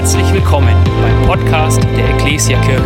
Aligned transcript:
Herzlich 0.00 0.32
willkommen 0.32 0.74
beim 1.02 1.26
Podcast 1.26 1.82
der 1.94 2.08
Ecclesia 2.14 2.58
Kirche. 2.62 2.82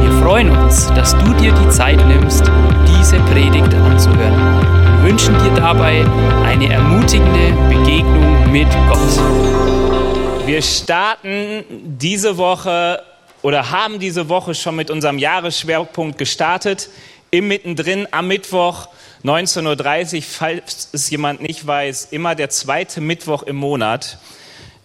Wir 0.00 0.10
freuen 0.22 0.48
uns, 0.48 0.86
dass 0.94 1.12
du 1.12 1.34
dir 1.34 1.52
die 1.52 1.68
Zeit 1.68 1.98
nimmst, 2.06 2.50
diese 2.88 3.18
Predigt 3.24 3.74
anzuhören. 3.74 5.02
Wir 5.02 5.10
wünschen 5.10 5.34
dir 5.34 5.50
dabei 5.54 6.06
eine 6.46 6.72
ermutigende 6.72 7.52
Begegnung 7.68 8.50
mit 8.50 8.68
Gott. 8.88 10.46
Wir 10.46 10.62
starten 10.62 11.62
diese 11.98 12.38
Woche 12.38 13.02
oder 13.42 13.70
haben 13.70 13.98
diese 13.98 14.30
Woche 14.30 14.54
schon 14.54 14.76
mit 14.76 14.90
unserem 14.90 15.18
Jahresschwerpunkt 15.18 16.16
gestartet. 16.16 16.88
Im 17.30 17.48
Mittendrin 17.48 18.08
am 18.12 18.28
Mittwoch 18.28 18.88
19.30 19.24 20.16
Uhr, 20.16 20.22
falls 20.22 20.88
es 20.94 21.10
jemand 21.10 21.42
nicht 21.42 21.66
weiß, 21.66 22.08
immer 22.12 22.34
der 22.34 22.48
zweite 22.48 23.02
Mittwoch 23.02 23.42
im 23.42 23.56
Monat 23.56 24.18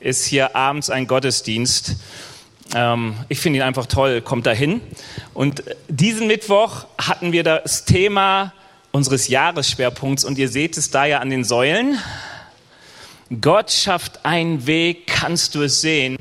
ist 0.02 0.26
hier 0.26 0.56
abends 0.56 0.90
ein 0.90 1.08
Gottesdienst. 1.08 1.96
Ähm, 2.76 3.16
ich 3.30 3.40
finde 3.40 3.60
ihn 3.60 3.64
einfach 3.64 3.86
toll, 3.86 4.22
kommt 4.22 4.46
dahin. 4.46 4.82
Und 5.34 5.64
diesen 5.88 6.28
Mittwoch 6.28 6.86
hatten 6.98 7.32
wir 7.32 7.44
das 7.44 7.86
Thema 7.86 8.54
unseres 8.92 9.28
Jahresschwerpunkts 9.28 10.24
und 10.24 10.38
ihr 10.38 10.50
seht 10.50 10.78
es 10.78 10.90
da 10.90 11.06
ja 11.06 11.20
an 11.20 11.30
den 11.30 11.44
Säulen. 11.44 11.98
Gott 13.40 13.72
schafft 13.72 14.26
einen 14.26 14.68
Weg, 14.68 15.08
kannst 15.08 15.56
du 15.56 15.62
es 15.62 15.80
sehen. 15.80 16.18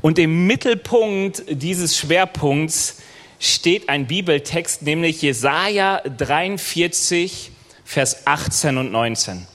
Und 0.00 0.18
im 0.18 0.46
Mittelpunkt 0.46 1.44
dieses 1.48 1.96
Schwerpunkts 1.96 2.96
steht 3.38 3.88
ein 3.88 4.06
Bibeltext, 4.06 4.82
nämlich 4.82 5.22
Jesaja 5.22 6.00
43, 6.00 7.52
Vers 7.84 8.26
18 8.26 8.78
und 8.78 8.90
19. 8.90 9.46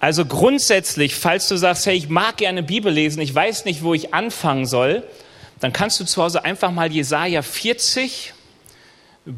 Also 0.00 0.26
grundsätzlich, 0.26 1.16
falls 1.16 1.48
du 1.48 1.56
sagst, 1.56 1.86
hey, 1.86 1.96
ich 1.96 2.08
mag 2.08 2.36
gerne 2.36 2.62
Bibel 2.62 2.92
lesen, 2.92 3.20
ich 3.20 3.34
weiß 3.34 3.64
nicht, 3.64 3.82
wo 3.82 3.94
ich 3.94 4.14
anfangen 4.14 4.64
soll, 4.64 5.02
dann 5.60 5.72
kannst 5.72 5.98
du 5.98 6.04
zu 6.04 6.22
Hause 6.22 6.44
einfach 6.44 6.70
mal 6.70 6.92
Jesaja 6.92 7.42
40 7.42 8.32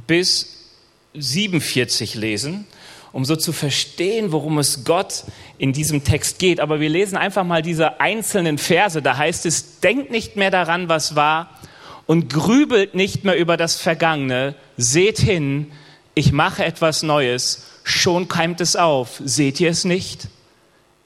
bis 0.07 0.69
47 1.15 2.15
lesen, 2.15 2.67
um 3.13 3.25
so 3.25 3.37
zu 3.37 3.53
verstehen, 3.53 4.33
worum 4.33 4.59
es 4.59 4.85
Gott 4.85 5.25
in 5.57 5.73
diesem 5.73 6.05
Text 6.05 6.39
geht. 6.39 6.61
Aber 6.61 6.79
wir 6.79 6.91
lesen 6.91 7.17
einfach 7.17 7.45
mal 7.45 7.63
diese 7.63 8.01
einzelnen 8.01 8.59
Verse. 8.59 9.01
Da 9.01 9.17
heißt 9.17 9.47
es, 9.47 9.81
denkt 9.81 10.11
nicht 10.11 10.37
mehr 10.37 10.51
daran, 10.51 10.89
was 10.89 11.17
war 11.17 11.59
und 12.07 12.33
grübelt 12.33 12.95
nicht 12.95 13.25
mehr 13.25 13.37
über 13.37 13.57
das 13.57 13.77
Vergangene. 13.77 14.55
Seht 14.77 15.19
hin, 15.19 15.73
ich 16.15 16.33
mache 16.33 16.65
etwas 16.65 17.03
Neues. 17.03 17.67
Schon 17.83 18.29
keimt 18.29 18.61
es 18.61 18.77
auf. 18.77 19.21
Seht 19.25 19.59
ihr 19.59 19.71
es 19.71 19.85
nicht? 19.85 20.29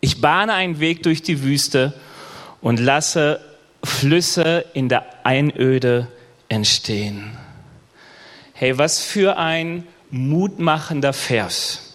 Ich 0.05 0.21
bahne 0.21 0.53
einen 0.53 0.81
Weg 0.81 1.03
durch 1.03 1.23
die 1.23 1.43
Wüste 1.43 1.95
und 2.61 2.79
lasse 2.79 3.41
Flüsse 3.83 4.67
in 4.75 4.91
der 4.91 5.07
Einöde 5.25 6.09
entstehen. 6.51 7.39
Hey, 8.53 8.77
was 8.77 9.03
für 9.03 9.39
ein 9.39 9.87
mutmachender 10.11 11.15
Vers. 11.15 11.95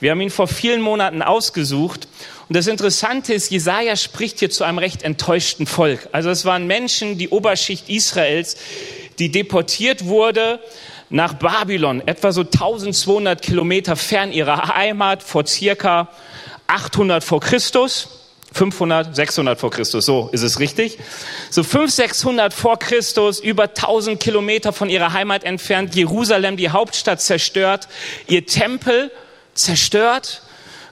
Wir 0.00 0.10
haben 0.10 0.20
ihn 0.20 0.28
vor 0.28 0.48
vielen 0.48 0.82
Monaten 0.82 1.22
ausgesucht. 1.22 2.08
Und 2.46 2.58
das 2.58 2.66
Interessante 2.66 3.32
ist, 3.32 3.50
Jesaja 3.50 3.96
spricht 3.96 4.40
hier 4.40 4.50
zu 4.50 4.62
einem 4.62 4.76
recht 4.76 5.02
enttäuschten 5.02 5.66
Volk. 5.66 6.10
Also 6.12 6.28
es 6.28 6.44
waren 6.44 6.66
Menschen, 6.66 7.16
die 7.16 7.30
Oberschicht 7.30 7.88
Israels, 7.88 8.58
die 9.18 9.32
deportiert 9.32 10.04
wurde 10.04 10.60
nach 11.08 11.32
Babylon, 11.32 12.06
etwa 12.06 12.32
so 12.32 12.42
1200 12.42 13.40
Kilometer 13.40 13.96
fern 13.96 14.30
ihrer 14.30 14.76
Heimat 14.76 15.22
vor 15.22 15.46
circa 15.46 16.10
800 16.66 17.22
vor 17.22 17.40
Christus, 17.40 18.08
500, 18.52 19.14
600 19.14 19.60
vor 19.60 19.70
Christus, 19.70 20.06
so 20.06 20.30
ist 20.32 20.42
es 20.42 20.58
richtig. 20.60 20.98
So 21.50 21.62
500, 21.62 21.90
600 21.90 22.54
vor 22.54 22.78
Christus, 22.78 23.40
über 23.40 23.64
1000 23.64 24.18
Kilometer 24.18 24.72
von 24.72 24.88
ihrer 24.88 25.12
Heimat 25.12 25.44
entfernt, 25.44 25.94
Jerusalem, 25.94 26.56
die 26.56 26.70
Hauptstadt 26.70 27.20
zerstört, 27.20 27.88
ihr 28.28 28.46
Tempel 28.46 29.10
zerstört, 29.54 30.42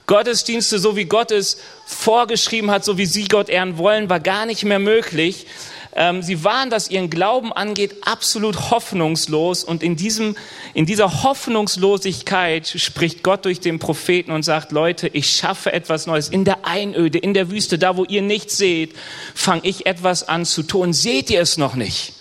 Gottesdienste, 0.07 0.77
so 0.77 0.95
wie 0.95 1.05
Gott 1.05 1.31
es 1.31 1.57
vorgeschrieben 1.87 2.69
hat, 2.69 2.85
so 2.85 2.97
wie 2.97 3.07
sie 3.07 3.27
Gott 3.27 3.49
ehren 3.49 3.77
wollen, 3.77 4.09
war 4.09 4.19
gar 4.19 4.45
nicht 4.45 4.63
mehr 4.63 4.79
möglich. 4.79 5.47
Ähm, 5.95 6.21
sie 6.21 6.43
waren, 6.43 6.71
was 6.71 6.89
ihren 6.91 7.09
Glauben 7.09 7.53
angeht, 7.53 7.95
absolut 8.01 8.69
hoffnungslos. 8.69 9.63
Und 9.63 9.81
in, 9.81 9.95
diesem, 9.95 10.35
in 10.73 10.85
dieser 10.85 11.23
Hoffnungslosigkeit 11.23 12.67
spricht 12.67 13.23
Gott 13.23 13.45
durch 13.45 13.61
den 13.61 13.79
Propheten 13.79 14.31
und 14.31 14.43
sagt, 14.43 14.73
Leute, 14.73 15.07
ich 15.07 15.29
schaffe 15.31 15.71
etwas 15.71 16.05
Neues. 16.05 16.27
In 16.27 16.43
der 16.43 16.65
Einöde, 16.65 17.17
in 17.17 17.33
der 17.33 17.49
Wüste, 17.49 17.79
da 17.79 17.95
wo 17.95 18.03
ihr 18.03 18.21
nichts 18.21 18.57
seht, 18.57 18.93
fange 19.33 19.61
ich 19.63 19.85
etwas 19.85 20.27
an 20.27 20.43
zu 20.45 20.63
tun. 20.63 20.91
Seht 20.91 21.29
ihr 21.29 21.39
es 21.39 21.57
noch 21.57 21.75
nicht? 21.75 22.14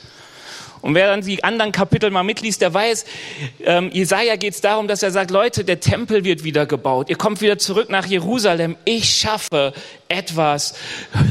Und 0.85 0.95
wer 0.95 1.07
dann 1.07 1.23
die 1.23 1.43
anderen 1.43 1.73
Kapitel 1.73 2.11
mal 2.11 2.25
mitliest, 2.25 2.61
der 2.61 2.75
weiß, 2.75 3.07
ähm, 3.65 3.91
Jesaja 3.91 4.37
geht 4.37 4.53
es 4.53 4.61
darum, 4.61 4.87
dass 4.87 5.03
er 5.03 5.13
sagt, 5.13 5.31
Leute, 5.31 5.65
der 5.65 5.81
Tempel 5.81 6.25
wird 6.25 6.45
wieder 6.45 6.67
gebaut. 6.67 7.09
Ihr 7.09 7.17
kommt 7.17 7.41
wieder 7.41 7.57
zurück 7.57 7.89
nach 7.89 8.05
Jerusalem. 8.05 8.77
Ich 8.85 9.09
schaffe 9.15 9.73
etwas. 10.09 10.75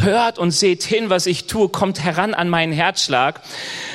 Hört 0.02 0.40
und 0.40 0.50
seht 0.50 0.82
hin, 0.82 1.12
was 1.12 1.28
ich 1.28 1.46
tue. 1.46 1.70
Kommt 1.70 2.04
heran 2.04 2.34
an 2.34 2.50
meinen 2.50 2.74
Herzschlag. 2.74 3.42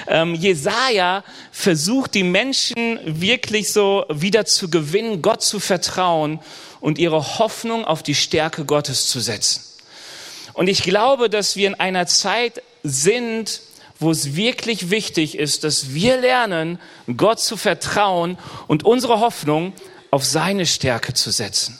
Ähm, 0.06 0.36
Jesaja 0.36 1.24
versucht, 1.50 2.14
die 2.14 2.22
Menschen 2.22 3.00
wirklich 3.04 3.72
so 3.72 4.04
wieder 4.08 4.44
zu 4.44 4.70
gewinnen, 4.70 5.22
Gott 5.22 5.42
zu 5.42 5.58
vertrauen 5.58 6.38
und 6.78 6.98
ihre 6.98 7.40
Hoffnung 7.40 7.84
auf 7.84 8.04
die 8.04 8.14
Stärke 8.14 8.64
Gottes 8.64 9.08
zu 9.08 9.18
setzen. 9.18 9.64
Und 10.52 10.68
ich 10.68 10.84
glaube, 10.84 11.28
dass 11.28 11.56
wir 11.56 11.66
in 11.66 11.74
einer 11.74 12.06
Zeit 12.06 12.62
sind, 12.84 13.60
wo 13.98 14.10
es 14.10 14.36
wirklich 14.36 14.90
wichtig 14.90 15.38
ist, 15.38 15.64
dass 15.64 15.92
wir 15.92 16.18
lernen, 16.18 16.78
Gott 17.16 17.40
zu 17.40 17.56
vertrauen 17.56 18.38
und 18.66 18.84
unsere 18.84 19.20
Hoffnung 19.20 19.72
auf 20.10 20.24
seine 20.24 20.66
Stärke 20.66 21.14
zu 21.14 21.30
setzen. 21.30 21.78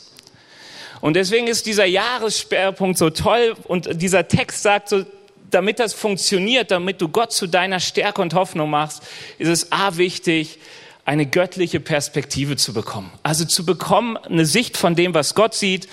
Und 1.01 1.15
deswegen 1.15 1.47
ist 1.47 1.67
dieser 1.67 1.84
Jahressperrpunkt 1.84 2.99
so 2.99 3.11
toll 3.11 3.55
und 3.65 4.03
dieser 4.03 4.27
Text 4.27 4.62
sagt 4.62 4.89
so, 4.89 5.05
damit 5.51 5.78
das 5.78 5.95
funktioniert, 5.95 6.71
damit 6.71 7.01
du 7.01 7.09
Gott 7.09 7.33
zu 7.33 7.47
deiner 7.47 7.81
Stärke 7.81 8.21
und 8.21 8.34
Hoffnung 8.34 8.69
machst, 8.69 9.03
ist 9.39 9.49
es 9.49 9.73
A 9.73 9.97
wichtig, 9.97 10.59
eine 11.05 11.25
göttliche 11.25 11.81
Perspektive 11.81 12.57
zu 12.57 12.75
bekommen. 12.75 13.11
Also 13.23 13.47
zu 13.47 13.65
bekommen, 13.65 14.19
eine 14.19 14.45
Sicht 14.45 14.77
von 14.77 14.95
dem, 14.95 15.15
was 15.15 15.34
Gott 15.34 15.55
sieht, 15.55 15.89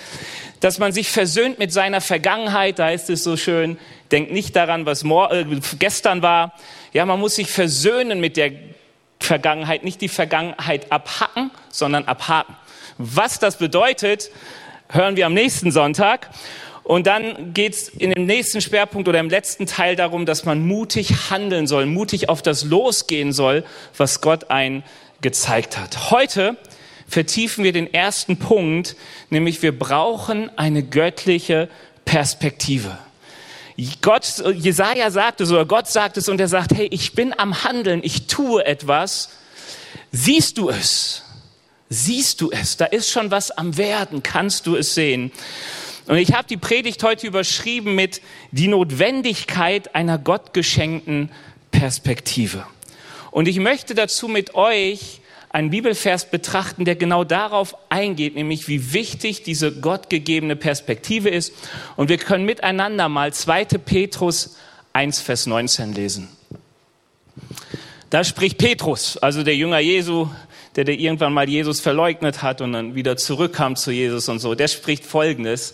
dass 0.60 0.78
man 0.78 0.92
sich 0.92 1.10
versöhnt 1.10 1.58
mit 1.58 1.72
seiner 1.72 2.00
Vergangenheit, 2.00 2.78
da 2.78 2.90
ist 2.90 3.10
es 3.10 3.22
so 3.22 3.36
schön, 3.36 3.78
denkt 4.10 4.32
nicht 4.32 4.56
daran, 4.56 4.86
was 4.86 5.04
äh, 5.04 5.44
gestern 5.78 6.22
war. 6.22 6.54
Ja, 6.92 7.04
man 7.04 7.20
muss 7.20 7.36
sich 7.36 7.48
versöhnen 7.48 8.20
mit 8.20 8.36
der 8.36 8.52
Vergangenheit, 9.20 9.84
nicht 9.84 10.00
die 10.00 10.08
Vergangenheit 10.08 10.92
abhacken, 10.92 11.50
sondern 11.70 12.04
abhaken. 12.04 12.56
Was 12.98 13.38
das 13.38 13.58
bedeutet, 13.58 14.30
hören 14.88 15.16
wir 15.16 15.26
am 15.26 15.34
nächsten 15.34 15.70
Sonntag. 15.70 16.30
Und 16.84 17.08
dann 17.08 17.52
geht 17.52 17.74
es 17.74 17.88
in 17.88 18.12
dem 18.12 18.26
nächsten 18.26 18.60
Schwerpunkt 18.60 19.08
oder 19.08 19.18
im 19.18 19.28
letzten 19.28 19.66
Teil 19.66 19.96
darum, 19.96 20.24
dass 20.24 20.44
man 20.44 20.64
mutig 20.64 21.30
handeln 21.30 21.66
soll, 21.66 21.84
mutig 21.86 22.28
auf 22.28 22.42
das 22.42 22.62
losgehen 22.62 23.32
soll, 23.32 23.64
was 23.96 24.20
Gott 24.20 24.50
ein 24.50 24.84
gezeigt 25.20 25.76
hat. 25.78 26.10
Heute 26.12 26.56
vertiefen 27.08 27.64
wir 27.64 27.72
den 27.72 27.92
ersten 27.92 28.38
Punkt, 28.38 28.96
nämlich 29.30 29.62
wir 29.62 29.76
brauchen 29.76 30.50
eine 30.58 30.82
göttliche 30.82 31.68
Perspektive. 32.04 32.98
Gott, 34.00 34.42
Jesaja 34.54 35.10
sagt 35.10 35.40
es 35.40 35.50
oder 35.50 35.66
Gott 35.66 35.86
sagt 35.86 36.16
es 36.16 36.28
und 36.28 36.40
er 36.40 36.48
sagt, 36.48 36.72
hey, 36.72 36.88
ich 36.90 37.12
bin 37.12 37.38
am 37.38 37.62
Handeln, 37.62 38.00
ich 38.02 38.26
tue 38.26 38.64
etwas. 38.64 39.30
Siehst 40.12 40.56
du 40.56 40.70
es? 40.70 41.22
Siehst 41.90 42.40
du 42.40 42.50
es? 42.50 42.78
Da 42.78 42.86
ist 42.86 43.10
schon 43.10 43.30
was 43.30 43.50
am 43.50 43.76
Werden. 43.76 44.22
Kannst 44.22 44.66
du 44.66 44.76
es 44.76 44.94
sehen? 44.94 45.30
Und 46.06 46.16
ich 46.16 46.32
habe 46.32 46.48
die 46.48 46.56
Predigt 46.56 47.02
heute 47.02 47.26
überschrieben 47.26 47.94
mit 47.94 48.22
die 48.50 48.68
Notwendigkeit 48.68 49.94
einer 49.94 50.18
gottgeschenkten 50.18 51.30
Perspektive. 51.70 52.64
Und 53.30 53.46
ich 53.48 53.58
möchte 53.58 53.94
dazu 53.94 54.28
mit 54.28 54.54
euch 54.54 55.20
einen 55.56 55.70
Bibelvers 55.70 56.30
betrachten, 56.30 56.84
der 56.84 56.96
genau 56.96 57.24
darauf 57.24 57.78
eingeht, 57.88 58.34
nämlich 58.34 58.68
wie 58.68 58.92
wichtig 58.92 59.42
diese 59.42 59.72
gottgegebene 59.72 60.54
Perspektive 60.54 61.30
ist. 61.30 61.54
Und 61.96 62.10
wir 62.10 62.18
können 62.18 62.44
miteinander 62.44 63.08
mal 63.08 63.32
2. 63.32 63.64
Petrus 63.64 64.58
1, 64.92 65.22
Vers 65.22 65.46
19 65.46 65.94
lesen. 65.94 66.28
Da 68.10 68.22
spricht 68.22 68.58
Petrus, 68.58 69.16
also 69.16 69.42
der 69.42 69.56
Jünger 69.56 69.78
Jesu, 69.78 70.28
der, 70.76 70.84
der 70.84 70.98
irgendwann 70.98 71.32
mal 71.32 71.48
Jesus 71.48 71.80
verleugnet 71.80 72.42
hat 72.42 72.60
und 72.60 72.74
dann 72.74 72.94
wieder 72.94 73.16
zurückkam 73.16 73.76
zu 73.76 73.90
Jesus 73.92 74.28
und 74.28 74.40
so, 74.40 74.54
der 74.54 74.68
spricht 74.68 75.06
Folgendes. 75.06 75.72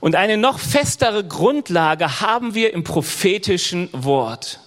Und 0.00 0.16
eine 0.16 0.36
noch 0.36 0.58
festere 0.58 1.24
Grundlage 1.24 2.20
haben 2.20 2.54
wir 2.54 2.74
im 2.74 2.84
prophetischen 2.84 3.88
Wort. 3.92 4.60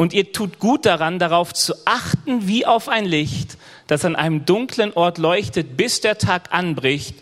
Und 0.00 0.14
ihr 0.14 0.32
tut 0.32 0.58
gut 0.58 0.86
daran, 0.86 1.18
darauf 1.18 1.52
zu 1.52 1.74
achten, 1.84 2.48
wie 2.48 2.64
auf 2.64 2.88
ein 2.88 3.04
Licht, 3.04 3.58
das 3.90 4.04
an 4.04 4.14
einem 4.14 4.46
dunklen 4.46 4.92
Ort 4.92 5.18
leuchtet, 5.18 5.76
bis 5.76 6.00
der 6.00 6.16
Tag 6.16 6.54
anbricht 6.54 7.16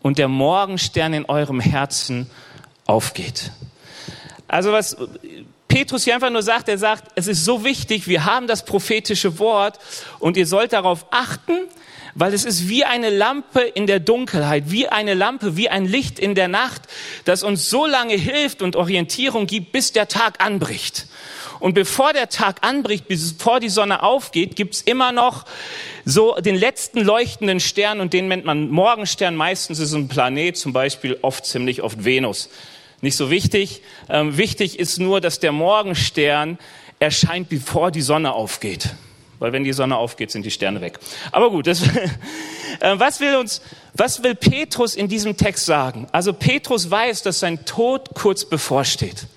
und 0.00 0.16
der 0.16 0.28
Morgenstern 0.28 1.12
in 1.12 1.26
eurem 1.26 1.60
Herzen 1.60 2.30
aufgeht. 2.86 3.50
Also 4.48 4.72
was 4.72 4.96
Petrus 5.68 6.04
hier 6.04 6.14
einfach 6.14 6.30
nur 6.30 6.42
sagt, 6.42 6.70
er 6.70 6.78
sagt, 6.78 7.12
es 7.14 7.26
ist 7.26 7.44
so 7.44 7.62
wichtig, 7.62 8.08
wir 8.08 8.24
haben 8.24 8.46
das 8.46 8.64
prophetische 8.64 9.38
Wort 9.38 9.78
und 10.18 10.38
ihr 10.38 10.46
sollt 10.46 10.72
darauf 10.72 11.04
achten, 11.10 11.58
weil 12.14 12.32
es 12.32 12.46
ist 12.46 12.70
wie 12.70 12.84
eine 12.84 13.10
Lampe 13.10 13.60
in 13.60 13.86
der 13.86 14.00
Dunkelheit, 14.00 14.70
wie 14.70 14.88
eine 14.88 15.12
Lampe, 15.12 15.58
wie 15.58 15.68
ein 15.68 15.84
Licht 15.84 16.18
in 16.18 16.34
der 16.34 16.48
Nacht, 16.48 16.82
das 17.26 17.42
uns 17.42 17.68
so 17.68 17.84
lange 17.84 18.14
hilft 18.14 18.62
und 18.62 18.76
Orientierung 18.76 19.46
gibt, 19.46 19.72
bis 19.72 19.92
der 19.92 20.08
Tag 20.08 20.42
anbricht. 20.42 21.06
Und 21.64 21.72
bevor 21.72 22.12
der 22.12 22.28
Tag 22.28 22.58
anbricht, 22.60 23.08
bevor 23.08 23.58
die 23.58 23.70
Sonne 23.70 24.02
aufgeht, 24.02 24.54
gibt's 24.54 24.82
immer 24.82 25.12
noch 25.12 25.46
so 26.04 26.34
den 26.34 26.56
letzten 26.56 27.00
leuchtenden 27.00 27.58
Stern 27.58 28.00
und 28.00 28.12
den 28.12 28.28
nennt 28.28 28.44
man 28.44 28.68
Morgenstern. 28.68 29.34
Meistens 29.34 29.78
ist 29.78 29.88
es 29.88 29.94
ein 29.94 30.08
Planet, 30.08 30.58
zum 30.58 30.74
Beispiel 30.74 31.16
oft 31.22 31.46
ziemlich 31.46 31.80
oft 31.80 32.04
Venus. 32.04 32.50
Nicht 33.00 33.16
so 33.16 33.30
wichtig. 33.30 33.80
Ähm, 34.10 34.36
wichtig 34.36 34.78
ist 34.78 34.98
nur, 34.98 35.22
dass 35.22 35.40
der 35.40 35.52
Morgenstern 35.52 36.58
erscheint, 36.98 37.48
bevor 37.48 37.90
die 37.90 38.02
Sonne 38.02 38.34
aufgeht. 38.34 38.90
Weil 39.38 39.54
wenn 39.54 39.64
die 39.64 39.72
Sonne 39.72 39.96
aufgeht, 39.96 40.32
sind 40.32 40.44
die 40.44 40.50
Sterne 40.50 40.82
weg. 40.82 40.98
Aber 41.32 41.48
gut, 41.48 41.66
das, 41.66 41.80
äh, 42.80 42.98
was 42.98 43.20
will 43.20 43.36
uns, 43.36 43.62
was 43.94 44.22
will 44.22 44.34
Petrus 44.34 44.94
in 44.94 45.08
diesem 45.08 45.38
Text 45.38 45.64
sagen? 45.64 46.08
Also 46.12 46.34
Petrus 46.34 46.90
weiß, 46.90 47.22
dass 47.22 47.40
sein 47.40 47.64
Tod 47.64 48.10
kurz 48.12 48.44
bevorsteht. 48.44 49.28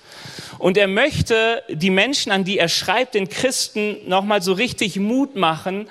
Und 0.67 0.75
er 0.75 0.89
möchte 0.89 1.63
die 1.69 1.89
Menschen, 1.89 2.29
an 2.29 2.43
die 2.43 2.57
er 2.57 2.67
schreibt, 2.67 3.15
den 3.15 3.29
Christen, 3.29 3.99
nochmal 4.05 4.41
so 4.41 4.51
richtig 4.51 4.97
Mut 4.97 5.37
machen, 5.37 5.87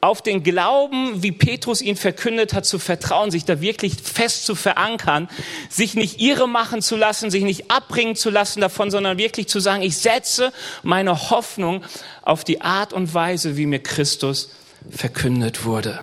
auf 0.00 0.20
den 0.20 0.42
Glauben, 0.42 1.22
wie 1.22 1.30
Petrus 1.30 1.80
ihn 1.80 1.94
verkündet 1.94 2.52
hat, 2.52 2.66
zu 2.66 2.80
vertrauen, 2.80 3.30
sich 3.30 3.44
da 3.44 3.60
wirklich 3.60 3.94
fest 3.94 4.44
zu 4.44 4.56
verankern, 4.56 5.28
sich 5.68 5.94
nicht 5.94 6.20
irre 6.20 6.48
machen 6.48 6.82
zu 6.82 6.96
lassen, 6.96 7.30
sich 7.30 7.44
nicht 7.44 7.70
abbringen 7.70 8.16
zu 8.16 8.30
lassen 8.30 8.60
davon, 8.60 8.90
sondern 8.90 9.16
wirklich 9.16 9.46
zu 9.46 9.60
sagen, 9.60 9.82
ich 9.82 9.96
setze 9.96 10.52
meine 10.82 11.30
Hoffnung 11.30 11.84
auf 12.22 12.42
die 12.42 12.62
Art 12.62 12.92
und 12.92 13.14
Weise, 13.14 13.56
wie 13.56 13.66
mir 13.66 13.78
Christus 13.80 14.50
verkündet 14.90 15.64
wurde. 15.64 16.00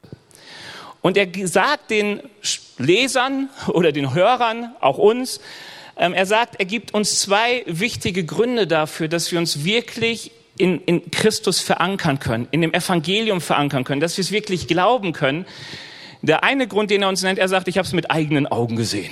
Und 1.01 1.17
er 1.17 1.27
sagt 1.45 1.91
den 1.91 2.21
Lesern 2.77 3.49
oder 3.67 3.91
den 3.91 4.13
Hörern, 4.13 4.73
auch 4.79 4.97
uns, 4.97 5.41
er 5.95 6.25
sagt, 6.25 6.55
er 6.59 6.65
gibt 6.65 6.93
uns 6.93 7.19
zwei 7.19 7.63
wichtige 7.65 8.25
Gründe 8.25 8.67
dafür, 8.67 9.07
dass 9.07 9.31
wir 9.31 9.39
uns 9.39 9.63
wirklich 9.63 10.31
in, 10.57 10.81
in 10.81 11.11
Christus 11.11 11.59
verankern 11.59 12.19
können, 12.19 12.47
in 12.51 12.61
dem 12.61 12.73
Evangelium 12.73 13.41
verankern 13.41 13.83
können, 13.83 14.01
dass 14.01 14.17
wir 14.17 14.23
es 14.23 14.31
wirklich 14.31 14.67
glauben 14.67 15.13
können. 15.13 15.45
Der 16.21 16.43
eine 16.43 16.67
Grund, 16.67 16.89
den 16.89 17.01
er 17.01 17.09
uns 17.09 17.21
nennt, 17.21 17.37
er 17.37 17.49
sagt, 17.49 17.67
ich 17.67 17.77
habe 17.77 17.85
es 17.85 17.91
mit 17.91 18.09
eigenen 18.09 18.47
Augen 18.47 18.77
gesehen. 18.77 19.11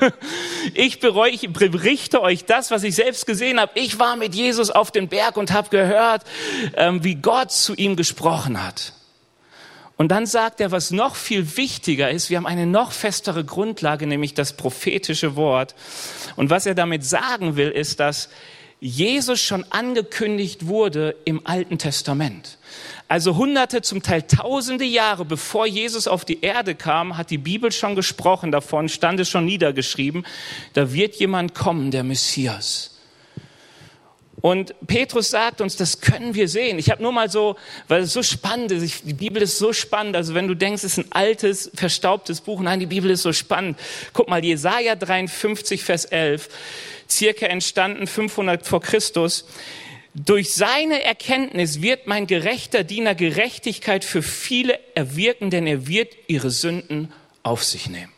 ich 0.74 1.00
bereue, 1.00 1.30
ich 1.30 1.52
berichte 1.52 2.22
euch 2.22 2.44
das, 2.44 2.70
was 2.70 2.84
ich 2.84 2.94
selbst 2.94 3.26
gesehen 3.26 3.58
habe. 3.58 3.72
Ich 3.74 3.98
war 3.98 4.14
mit 4.14 4.34
Jesus 4.34 4.70
auf 4.70 4.92
dem 4.92 5.08
Berg 5.08 5.36
und 5.36 5.52
habe 5.52 5.70
gehört, 5.70 6.22
ähm, 6.76 7.02
wie 7.02 7.16
Gott 7.16 7.50
zu 7.50 7.74
ihm 7.74 7.96
gesprochen 7.96 8.62
hat. 8.62 8.92
Und 9.96 10.08
dann 10.08 10.26
sagt 10.26 10.60
er, 10.60 10.70
was 10.72 10.90
noch 10.90 11.16
viel 11.16 11.56
wichtiger 11.56 12.10
ist, 12.10 12.30
wir 12.30 12.38
haben 12.38 12.46
eine 12.46 12.66
noch 12.66 12.92
festere 12.92 13.44
Grundlage, 13.44 14.06
nämlich 14.06 14.34
das 14.34 14.56
prophetische 14.56 15.36
Wort. 15.36 15.74
Und 16.36 16.50
was 16.50 16.66
er 16.66 16.74
damit 16.74 17.04
sagen 17.04 17.56
will, 17.56 17.68
ist, 17.68 18.00
dass 18.00 18.28
Jesus 18.80 19.40
schon 19.40 19.64
angekündigt 19.70 20.66
wurde 20.66 21.14
im 21.24 21.46
Alten 21.46 21.78
Testament. 21.78 22.58
Also 23.06 23.36
hunderte, 23.36 23.82
zum 23.82 24.02
Teil 24.02 24.22
tausende 24.22 24.84
Jahre 24.84 25.24
bevor 25.24 25.66
Jesus 25.66 26.08
auf 26.08 26.24
die 26.24 26.40
Erde 26.40 26.74
kam, 26.74 27.16
hat 27.16 27.30
die 27.30 27.38
Bibel 27.38 27.70
schon 27.70 27.94
gesprochen 27.94 28.50
davon, 28.50 28.88
stand 28.88 29.20
es 29.20 29.28
schon 29.28 29.44
niedergeschrieben, 29.44 30.26
da 30.72 30.92
wird 30.92 31.14
jemand 31.16 31.54
kommen, 31.54 31.90
der 31.92 32.02
Messias. 32.02 32.91
Und 34.42 34.74
Petrus 34.88 35.30
sagt 35.30 35.60
uns, 35.60 35.76
das 35.76 36.00
können 36.00 36.34
wir 36.34 36.48
sehen. 36.48 36.78
Ich 36.78 36.90
habe 36.90 37.00
nur 37.00 37.12
mal 37.12 37.30
so, 37.30 37.56
weil 37.86 38.02
es 38.02 38.12
so 38.12 38.24
spannend 38.24 38.72
ist, 38.72 39.02
die 39.04 39.14
Bibel 39.14 39.40
ist 39.40 39.56
so 39.56 39.72
spannend. 39.72 40.16
Also 40.16 40.34
wenn 40.34 40.48
du 40.48 40.54
denkst, 40.54 40.82
es 40.82 40.98
ist 40.98 41.06
ein 41.06 41.12
altes, 41.12 41.70
verstaubtes 41.74 42.40
Buch, 42.40 42.60
nein, 42.60 42.80
die 42.80 42.86
Bibel 42.86 43.08
ist 43.10 43.22
so 43.22 43.32
spannend. 43.32 43.78
Guck 44.12 44.28
mal, 44.28 44.44
Jesaja 44.44 44.96
53, 44.96 45.84
Vers 45.84 46.06
11 46.06 46.48
circa 47.08 47.46
entstanden 47.46 48.08
500 48.08 48.66
vor 48.66 48.80
Christus. 48.80 49.44
Durch 50.14 50.52
seine 50.52 51.02
Erkenntnis 51.04 51.80
wird 51.80 52.08
mein 52.08 52.26
gerechter 52.26 52.82
Diener 52.82 53.14
Gerechtigkeit 53.14 54.04
für 54.04 54.22
viele 54.22 54.78
erwirken, 54.96 55.50
denn 55.50 55.68
er 55.68 55.86
wird 55.86 56.14
ihre 56.26 56.50
Sünden 56.50 57.12
auf 57.44 57.62
sich 57.62 57.88
nehmen. 57.88 58.12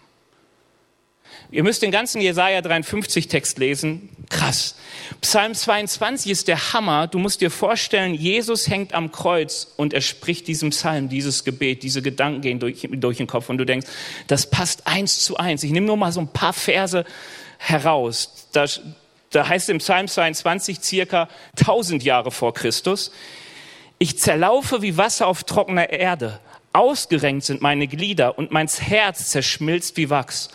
Ihr 1.50 1.62
müsst 1.62 1.82
den 1.82 1.90
ganzen 1.90 2.20
Jesaja 2.20 2.60
53 2.62 3.28
Text 3.28 3.58
lesen. 3.58 4.08
Krass. 4.28 4.74
Psalm 5.20 5.54
22 5.54 6.30
ist 6.30 6.48
der 6.48 6.72
Hammer. 6.72 7.06
Du 7.06 7.18
musst 7.18 7.40
dir 7.40 7.50
vorstellen, 7.50 8.14
Jesus 8.14 8.68
hängt 8.68 8.94
am 8.94 9.12
Kreuz 9.12 9.72
und 9.76 9.92
er 9.92 10.00
spricht 10.00 10.48
diesem 10.48 10.70
Psalm, 10.70 11.08
dieses 11.08 11.44
Gebet, 11.44 11.82
diese 11.82 12.02
Gedanken 12.02 12.40
gehen 12.40 12.58
durch, 12.58 12.88
durch 12.90 13.18
den 13.18 13.26
Kopf 13.26 13.48
und 13.50 13.58
du 13.58 13.64
denkst, 13.64 13.86
das 14.26 14.50
passt 14.50 14.86
eins 14.86 15.24
zu 15.24 15.36
eins. 15.36 15.62
Ich 15.62 15.70
nehme 15.70 15.86
nur 15.86 15.96
mal 15.96 16.12
so 16.12 16.20
ein 16.20 16.28
paar 16.28 16.52
Verse 16.52 17.04
heraus. 17.58 18.48
Da, 18.52 18.66
da 19.30 19.48
heißt 19.48 19.68
im 19.70 19.78
Psalm 19.78 20.08
22 20.08 20.80
circa 20.80 21.28
1000 21.58 22.02
Jahre 22.02 22.30
vor 22.30 22.54
Christus, 22.54 23.10
ich 23.98 24.18
zerlaufe 24.18 24.82
wie 24.82 24.96
Wasser 24.96 25.26
auf 25.26 25.44
trockener 25.44 25.90
Erde, 25.90 26.40
ausgerenkt 26.72 27.44
sind 27.44 27.62
meine 27.62 27.86
Glieder 27.86 28.36
und 28.36 28.50
mein 28.50 28.66
Herz 28.66 29.30
zerschmilzt 29.30 29.96
wie 29.96 30.10
Wachs. 30.10 30.50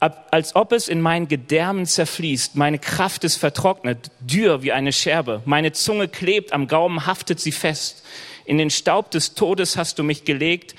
Als 0.00 0.54
ob 0.54 0.72
es 0.72 0.88
in 0.88 1.00
meinen 1.00 1.26
Gedärmen 1.26 1.84
zerfließt, 1.84 2.54
meine 2.54 2.78
Kraft 2.78 3.24
ist 3.24 3.36
vertrocknet, 3.36 4.10
dürr 4.20 4.62
wie 4.62 4.72
eine 4.72 4.92
Scherbe, 4.92 5.42
meine 5.44 5.72
Zunge 5.72 6.06
klebt, 6.06 6.52
am 6.52 6.68
Gaumen 6.68 7.06
haftet 7.06 7.40
sie 7.40 7.50
fest. 7.50 8.04
In 8.44 8.58
den 8.58 8.70
Staub 8.70 9.10
des 9.10 9.34
Todes 9.34 9.76
hast 9.76 9.98
du 9.98 10.04
mich 10.04 10.24
gelegt, 10.24 10.76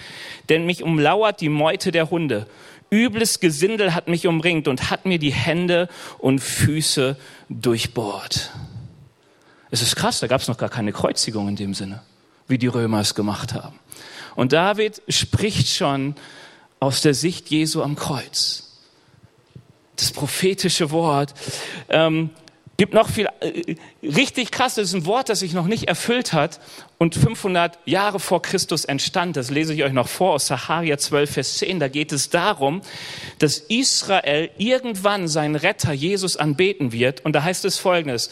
denn 0.47 0.65
mich 0.65 0.83
umlauert 0.83 1.41
die 1.41 1.49
Meute 1.49 1.91
der 1.91 2.09
Hunde 2.09 2.47
übles 2.91 3.39
Gesindel 3.39 3.93
hat 3.93 4.07
mich 4.07 4.27
umringt 4.27 4.67
und 4.67 4.89
hat 4.89 5.05
mir 5.05 5.19
die 5.19 5.33
Hände 5.33 5.89
und 6.17 6.39
Füße 6.39 7.17
durchbohrt. 7.49 8.51
Es 9.71 9.81
ist 9.81 9.95
krass, 9.95 10.19
da 10.19 10.27
gab 10.27 10.41
es 10.41 10.47
noch 10.47 10.57
gar 10.57 10.69
keine 10.69 10.91
Kreuzigung 10.91 11.47
in 11.47 11.55
dem 11.55 11.73
Sinne, 11.73 12.01
wie 12.47 12.57
die 12.57 12.67
Römer 12.67 13.01
es 13.01 13.13
gemacht 13.13 13.53
haben. 13.53 13.79
Und 14.35 14.53
David 14.53 15.01
spricht 15.07 15.67
schon 15.67 16.15
aus 16.79 17.01
der 17.01 17.13
Sicht 17.13 17.49
Jesu 17.49 17.83
am 17.83 17.95
Kreuz. 17.95 18.68
Das 19.99 20.11
prophetische 20.11 20.91
Wort. 20.91 21.33
Ähm, 21.89 22.29
gibt 22.79 22.93
noch 22.93 23.09
viel, 23.09 23.27
äh, 23.41 23.75
richtig 24.01 24.51
krass, 24.51 24.75
das 24.75 24.87
ist 24.87 24.93
ein 24.93 25.05
Wort, 25.05 25.27
das 25.27 25.39
sich 25.39 25.51
noch 25.51 25.67
nicht 25.67 25.89
erfüllt 25.89 26.31
hat 26.31 26.61
und 26.97 27.13
500 27.13 27.77
Jahre 27.85 28.21
vor 28.21 28.41
Christus 28.41 28.85
entstand. 28.85 29.35
Das 29.35 29.49
lese 29.49 29.73
ich 29.73 29.83
euch 29.83 29.91
noch 29.91 30.07
vor 30.07 30.35
aus 30.35 30.47
Saharia 30.47 30.97
12, 30.97 31.29
Vers 31.29 31.57
10. 31.57 31.81
Da 31.81 31.89
geht 31.89 32.13
es 32.13 32.29
darum, 32.29 32.81
dass 33.37 33.57
Israel 33.57 34.49
irgendwann 34.57 35.27
seinen 35.27 35.55
Retter 35.55 35.91
Jesus 35.91 36.37
anbeten 36.37 36.93
wird. 36.93 37.25
Und 37.25 37.33
da 37.33 37.43
heißt 37.43 37.65
es 37.65 37.77
folgendes. 37.77 38.31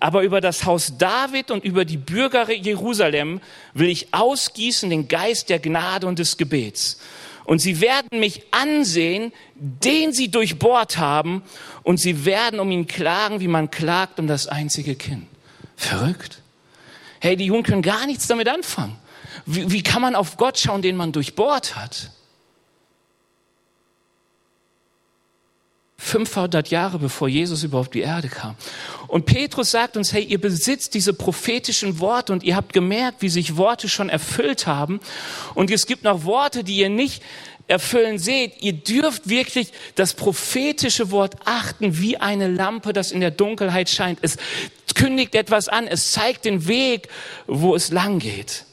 Aber 0.00 0.22
über 0.22 0.42
das 0.42 0.66
Haus 0.66 0.98
David 0.98 1.50
und 1.50 1.64
über 1.64 1.86
die 1.86 1.96
Bürger 1.96 2.52
Jerusalem 2.52 3.40
will 3.72 3.88
ich 3.88 4.12
ausgießen 4.12 4.90
den 4.90 5.08
Geist 5.08 5.48
der 5.48 5.60
Gnade 5.60 6.06
und 6.06 6.18
des 6.18 6.36
Gebets. 6.36 6.98
Und 7.48 7.60
sie 7.60 7.80
werden 7.80 8.20
mich 8.20 8.42
ansehen, 8.50 9.32
den 9.54 10.12
sie 10.12 10.30
durchbohrt 10.30 10.98
haben, 10.98 11.42
und 11.82 11.98
sie 11.98 12.26
werden 12.26 12.60
um 12.60 12.70
ihn 12.70 12.86
klagen, 12.86 13.40
wie 13.40 13.48
man 13.48 13.70
klagt 13.70 14.20
um 14.20 14.26
das 14.26 14.48
einzige 14.48 14.94
Kind. 14.96 15.26
Verrückt. 15.74 16.42
Hey, 17.20 17.36
die 17.36 17.46
Jungen 17.46 17.62
können 17.62 17.80
gar 17.80 18.04
nichts 18.04 18.26
damit 18.26 18.50
anfangen. 18.50 18.96
Wie, 19.46 19.72
wie 19.72 19.82
kann 19.82 20.02
man 20.02 20.14
auf 20.14 20.36
Gott 20.36 20.58
schauen, 20.58 20.82
den 20.82 20.94
man 20.94 21.10
durchbohrt 21.10 21.74
hat? 21.74 22.10
500 25.96 26.68
Jahre 26.68 26.98
bevor 26.98 27.28
Jesus 27.28 27.62
überhaupt 27.62 27.94
die 27.94 28.00
Erde 28.02 28.28
kam. 28.28 28.56
Und 29.08 29.24
Petrus 29.26 29.70
sagt 29.70 29.96
uns, 29.96 30.12
hey, 30.12 30.22
ihr 30.22 30.40
besitzt 30.40 30.94
diese 30.94 31.14
prophetischen 31.14 31.98
Worte 31.98 32.32
und 32.32 32.44
ihr 32.44 32.54
habt 32.54 32.72
gemerkt, 32.72 33.22
wie 33.22 33.30
sich 33.30 33.56
Worte 33.56 33.88
schon 33.88 34.10
erfüllt 34.10 34.66
haben. 34.66 35.00
Und 35.54 35.70
es 35.70 35.86
gibt 35.86 36.04
noch 36.04 36.24
Worte, 36.24 36.62
die 36.62 36.76
ihr 36.76 36.90
nicht 36.90 37.22
erfüllen 37.68 38.18
seht. 38.18 38.62
Ihr 38.62 38.74
dürft 38.74 39.28
wirklich 39.28 39.72
das 39.94 40.14
prophetische 40.14 41.10
Wort 41.10 41.36
achten 41.44 41.98
wie 41.98 42.18
eine 42.18 42.48
Lampe, 42.48 42.92
das 42.92 43.10
in 43.10 43.20
der 43.20 43.30
Dunkelheit 43.30 43.88
scheint. 43.88 44.18
Es 44.22 44.36
kündigt 44.94 45.34
etwas 45.34 45.68
an. 45.68 45.86
Es 45.86 46.12
zeigt 46.12 46.44
den 46.44 46.68
Weg, 46.68 47.08
wo 47.46 47.74
es 47.74 47.90
lang 47.90 48.18
geht. 48.18 48.64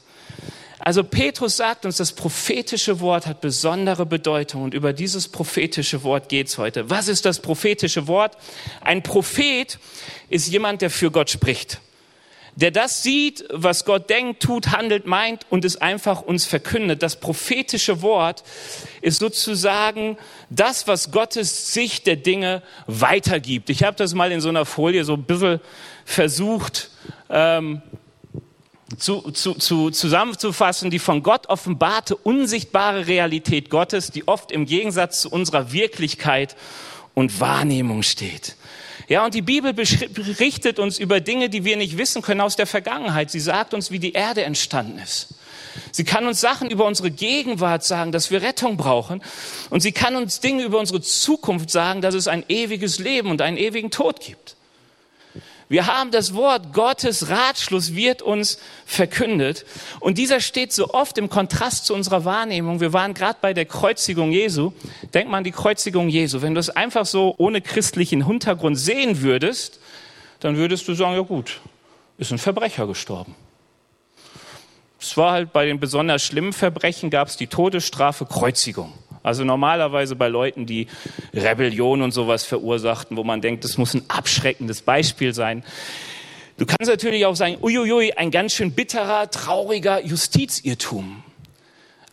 Also 0.86 1.02
Petrus 1.02 1.56
sagt 1.56 1.84
uns, 1.84 1.96
das 1.96 2.12
prophetische 2.12 3.00
Wort 3.00 3.26
hat 3.26 3.40
besondere 3.40 4.06
Bedeutung 4.06 4.62
und 4.62 4.72
über 4.72 4.92
dieses 4.92 5.26
prophetische 5.26 6.04
Wort 6.04 6.28
geht's 6.28 6.58
heute. 6.58 6.88
Was 6.88 7.08
ist 7.08 7.24
das 7.24 7.40
prophetische 7.40 8.06
Wort? 8.06 8.36
Ein 8.82 9.02
Prophet 9.02 9.80
ist 10.28 10.46
jemand, 10.46 10.82
der 10.82 10.90
für 10.90 11.10
Gott 11.10 11.28
spricht. 11.28 11.80
der 12.54 12.70
das 12.70 13.02
sieht, 13.02 13.44
was 13.50 13.84
Gott 13.84 14.08
denkt, 14.08 14.44
tut, 14.44 14.68
handelt, 14.68 15.06
meint 15.06 15.44
und 15.50 15.64
es 15.64 15.76
einfach 15.76 16.22
uns 16.22 16.46
verkündet. 16.46 17.02
Das 17.02 17.16
prophetische 17.16 18.00
Wort 18.00 18.44
ist 19.00 19.18
sozusagen 19.18 20.16
das, 20.50 20.86
was 20.86 21.10
Gottes 21.10 21.74
Sicht 21.74 22.06
der 22.06 22.14
Dinge 22.14 22.62
weitergibt. 22.86 23.70
Ich 23.70 23.82
habe 23.82 23.96
das 23.96 24.14
mal 24.14 24.30
in 24.30 24.40
so 24.40 24.50
einer 24.50 24.64
Folie 24.64 25.02
so 25.04 25.14
ein 25.14 25.24
bisschen 25.24 25.58
versucht 26.04 26.90
ähm, 27.28 27.82
zu, 28.96 29.30
zu, 29.32 29.54
zu, 29.54 29.90
zusammenzufassen, 29.90 30.90
die 30.90 30.98
von 30.98 31.22
Gott 31.22 31.48
offenbarte, 31.48 32.16
unsichtbare 32.16 33.06
Realität 33.06 33.70
Gottes, 33.70 34.10
die 34.10 34.26
oft 34.28 34.52
im 34.52 34.66
Gegensatz 34.66 35.22
zu 35.22 35.30
unserer 35.30 35.72
Wirklichkeit 35.72 36.56
und 37.14 37.40
Wahrnehmung 37.40 38.02
steht. 38.02 38.56
Ja, 39.08 39.24
und 39.24 39.34
die 39.34 39.42
Bibel 39.42 39.72
berichtet 39.72 40.78
uns 40.78 40.98
über 40.98 41.20
Dinge, 41.20 41.48
die 41.48 41.64
wir 41.64 41.76
nicht 41.76 41.96
wissen 41.96 42.22
können 42.22 42.40
aus 42.40 42.56
der 42.56 42.66
Vergangenheit. 42.66 43.30
Sie 43.30 43.40
sagt 43.40 43.72
uns, 43.72 43.90
wie 43.90 44.00
die 44.00 44.12
Erde 44.12 44.42
entstanden 44.42 44.98
ist. 44.98 45.34
Sie 45.92 46.04
kann 46.04 46.26
uns 46.26 46.40
Sachen 46.40 46.70
über 46.70 46.86
unsere 46.86 47.10
Gegenwart 47.10 47.84
sagen, 47.84 48.10
dass 48.10 48.30
wir 48.30 48.42
Rettung 48.42 48.76
brauchen. 48.76 49.22
Und 49.70 49.80
sie 49.80 49.92
kann 49.92 50.16
uns 50.16 50.40
Dinge 50.40 50.64
über 50.64 50.78
unsere 50.78 51.00
Zukunft 51.00 51.70
sagen, 51.70 52.00
dass 52.00 52.14
es 52.14 52.28
ein 52.28 52.44
ewiges 52.48 52.98
Leben 52.98 53.30
und 53.30 53.42
einen 53.42 53.58
ewigen 53.58 53.90
Tod 53.90 54.20
gibt. 54.20 54.55
Wir 55.68 55.86
haben 55.88 56.12
das 56.12 56.34
Wort 56.34 56.72
Gottes 56.72 57.28
Ratschluss 57.28 57.96
wird 57.96 58.22
uns 58.22 58.58
verkündet. 58.84 59.66
Und 59.98 60.16
dieser 60.16 60.40
steht 60.40 60.72
so 60.72 60.90
oft 60.90 61.18
im 61.18 61.28
Kontrast 61.28 61.86
zu 61.86 61.94
unserer 61.94 62.24
Wahrnehmung. 62.24 62.80
Wir 62.80 62.92
waren 62.92 63.14
gerade 63.14 63.38
bei 63.40 63.52
der 63.52 63.64
Kreuzigung 63.64 64.30
Jesu. 64.30 64.72
Denk 65.12 65.28
mal 65.28 65.38
an 65.38 65.44
die 65.44 65.50
Kreuzigung 65.50 66.08
Jesu. 66.08 66.40
Wenn 66.40 66.54
du 66.54 66.60
es 66.60 66.70
einfach 66.70 67.04
so 67.04 67.34
ohne 67.38 67.60
christlichen 67.60 68.26
Hintergrund 68.26 68.78
sehen 68.78 69.22
würdest, 69.22 69.80
dann 70.38 70.56
würdest 70.56 70.86
du 70.86 70.94
sagen, 70.94 71.14
ja 71.14 71.22
gut, 71.22 71.60
ist 72.18 72.30
ein 72.30 72.38
Verbrecher 72.38 72.86
gestorben. 72.86 73.34
Es 75.00 75.16
war 75.16 75.32
halt 75.32 75.52
bei 75.52 75.66
den 75.66 75.80
besonders 75.80 76.22
schlimmen 76.22 76.52
Verbrechen 76.52 77.10
gab 77.10 77.28
es 77.28 77.36
die 77.36 77.48
Todesstrafe 77.48 78.24
Kreuzigung. 78.24 78.92
Also 79.26 79.42
normalerweise 79.42 80.14
bei 80.14 80.28
Leuten, 80.28 80.66
die 80.66 80.86
Rebellion 81.34 82.00
und 82.00 82.12
sowas 82.12 82.44
verursachten, 82.44 83.16
wo 83.16 83.24
man 83.24 83.40
denkt, 83.40 83.64
das 83.64 83.76
muss 83.76 83.92
ein 83.92 84.04
abschreckendes 84.06 84.82
Beispiel 84.82 85.34
sein. 85.34 85.64
Du 86.58 86.64
kannst 86.64 86.88
natürlich 86.88 87.26
auch 87.26 87.34
sagen, 87.34 87.58
uiuiui, 87.60 88.12
ein 88.12 88.30
ganz 88.30 88.52
schön 88.52 88.70
bitterer, 88.70 89.28
trauriger 89.28 90.00
Justizirrtum. 90.04 91.24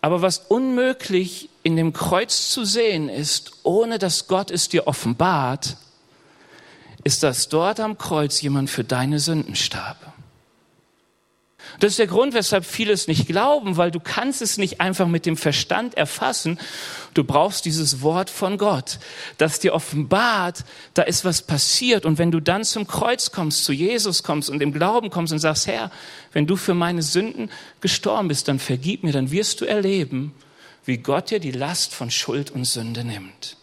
Aber 0.01 0.23
was 0.23 0.39
unmöglich 0.39 1.49
in 1.61 1.75
dem 1.75 1.93
Kreuz 1.93 2.49
zu 2.49 2.65
sehen 2.65 3.09
ist, 3.09 3.59
ohne 3.61 3.99
dass 3.99 4.27
Gott 4.27 4.49
es 4.49 4.67
dir 4.67 4.87
offenbart, 4.87 5.77
ist, 7.03 7.21
dass 7.21 7.47
dort 7.47 7.79
am 7.79 7.99
Kreuz 7.99 8.41
jemand 8.41 8.71
für 8.71 8.83
deine 8.83 9.19
Sünden 9.19 9.53
starb. 9.55 10.12
Das 11.79 11.91
ist 11.91 11.99
der 11.99 12.07
Grund, 12.07 12.33
weshalb 12.33 12.65
viele 12.65 12.93
es 12.93 13.07
nicht 13.07 13.27
glauben, 13.27 13.77
weil 13.77 13.91
du 13.91 13.99
kannst 13.99 14.41
es 14.41 14.57
nicht 14.57 14.79
einfach 14.79 15.07
mit 15.07 15.25
dem 15.25 15.37
Verstand 15.37 15.95
erfassen. 15.95 16.59
Du 17.13 17.23
brauchst 17.23 17.65
dieses 17.65 18.01
Wort 18.01 18.29
von 18.29 18.57
Gott, 18.57 18.99
das 19.37 19.59
dir 19.59 19.73
offenbart, 19.73 20.65
da 20.93 21.03
ist 21.03 21.25
was 21.25 21.41
passiert. 21.41 22.05
Und 22.05 22.17
wenn 22.17 22.31
du 22.31 22.39
dann 22.39 22.63
zum 22.63 22.87
Kreuz 22.87 23.31
kommst, 23.31 23.63
zu 23.65 23.73
Jesus 23.73 24.23
kommst 24.23 24.49
und 24.49 24.61
im 24.61 24.73
Glauben 24.73 25.09
kommst 25.09 25.33
und 25.33 25.39
sagst, 25.39 25.67
Herr, 25.67 25.91
wenn 26.31 26.47
du 26.47 26.55
für 26.55 26.73
meine 26.73 27.01
Sünden 27.01 27.49
gestorben 27.81 28.27
bist, 28.27 28.47
dann 28.47 28.59
vergib 28.59 29.03
mir, 29.03 29.11
dann 29.11 29.31
wirst 29.31 29.61
du 29.61 29.65
erleben, 29.65 30.33
wie 30.85 30.97
Gott 30.97 31.31
dir 31.31 31.39
die 31.39 31.51
Last 31.51 31.93
von 31.93 32.11
Schuld 32.11 32.51
und 32.51 32.65
Sünde 32.65 33.03
nimmt. 33.03 33.57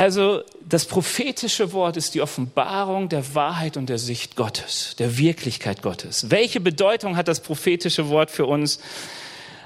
Also 0.00 0.44
das 0.66 0.86
prophetische 0.86 1.74
Wort 1.74 1.98
ist 1.98 2.14
die 2.14 2.22
Offenbarung 2.22 3.10
der 3.10 3.34
Wahrheit 3.34 3.76
und 3.76 3.90
der 3.90 3.98
Sicht 3.98 4.34
Gottes, 4.34 4.96
der 4.98 5.18
Wirklichkeit 5.18 5.82
Gottes. 5.82 6.30
Welche 6.30 6.58
Bedeutung 6.58 7.18
hat 7.18 7.28
das 7.28 7.40
prophetische 7.40 8.08
Wort 8.08 8.30
für 8.30 8.46
uns? 8.46 8.80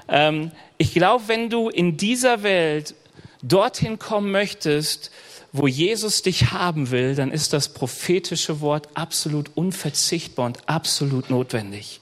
Ähm, 0.09 0.51
ich 0.77 0.93
glaube, 0.93 1.29
wenn 1.29 1.49
du 1.49 1.69
in 1.69 1.95
dieser 1.95 2.43
Welt 2.43 2.95
dorthin 3.43 3.97
kommen 3.97 4.29
möchtest, 4.29 5.09
wo 5.53 5.67
Jesus 5.67 6.21
dich 6.21 6.51
haben 6.51 6.91
will, 6.91 7.15
dann 7.15 7.31
ist 7.31 7.53
das 7.53 7.69
prophetische 7.69 8.59
Wort 8.59 8.89
absolut 8.93 9.51
unverzichtbar 9.55 10.47
und 10.47 10.67
absolut 10.67 11.29
notwendig. 11.29 12.01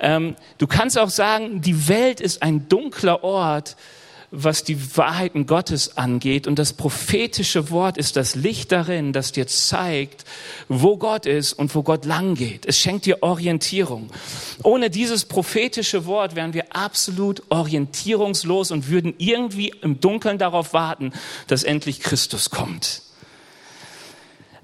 Ähm, 0.00 0.36
du 0.58 0.66
kannst 0.66 0.98
auch 0.98 1.08
sagen, 1.08 1.62
die 1.62 1.88
Welt 1.88 2.20
ist 2.20 2.42
ein 2.42 2.68
dunkler 2.68 3.24
Ort, 3.24 3.74
was 4.30 4.62
die 4.62 4.96
Wahrheiten 4.96 5.46
Gottes 5.46 5.96
angeht. 5.96 6.46
Und 6.46 6.58
das 6.58 6.74
prophetische 6.74 7.70
Wort 7.70 7.96
ist 7.96 8.16
das 8.16 8.34
Licht 8.34 8.72
darin, 8.72 9.12
das 9.12 9.32
dir 9.32 9.46
zeigt, 9.46 10.24
wo 10.68 10.98
Gott 10.98 11.24
ist 11.26 11.54
und 11.54 11.74
wo 11.74 11.82
Gott 11.82 12.04
lang 12.04 12.34
geht. 12.34 12.66
Es 12.66 12.78
schenkt 12.78 13.06
dir 13.06 13.22
Orientierung. 13.22 14.10
Ohne 14.62 14.90
dieses 14.90 15.24
prophetische 15.24 16.04
Wort 16.04 16.36
wären 16.36 16.52
wir 16.52 16.76
absolut 16.76 17.42
orientierungslos 17.48 18.70
und 18.70 18.88
würden 18.88 19.14
irgendwie 19.18 19.72
im 19.82 20.00
Dunkeln 20.00 20.38
darauf 20.38 20.72
warten, 20.72 21.12
dass 21.46 21.64
endlich 21.64 22.00
Christus 22.00 22.50
kommt. 22.50 23.02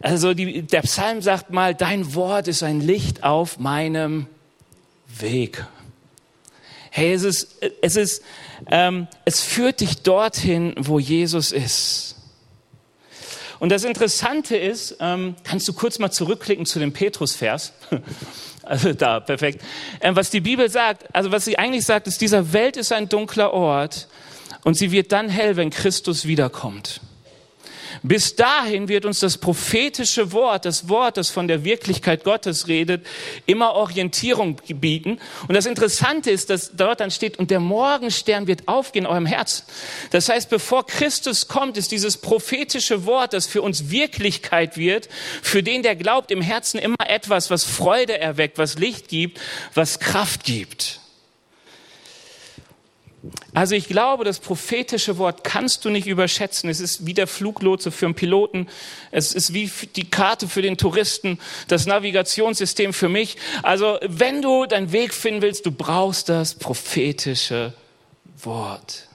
Also 0.01 0.35
die, 0.35 0.63
der 0.63 0.83
Psalm 0.83 1.23
sagt 1.23 1.51
mal, 1.51 1.75
dein 1.75 2.15
Wort 2.15 2.49
ist 2.49 2.63
ein 2.63 2.83
Licht 2.83 3.25
auf 3.25 3.59
meinem 3.59 4.27
Weg. 5.19 5.65
Hey, 6.91 7.13
es 7.15 7.23
ist, 7.23 7.57
es 7.81 7.97
ist, 7.97 8.23
ähm, 8.71 9.09
es 9.25 9.41
führt 9.41 9.81
dich 9.81 10.03
dorthin, 10.03 10.75
wo 10.79 10.99
Jesus 10.99 11.53
ist. 11.53 12.17
Und 13.61 13.71
das 13.71 13.85
Interessante 13.85 14.57
ist, 14.57 14.97
ähm, 15.01 15.37
kannst 15.45 15.67
du 15.69 15.73
kurz 15.73 15.99
mal 15.99 16.11
zurückklicken 16.11 16.67
zu 16.67 16.79
dem 16.79 16.93
Petrus-Vers? 16.93 17.73
Also 18.67 18.95
da, 18.95 19.21
perfekt. 19.21 19.63
Ähm, 20.01 20.17
was 20.17 20.31
die 20.31 20.41
Bibel 20.41 20.71
sagt, 20.71 21.15
also 21.15 21.31
was 21.31 21.45
sie 21.45 21.59
eigentlich 21.59 21.85
sagt, 21.85 22.07
ist, 22.07 22.23
dieser 22.23 22.55
Welt 22.55 22.79
ist 22.79 22.93
ein 22.93 23.11
dunkler 23.11 23.53
Ort 23.53 24.09
und 24.65 24.73
sie 24.73 24.91
wird 24.91 25.13
dann 25.13 25.29
hell, 25.29 25.57
wenn 25.57 25.69
Christus 25.69 26.25
wiederkommt. 26.25 27.03
Bis 28.03 28.37
dahin 28.37 28.89
wird 28.89 29.05
uns 29.05 29.21
das 29.21 29.39
prophetische 29.39 30.33
Wort, 30.33 30.65
das 30.65 30.89
Wort, 30.89 31.17
das 31.17 31.31
von 31.31 31.47
der 31.49 31.65
Wirklichkeit 31.65 32.25
Gottes 32.25 32.69
redet, 32.69 33.07
immer 33.47 33.75
Orientierung 33.75 34.57
bieten. 34.69 35.21
Und 35.47 35.55
das 35.55 35.67
Interessante 35.67 36.31
ist, 36.31 36.51
dass 36.51 36.73
dort 36.75 37.01
dann 37.01 37.11
steht, 37.11 37.39
und 37.39 37.51
der 37.51 37.61
Morgenstern 37.61 38.47
wird 38.47 38.67
aufgehen 38.67 39.05
in 39.05 39.11
eurem 39.11 39.27
Herz. 39.27 39.65
Das 40.11 40.29
heißt, 40.29 40.49
bevor 40.51 40.87
Christus 40.87 41.49
kommt, 41.49 41.77
ist 41.77 41.93
dieses 41.93 42.17
prophetische 42.17 43.07
Wort, 43.07 43.33
das 43.33 43.47
für 43.47 43.63
uns 43.63 43.91
Wirklichkeit 43.91 44.77
wird, 44.77 45.09
für 45.43 45.63
den, 45.63 45.83
der 45.83 45.97
glaubt, 45.97 46.31
im 46.31 46.41
Herzen 46.41 46.79
immer 46.79 47.09
etwas, 47.09 47.51
was 47.51 47.65
Freude 47.65 48.19
erweckt, 48.19 48.59
was 48.59 48.79
Licht 48.79 49.09
gibt, 49.09 49.41
was 49.75 50.01
Kraft 50.01 50.45
gibt. 50.45 51.01
Also 53.55 53.75
ich 53.75 53.89
glaube, 53.89 54.25
das 54.25 54.39
prophetische 54.39 55.17
Wort 55.19 55.45
kannst 55.45 55.85
du 55.85 55.91
nicht 55.91 56.07
überschätzen. 56.07 56.69
Es 56.69 56.81
ist 56.81 57.07
wie 57.07 57.15
der 57.15 57.27
Fluglotse 57.27 57.91
für 57.91 58.07
einen 58.07 58.15
Piloten. 58.15 58.69
Es 59.11 59.33
ist 59.33 59.55
wie 59.55 59.71
die 59.97 60.11
Karte 60.11 60.49
für 60.49 60.63
den 60.63 60.77
Touristen, 60.77 61.39
das 61.69 61.87
Navigationssystem 61.87 62.93
für 62.93 63.09
mich. 63.09 63.37
Also 63.63 63.99
wenn 64.03 64.43
du 64.43 64.67
deinen 64.67 64.93
Weg 64.93 65.15
finden 65.15 65.43
willst, 65.43 65.65
du 65.67 65.73
brauchst 65.73 66.29
das 66.29 66.55
prophetische 66.55 67.73
Wort. 68.43 69.09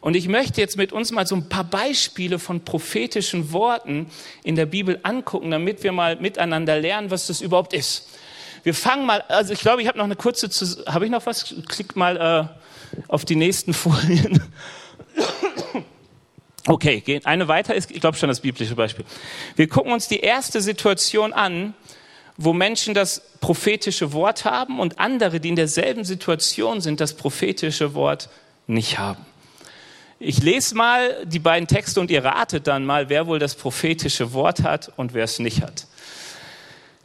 Und 0.00 0.16
ich 0.16 0.26
möchte 0.26 0.60
jetzt 0.60 0.76
mit 0.76 0.92
uns 0.92 1.12
mal 1.12 1.26
so 1.28 1.36
ein 1.36 1.48
paar 1.48 1.62
Beispiele 1.62 2.40
von 2.40 2.64
prophetischen 2.64 3.52
Worten 3.52 4.10
in 4.42 4.56
der 4.56 4.66
Bibel 4.66 4.98
angucken, 5.04 5.52
damit 5.52 5.84
wir 5.84 5.92
mal 5.92 6.16
miteinander 6.16 6.80
lernen, 6.80 7.12
was 7.12 7.28
das 7.28 7.40
überhaupt 7.40 7.72
ist. 7.72 8.08
Wir 8.64 8.74
fangen 8.74 9.06
mal, 9.06 9.22
also 9.22 9.52
ich 9.52 9.60
glaube, 9.60 9.80
ich 9.80 9.88
habe 9.88 9.98
noch 9.98 10.04
eine 10.04 10.16
kurze, 10.16 10.48
habe 10.86 11.04
ich 11.04 11.10
noch 11.10 11.26
was? 11.26 11.54
Klick 11.68 11.94
mal 11.94 12.16
äh, 12.16 12.61
auf 13.08 13.24
die 13.24 13.36
nächsten 13.36 13.74
Folien. 13.74 14.42
Okay, 16.66 17.20
eine 17.24 17.48
weiter 17.48 17.74
ist, 17.74 17.90
ich 17.90 18.00
glaube 18.00 18.16
schon 18.16 18.28
das 18.28 18.40
biblische 18.40 18.76
Beispiel. 18.76 19.04
Wir 19.56 19.68
gucken 19.68 19.92
uns 19.92 20.06
die 20.06 20.20
erste 20.20 20.60
Situation 20.60 21.32
an, 21.32 21.74
wo 22.36 22.52
Menschen 22.52 22.94
das 22.94 23.20
prophetische 23.40 24.12
Wort 24.12 24.44
haben 24.44 24.78
und 24.78 24.98
andere, 24.98 25.40
die 25.40 25.48
in 25.48 25.56
derselben 25.56 26.04
Situation 26.04 26.80
sind, 26.80 27.00
das 27.00 27.14
prophetische 27.14 27.94
Wort 27.94 28.28
nicht 28.66 28.98
haben. 28.98 29.26
Ich 30.18 30.40
lese 30.40 30.76
mal 30.76 31.26
die 31.26 31.40
beiden 31.40 31.66
Texte 31.66 32.00
und 32.00 32.10
ihr 32.10 32.24
ratet 32.24 32.68
dann 32.68 32.86
mal, 32.86 33.08
wer 33.08 33.26
wohl 33.26 33.40
das 33.40 33.56
prophetische 33.56 34.32
Wort 34.32 34.62
hat 34.62 34.92
und 34.96 35.14
wer 35.14 35.24
es 35.24 35.40
nicht 35.40 35.62
hat. 35.62 35.88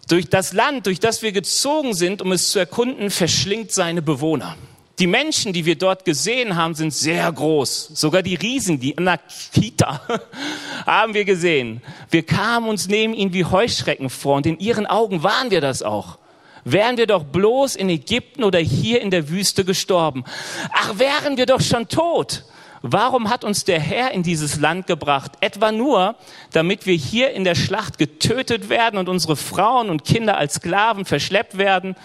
Durch 0.07 0.29
das 0.29 0.53
Land, 0.53 0.85
durch 0.85 0.99
das 0.99 1.23
wir 1.23 1.31
gezogen 1.31 1.95
sind, 1.95 2.21
um 2.21 2.31
es 2.31 2.49
zu 2.49 2.59
erkunden, 2.59 3.09
verschlingt 3.09 3.71
seine 3.71 4.03
Bewohner. 4.03 4.55
Die 4.99 5.07
Menschen, 5.07 5.53
die 5.53 5.65
wir 5.65 5.77
dort 5.77 6.05
gesehen 6.05 6.55
haben, 6.55 6.73
sind 6.73 6.91
sehr 6.91 7.31
groß. 7.31 7.89
Sogar 7.93 8.23
die 8.23 8.33
Riesen, 8.33 8.79
die 8.79 8.97
Anakita, 8.97 10.01
haben 10.87 11.13
wir 11.13 11.23
gesehen. 11.23 11.81
Wir 12.09 12.23
kamen 12.23 12.67
uns 12.67 12.87
neben 12.87 13.13
ihnen 13.13 13.31
wie 13.31 13.45
Heuschrecken 13.45 14.09
vor 14.09 14.37
und 14.37 14.47
in 14.47 14.59
ihren 14.59 14.87
Augen 14.87 15.21
waren 15.21 15.51
wir 15.51 15.61
das 15.61 15.83
auch. 15.83 16.17
Wären 16.63 16.97
wir 16.97 17.05
doch 17.05 17.23
bloß 17.23 17.75
in 17.75 17.89
Ägypten 17.89 18.43
oder 18.43 18.59
hier 18.59 19.01
in 19.01 19.11
der 19.11 19.29
Wüste 19.29 19.63
gestorben. 19.63 20.25
Ach, 20.73 20.97
wären 20.97 21.37
wir 21.37 21.45
doch 21.45 21.61
schon 21.61 21.87
tot. 21.87 22.43
Warum 22.81 23.29
hat 23.29 23.43
uns 23.43 23.63
der 23.63 23.79
Herr 23.79 24.11
in 24.11 24.23
dieses 24.23 24.59
Land 24.59 24.87
gebracht? 24.87 25.31
Etwa 25.41 25.71
nur, 25.71 26.15
damit 26.51 26.85
wir 26.85 26.95
hier 26.95 27.31
in 27.31 27.43
der 27.43 27.55
Schlacht 27.55 27.97
getötet 27.97 28.69
werden 28.69 28.99
und 28.99 29.09
unsere 29.09 29.35
Frauen 29.35 29.89
und 29.89 30.03
Kinder 30.03 30.37
als 30.37 30.55
Sklaven 30.55 31.05
verschleppt 31.05 31.57
werden? 31.57 31.95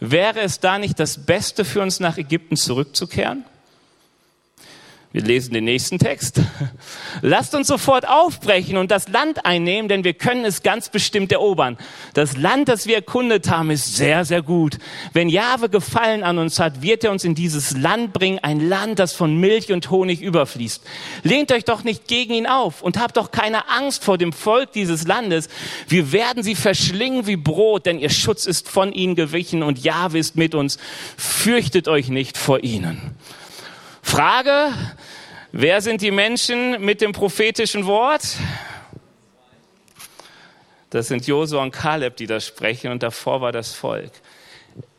Wäre 0.00 0.40
es 0.40 0.60
da 0.60 0.78
nicht 0.78 0.98
das 0.98 1.24
Beste 1.24 1.64
für 1.64 1.80
uns, 1.80 2.00
nach 2.00 2.18
Ägypten 2.18 2.56
zurückzukehren? 2.56 3.44
Wir 5.16 5.22
lesen 5.22 5.54
den 5.54 5.64
nächsten 5.64 5.98
Text. 5.98 6.42
Lasst 7.22 7.54
uns 7.54 7.68
sofort 7.68 8.06
aufbrechen 8.06 8.76
und 8.76 8.90
das 8.90 9.08
Land 9.08 9.46
einnehmen, 9.46 9.88
denn 9.88 10.04
wir 10.04 10.12
können 10.12 10.44
es 10.44 10.62
ganz 10.62 10.90
bestimmt 10.90 11.32
erobern. 11.32 11.78
Das 12.12 12.36
Land, 12.36 12.68
das 12.68 12.86
wir 12.86 12.96
erkundet 12.96 13.48
haben, 13.48 13.70
ist 13.70 13.96
sehr, 13.96 14.26
sehr 14.26 14.42
gut. 14.42 14.76
Wenn 15.14 15.30
Jahwe 15.30 15.70
Gefallen 15.70 16.22
an 16.22 16.36
uns 16.36 16.60
hat, 16.60 16.82
wird 16.82 17.02
er 17.02 17.12
uns 17.12 17.24
in 17.24 17.34
dieses 17.34 17.74
Land 17.78 18.12
bringen, 18.12 18.40
ein 18.42 18.68
Land, 18.68 18.98
das 18.98 19.14
von 19.14 19.40
Milch 19.40 19.72
und 19.72 19.90
Honig 19.90 20.20
überfließt. 20.20 20.82
Lehnt 21.22 21.50
euch 21.50 21.64
doch 21.64 21.82
nicht 21.82 22.08
gegen 22.08 22.34
ihn 22.34 22.46
auf 22.46 22.82
und 22.82 22.98
habt 22.98 23.16
doch 23.16 23.30
keine 23.30 23.70
Angst 23.70 24.04
vor 24.04 24.18
dem 24.18 24.34
Volk 24.34 24.72
dieses 24.72 25.06
Landes. 25.06 25.48
Wir 25.88 26.12
werden 26.12 26.42
sie 26.42 26.54
verschlingen 26.54 27.26
wie 27.26 27.36
Brot, 27.36 27.86
denn 27.86 27.98
ihr 27.98 28.10
Schutz 28.10 28.44
ist 28.44 28.68
von 28.68 28.92
ihnen 28.92 29.14
gewichen 29.14 29.62
und 29.62 29.82
Jahwe 29.82 30.18
ist 30.18 30.36
mit 30.36 30.54
uns. 30.54 30.76
Fürchtet 31.16 31.88
euch 31.88 32.10
nicht 32.10 32.36
vor 32.36 32.62
ihnen. 32.62 33.16
Frage, 34.06 34.72
wer 35.50 35.80
sind 35.80 36.00
die 36.00 36.12
Menschen 36.12 36.80
mit 36.82 37.00
dem 37.00 37.10
prophetischen 37.12 37.86
Wort? 37.86 38.36
Das 40.90 41.08
sind 41.08 41.26
Josua 41.26 41.60
und 41.64 41.72
Kaleb, 41.72 42.16
die 42.16 42.28
das 42.28 42.46
sprechen 42.46 42.92
und 42.92 43.02
davor 43.02 43.40
war 43.40 43.50
das 43.50 43.74
Volk. 43.74 44.12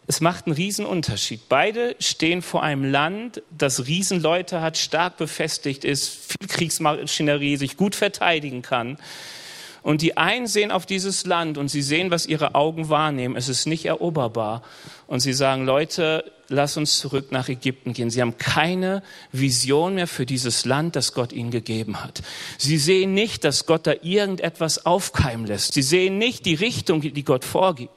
Es 0.08 0.20
macht 0.20 0.46
einen 0.46 0.56
Riesenunterschied. 0.56 1.48
Beide 1.48 1.96
stehen 2.00 2.42
vor 2.42 2.64
einem 2.64 2.84
Land, 2.84 3.42
das 3.50 3.88
Riesenleute 3.88 4.62
hat, 4.62 4.78
stark 4.78 5.16
befestigt 5.16 5.86
ist, 5.86 6.10
viel 6.10 6.48
Kriegsmaschinerie, 6.50 7.56
sich 7.56 7.78
gut 7.78 7.96
verteidigen 7.96 8.62
kann. 8.62 8.98
Und 9.84 10.02
die 10.02 10.18
einen 10.18 10.48
sehen 10.48 10.70
auf 10.70 10.86
dieses 10.86 11.26
Land 11.26 11.58
und 11.58 11.70
sie 11.70 11.82
sehen, 11.82 12.12
was 12.12 12.26
ihre 12.26 12.56
Augen 12.56 12.90
wahrnehmen. 12.90 13.38
Es 13.38 13.48
ist 13.48 13.68
nicht 13.68 13.86
eroberbar. 13.86 14.64
Und 15.08 15.22
sie 15.22 15.34
sagen, 15.34 15.66
Leute, 15.66 16.30
lass 16.50 16.78
uns 16.78 17.00
zurück 17.00 17.32
nach 17.32 17.50
Ägypten 17.50 17.94
gehen. 17.94 18.10
Sie 18.10 18.22
haben 18.22 18.38
keine 18.38 19.04
Vision 19.32 19.96
mehr 19.96 20.08
für 20.08 20.26
dieses 20.26 20.66
Land, 20.66 20.96
das 20.96 21.14
Gott 21.14 21.34
ihnen 21.34 21.52
gegeben 21.52 22.04
hat. 22.04 22.22
Sie 22.58 22.78
sehen 22.78 23.14
nicht, 23.14 23.44
dass 23.44 23.66
Gott 23.66 23.88
da 23.88 23.94
irgendetwas 24.02 24.86
aufkeimen 24.86 25.46
lässt. 25.46 25.74
Sie 25.74 25.82
sehen 25.82 26.18
nicht 26.18 26.46
die 26.46 26.56
Richtung, 26.56 27.02
die 27.02 27.24
Gott 27.24 27.46
vorgibt. 27.46 27.92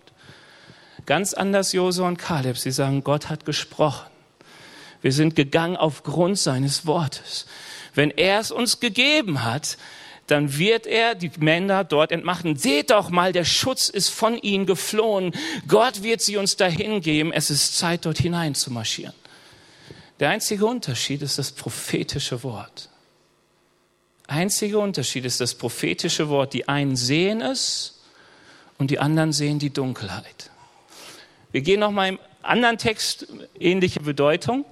Ganz 1.07 1.35
anders 1.35 1.73
Josua 1.73 2.09
und 2.09 2.19
Kaleb. 2.19 2.59
Sie 2.59 2.71
sagen, 2.71 3.02
Gott 3.02 3.28
hat 3.28 3.45
gesprochen. 3.45 4.07
Wir 5.02 5.12
sind 5.12 5.35
gegangen 5.35 5.76
aufgrund 5.76 6.38
seines 6.38 6.87
Wortes. 6.87 7.47
Wenn 7.95 8.11
er 8.11 8.40
es 8.40 8.50
uns 8.50 8.80
gegeben 8.80 9.45
hat, 9.45 9.78
dann 10.31 10.57
wird 10.59 10.87
er 10.87 11.15
die 11.15 11.31
Männer 11.39 11.85
dort 11.85 12.13
entmachten. 12.13 12.57
Seht 12.57 12.91
doch 12.91 13.11
mal, 13.11 13.33
der 13.33 13.45
Schutz 13.45 13.89
ist 13.89 14.09
von 14.09 14.37
ihnen 14.39 14.67
geflohen. 14.67 15.33
Gott 15.67 16.03
wird 16.03 16.21
sie 16.21 16.37
uns 16.37 16.57
dahin 16.57 17.01
geben. 17.01 17.33
Es 17.33 17.51
ist 17.51 17.77
Zeit, 17.77 18.07
dort 18.07 18.19
hinein 18.19 18.55
zu 18.55 18.71
marschieren. 18.71 19.15
Der 20.21 20.31
einzige 20.31 20.67
Unterschied 20.67 21.23
ist 21.23 21.39
das 21.39 21.51
prophetische 21.51 22.43
Wort. 22.43 22.89
Einziger 24.27 24.79
Unterschied 24.79 25.25
ist 25.25 25.41
das 25.41 25.55
prophetische 25.55 26.29
Wort. 26.29 26.53
Die 26.53 26.69
einen 26.69 26.95
sehen 26.95 27.41
es 27.41 28.01
und 28.79 28.91
die 28.91 29.01
anderen 29.01 29.33
sehen 29.33 29.59
die 29.59 29.71
Dunkelheit. 29.71 30.51
Wir 31.51 31.63
gehen 31.63 31.81
noch 31.81 31.91
mal 31.91 32.11
im 32.11 32.19
anderen 32.43 32.79
Text 32.79 33.27
ähnliche 33.59 34.01
Bedeutung. 34.01 34.65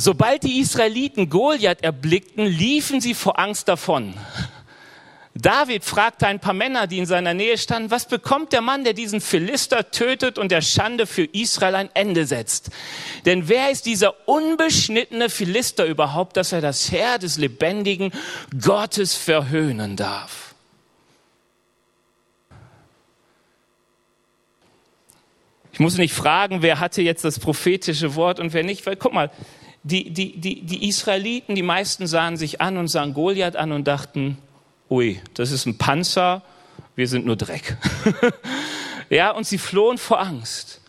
Sobald 0.00 0.44
die 0.44 0.60
Israeliten 0.60 1.28
Goliath 1.28 1.82
erblickten, 1.82 2.46
liefen 2.46 3.00
sie 3.00 3.14
vor 3.14 3.36
Angst 3.36 3.66
davon. 3.66 4.14
David 5.34 5.82
fragte 5.82 6.28
ein 6.28 6.38
paar 6.38 6.54
Männer, 6.54 6.86
die 6.86 6.98
in 6.98 7.06
seiner 7.06 7.34
Nähe 7.34 7.58
standen, 7.58 7.90
was 7.90 8.06
bekommt 8.06 8.52
der 8.52 8.60
Mann, 8.60 8.84
der 8.84 8.92
diesen 8.92 9.20
Philister 9.20 9.90
tötet 9.90 10.38
und 10.38 10.52
der 10.52 10.62
Schande 10.62 11.04
für 11.04 11.24
Israel 11.24 11.74
ein 11.74 11.90
Ende 11.94 12.26
setzt? 12.26 12.70
Denn 13.26 13.48
wer 13.48 13.72
ist 13.72 13.86
dieser 13.86 14.28
unbeschnittene 14.28 15.30
Philister 15.30 15.84
überhaupt, 15.84 16.36
dass 16.36 16.52
er 16.52 16.60
das 16.60 16.92
Herr 16.92 17.18
des 17.18 17.36
lebendigen 17.36 18.12
Gottes 18.60 19.16
verhöhnen 19.16 19.96
darf? 19.96 20.54
Ich 25.72 25.80
muss 25.80 25.98
nicht 25.98 26.14
fragen, 26.14 26.62
wer 26.62 26.78
hatte 26.78 27.02
jetzt 27.02 27.24
das 27.24 27.40
prophetische 27.40 28.14
Wort 28.14 28.38
und 28.38 28.52
wer 28.52 28.62
nicht, 28.62 28.86
weil 28.86 28.94
guck 28.94 29.12
mal, 29.12 29.32
die, 29.82 30.10
die, 30.10 30.38
die, 30.38 30.62
die 30.62 30.88
Israeliten, 30.88 31.54
die 31.54 31.62
meisten 31.62 32.06
sahen 32.06 32.36
sich 32.36 32.60
an 32.60 32.76
und 32.76 32.88
sahen 32.88 33.14
Goliath 33.14 33.56
an 33.56 33.72
und 33.72 33.86
dachten, 33.86 34.38
ui, 34.90 35.20
das 35.34 35.50
ist 35.50 35.66
ein 35.66 35.78
Panzer, 35.78 36.42
wir 36.96 37.08
sind 37.08 37.26
nur 37.26 37.36
Dreck. 37.36 37.76
ja, 39.10 39.30
und 39.30 39.46
sie 39.46 39.58
flohen 39.58 39.98
vor 39.98 40.20
Angst. 40.20 40.80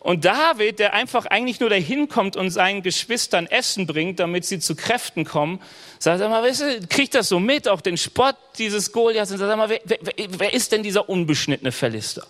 Und 0.00 0.24
David, 0.24 0.78
der 0.78 0.94
einfach 0.94 1.26
eigentlich 1.26 1.60
nur 1.60 1.70
dahin 1.70 2.08
kommt 2.08 2.36
und 2.36 2.50
seinen 2.50 2.82
Geschwistern 2.82 3.46
Essen 3.46 3.86
bringt, 3.86 4.20
damit 4.20 4.44
sie 4.44 4.60
zu 4.60 4.76
Kräften 4.76 5.24
kommen, 5.24 5.60
sagt 5.98 6.20
er 6.20 6.28
mal, 6.28 6.50
kriegt 6.88 7.14
das 7.14 7.28
so 7.28 7.40
mit, 7.40 7.66
auch 7.68 7.80
den 7.80 7.96
Spott 7.96 8.36
dieses 8.58 8.92
Goliaths 8.92 9.32
und 9.32 9.38
sagt 9.38 9.56
mal, 9.56 9.68
wer, 9.68 9.80
wer, 9.84 9.98
wer 10.16 10.54
ist 10.54 10.70
denn 10.72 10.82
dieser 10.82 11.08
unbeschnittene 11.08 11.72
Verlister? 11.72 12.26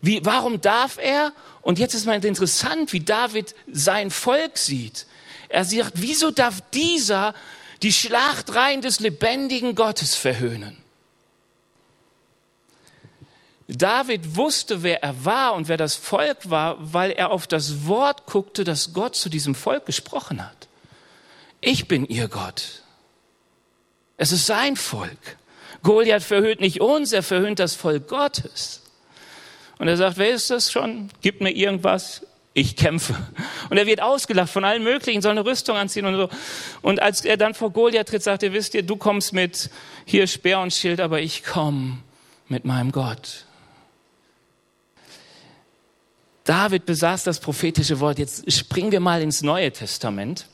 Wie, 0.00 0.24
warum 0.24 0.60
darf 0.60 0.98
er? 0.98 1.32
Und 1.66 1.80
jetzt 1.80 1.94
ist 1.94 2.06
mal 2.06 2.24
interessant, 2.24 2.92
wie 2.92 3.00
David 3.00 3.56
sein 3.66 4.12
Volk 4.12 4.56
sieht. 4.56 5.04
Er 5.48 5.64
sagt, 5.64 5.94
wieso 5.94 6.30
darf 6.30 6.60
dieser 6.72 7.34
die 7.82 7.92
Schlachtreihen 7.92 8.82
des 8.82 9.00
lebendigen 9.00 9.74
Gottes 9.74 10.14
verhöhnen? 10.14 10.76
David 13.66 14.36
wusste, 14.36 14.84
wer 14.84 15.02
er 15.02 15.24
war 15.24 15.54
und 15.54 15.66
wer 15.66 15.76
das 15.76 15.96
Volk 15.96 16.48
war, 16.48 16.76
weil 16.78 17.10
er 17.10 17.32
auf 17.32 17.48
das 17.48 17.84
Wort 17.88 18.26
guckte, 18.26 18.62
das 18.62 18.92
Gott 18.92 19.16
zu 19.16 19.28
diesem 19.28 19.56
Volk 19.56 19.86
gesprochen 19.86 20.46
hat. 20.46 20.68
Ich 21.60 21.88
bin 21.88 22.06
ihr 22.06 22.28
Gott. 22.28 22.82
Es 24.16 24.30
ist 24.30 24.46
sein 24.46 24.76
Volk. 24.76 25.36
Goliath 25.82 26.22
verhöhnt 26.22 26.60
nicht 26.60 26.80
uns, 26.80 27.12
er 27.12 27.24
verhöhnt 27.24 27.58
das 27.58 27.74
Volk 27.74 28.06
Gottes. 28.06 28.82
Und 29.78 29.88
er 29.88 29.96
sagt, 29.96 30.18
wer 30.18 30.30
ist 30.30 30.50
das 30.50 30.72
schon? 30.72 31.10
Gib 31.20 31.40
mir 31.40 31.50
irgendwas. 31.50 32.26
Ich 32.54 32.74
kämpfe. 32.74 33.14
Und 33.68 33.76
er 33.76 33.86
wird 33.86 34.00
ausgelacht 34.00 34.50
von 34.50 34.64
allen 34.64 34.82
möglichen, 34.82 35.20
soll 35.20 35.32
eine 35.32 35.44
Rüstung 35.44 35.76
anziehen 35.76 36.06
und 36.06 36.16
so. 36.16 36.30
Und 36.80 37.02
als 37.02 37.22
er 37.22 37.36
dann 37.36 37.52
vor 37.52 37.70
Goliath 37.70 38.08
tritt, 38.08 38.22
sagt 38.22 38.42
er, 38.42 38.54
wisst 38.54 38.74
ihr, 38.74 38.82
du 38.82 38.96
kommst 38.96 39.34
mit 39.34 39.68
hier 40.06 40.26
Speer 40.26 40.60
und 40.60 40.72
Schild, 40.72 41.00
aber 41.00 41.20
ich 41.20 41.44
komme 41.44 41.98
mit 42.48 42.64
meinem 42.64 42.92
Gott. 42.92 43.44
David 46.44 46.86
besaß 46.86 47.24
das 47.24 47.40
prophetische 47.40 48.00
Wort. 48.00 48.18
Jetzt 48.18 48.50
springen 48.50 48.92
wir 48.92 49.00
mal 49.00 49.20
ins 49.20 49.42
Neue 49.42 49.70
Testament. 49.72 50.46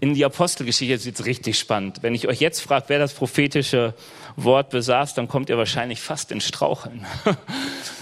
In 0.00 0.12
die 0.12 0.24
Apostelgeschichte 0.24 0.94
ist 0.94 1.06
jetzt 1.06 1.24
richtig 1.24 1.58
spannend. 1.58 2.02
Wenn 2.02 2.14
ich 2.14 2.28
euch 2.28 2.40
jetzt 2.40 2.60
frage, 2.60 2.84
wer 2.88 2.98
das 2.98 3.14
prophetische 3.14 3.94
Wort 4.36 4.70
besaß, 4.70 5.14
dann 5.14 5.26
kommt 5.26 5.48
ihr 5.48 5.56
wahrscheinlich 5.56 6.00
fast 6.00 6.30
in 6.32 6.40
Straucheln. 6.40 7.06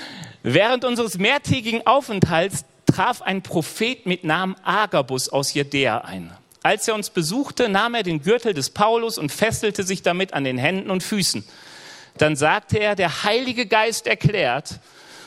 Während 0.49 0.85
unseres 0.85 1.19
mehrtägigen 1.19 1.89
Aufenthalts 1.89 2.67
traf 2.87 3.21
ein 3.21 3.43
Prophet 3.43 4.07
mit 4.07 4.23
Namen 4.23 4.55
Agabus 4.63 5.29
aus 5.29 5.55
Judäa 5.55 5.99
ein. 6.03 6.31
Als 6.63 6.87
er 6.87 6.95
uns 6.95 7.11
besuchte, 7.11 7.69
nahm 7.69 7.95
er 7.95 8.05
den 8.05 8.23
Gürtel 8.23 8.55
des 8.55 8.71
Paulus 8.71 9.19
und 9.19 9.33
fesselte 9.33 9.83
sich 9.83 10.03
damit 10.03 10.35
an 10.35 10.45
den 10.45 10.57
Händen 10.57 10.93
und 10.93 11.03
Füßen. 11.03 11.45
Dann 12.19 12.37
sagte 12.37 12.79
er, 12.79 12.95
der 12.95 13.25
Heilige 13.25 13.67
Geist 13.67 14.07
erklärt, 14.07 14.79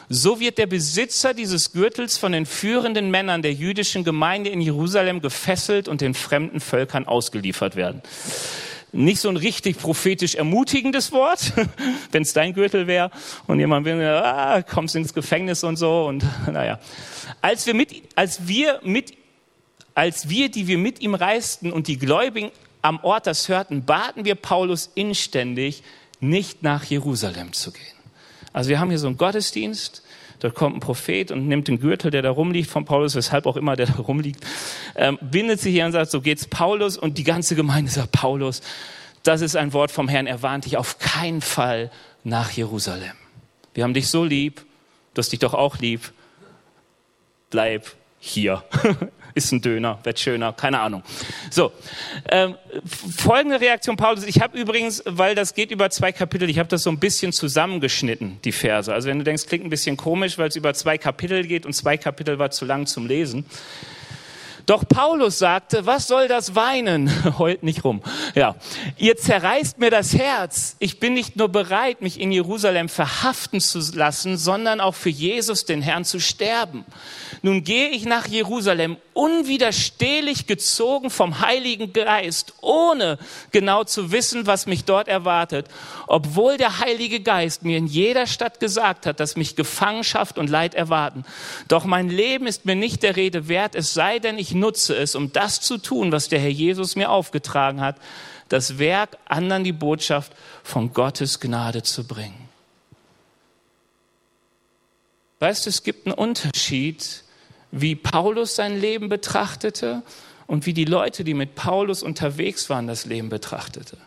so 0.08 0.40
wird 0.40 0.58
der 0.58 0.68
Besitzer 0.68 1.34
dieses 1.34 1.74
Gürtels 1.74 2.18
von 2.18 2.32
den 2.32 2.46
führenden 2.46 3.12
Männern 3.12 3.42
der 3.42 3.52
jüdischen 3.52 4.06
Gemeinde 4.06 4.50
in 4.50 4.62
Jerusalem 4.62 5.20
gefesselt 5.20 5.90
und 5.90 6.00
den 6.00 6.14
fremden 6.14 6.62
Völkern 6.62 7.06
ausgeliefert 7.06 7.76
werden 7.76 8.02
nicht 8.92 9.20
so 9.20 9.30
ein 9.30 9.38
richtig 9.38 9.78
prophetisch 9.78 10.36
ermutigendes 10.36 11.12
Wort, 11.12 11.54
wenn 12.12 12.24
es 12.24 12.34
dein 12.34 12.54
Gürtel 12.54 12.88
wäre 12.88 13.12
und 13.48 13.60
jemand 13.60 13.86
will, 13.86 14.02
ah, 14.04 14.62
kommst 14.62 14.96
ins 14.96 15.14
Gefängnis 15.14 15.64
und 15.64 15.78
so 15.78 16.08
und 16.08 16.24
naja. 16.52 16.80
Als 17.42 17.66
wir 17.68 17.74
mit, 17.74 18.04
als 18.16 18.48
wir 18.48 18.80
mit, 18.84 19.14
als 19.94 20.30
wir, 20.30 20.50
die 20.50 20.68
wir 20.68 20.78
mit 20.78 21.02
ihm 21.02 21.16
reisten 21.16 21.72
und 21.72 21.88
die 21.88 21.98
Gläubigen 21.98 22.52
am 22.82 23.00
Ort 23.04 23.28
das 23.28 23.50
hörten, 23.50 23.86
baten 23.86 24.26
wir 24.26 24.36
Paulus 24.36 24.90
inständig, 24.96 25.84
nicht 26.20 26.64
nach 26.64 26.84
Jerusalem 26.86 27.54
zu 27.54 27.72
gehen. 27.72 27.84
Also 28.54 28.70
wir 28.70 28.80
haben 28.80 28.90
hier 28.90 29.00
so 29.00 29.08
einen 29.08 29.18
Gottesdienst, 29.18 30.04
Dort 30.40 30.56
kommt 30.56 30.78
ein 30.78 30.80
Prophet 30.80 31.32
und 31.32 31.48
nimmt 31.48 31.68
den 31.68 31.80
Gürtel, 31.80 32.12
der 32.12 32.22
da 32.22 32.30
rumliegt 32.30 32.70
von 32.70 32.86
Paulus, 32.86 33.16
weshalb 33.16 33.46
auch 33.46 33.58
immer 33.58 33.76
der 33.76 33.88
da 33.88 33.96
rumliegt, 33.96 34.46
ähm, 34.96 35.20
bindet 35.22 35.60
sich 35.60 35.74
hier 35.74 35.86
und 35.86 35.92
sagt, 35.92 36.12
so 36.12 36.22
geht's 36.22 36.48
Paulus 36.48 36.98
und 36.98 37.18
die 37.18 37.24
ganze 37.24 37.56
Gemeinde 37.56 37.92
sagt, 37.92 38.12
Paulus, 38.14 38.62
das 39.24 39.42
ist 39.42 39.56
ein 39.56 39.74
Wort 39.74 39.92
vom 39.92 40.08
Herrn, 40.08 40.28
er 40.28 40.42
warnt 40.42 40.66
dich 40.66 40.78
auf 40.78 40.98
keinen 40.98 41.42
Fall 41.42 41.92
nach 42.24 42.52
Jerusalem. 42.52 43.12
Wir 43.74 43.84
haben 43.84 43.94
dich 43.94 44.08
so 44.08 44.24
lieb, 44.24 44.66
du 45.14 45.20
hast 45.20 45.32
dich 45.32 45.40
doch 45.40 45.54
auch 45.54 45.78
lieb, 45.78 46.12
bleib 47.50 47.86
hier. 48.20 48.64
ist 49.40 49.52
ein 49.52 49.62
Döner, 49.62 50.00
wird 50.04 50.20
schöner, 50.20 50.54
keine 50.54 50.80
Ahnung. 50.80 51.04
So, 51.50 51.72
ähm, 52.30 52.56
folgende 53.18 53.60
Reaktion 53.60 53.98
Paulus. 53.98 54.24
Ich 54.26 54.42
habe 54.42 54.58
übrigens, 54.58 55.02
weil 55.06 55.34
das 55.34 55.54
geht 55.54 55.72
über 55.72 55.90
zwei 55.90 56.12
Kapitel, 56.12 56.50
ich 56.50 56.60
habe 56.60 56.70
das 56.70 56.84
so 56.84 56.90
ein 56.90 57.00
bisschen 57.00 57.32
zusammengeschnitten, 57.32 58.40
die 58.44 58.52
Verse. 58.52 58.94
Also 58.94 59.08
wenn 59.08 59.18
du 59.18 59.24
denkst, 59.24 59.48
klingt 59.48 59.66
ein 59.66 59.70
bisschen 59.70 59.98
komisch, 59.98 60.38
weil 60.38 60.50
es 60.50 60.56
über 60.56 60.74
zwei 60.74 60.98
Kapitel 60.98 61.46
geht 61.48 61.66
und 61.66 61.74
zwei 61.74 61.98
Kapitel 61.98 62.38
war 62.38 62.52
zu 62.52 62.66
lang 62.66 62.86
zum 62.86 63.08
Lesen. 63.08 63.46
Doch 64.70 64.88
Paulus 64.88 65.40
sagte, 65.40 65.88
was 65.88 66.06
soll 66.06 66.28
das 66.28 66.54
Weinen? 66.54 67.10
Heult 67.40 67.64
nicht 67.64 67.84
rum. 67.84 68.04
Ja. 68.36 68.56
Ihr 69.00 69.18
zerreißt 69.18 69.80
mir 69.80 69.90
das 69.90 70.16
Herz. 70.16 70.76
Ich 70.78 71.00
bin 71.00 71.16
nicht 71.16 71.36
nur 71.38 71.50
bereit, 71.50 72.04
mich 72.04 72.20
in 72.20 72.32
Jerusalem 72.32 72.88
verhaften 72.88 73.62
zu 73.62 73.80
lassen, 73.96 74.38
sondern 74.38 74.80
auch 74.80 74.94
für 74.94 75.10
Jesus, 75.10 75.66
den 75.66 75.82
Herrn, 75.82 76.06
zu 76.06 76.20
sterben. 76.20 76.86
Nun 77.42 77.64
gehe 77.64 77.90
ich 77.90 78.06
nach 78.06 78.28
Jerusalem, 78.28 78.98
unwiderstehlich 79.14 80.46
gezogen 80.46 81.10
vom 81.10 81.42
Heiligen 81.42 81.92
Geist, 81.92 82.54
ohne 82.62 83.18
genau 83.52 83.84
zu 83.84 84.12
wissen, 84.12 84.46
was 84.46 84.66
mich 84.66 84.86
dort 84.86 85.08
erwartet, 85.08 85.68
obwohl 86.08 86.58
der 86.58 86.80
Heilige 86.80 87.22
Geist 87.22 87.64
mir 87.64 87.78
in 87.78 87.88
jeder 87.88 88.28
Stadt 88.28 88.60
gesagt 88.60 89.06
hat, 89.06 89.20
dass 89.20 89.36
mich 89.36 89.56
Gefangenschaft 89.56 90.38
und 90.38 90.50
Leid 90.50 90.76
erwarten. 90.76 91.26
Doch 91.68 91.86
mein 91.86 92.10
Leben 92.10 92.46
ist 92.46 92.66
mir 92.66 92.76
nicht 92.76 93.04
der 93.04 93.16
Rede 93.16 93.48
wert, 93.48 93.76
es 93.76 93.94
sei 93.94 94.20
denn, 94.20 94.38
ich 94.38 94.54
nutze 94.60 94.96
es, 94.96 95.16
um 95.16 95.32
das 95.34 95.62
zu 95.62 95.78
tun, 95.78 96.12
was 96.12 96.30
der 96.30 96.40
Herr 96.40 96.50
Jesus 96.50 96.96
mir 96.96 97.10
aufgetragen 97.10 97.82
hat, 97.82 97.98
das 98.50 98.80
Werk, 98.80 99.18
anderen 99.26 99.64
die 99.64 99.72
Botschaft 99.72 100.34
von 100.64 100.94
Gottes 100.94 101.40
Gnade 101.40 101.84
zu 101.84 102.06
bringen. 102.06 102.50
Weißt 105.40 105.66
du, 105.66 105.70
es 105.70 105.84
gibt 105.84 106.06
einen 106.06 106.16
Unterschied 106.16 107.24
wie 107.72 107.96
Paulus 107.96 108.56
sein 108.56 108.80
Leben 108.80 109.10
betrachtete 109.10 110.02
und 110.48 110.66
wie 110.66 110.74
die 110.74 110.86
Leute, 110.86 111.24
die 111.24 111.36
mit 111.36 111.56
Paulus 111.56 112.02
unterwegs 112.04 112.70
waren, 112.70 112.88
das 112.88 113.06
Leben 113.06 113.30
betrachtete. 113.30 113.98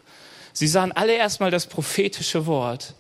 Sie 0.53 0.67
sahen 0.67 0.93
alle 0.93 1.15
erstmal 1.15 1.51
das 1.51 1.67
prophetische 1.67 2.47
Wort. 2.47 2.95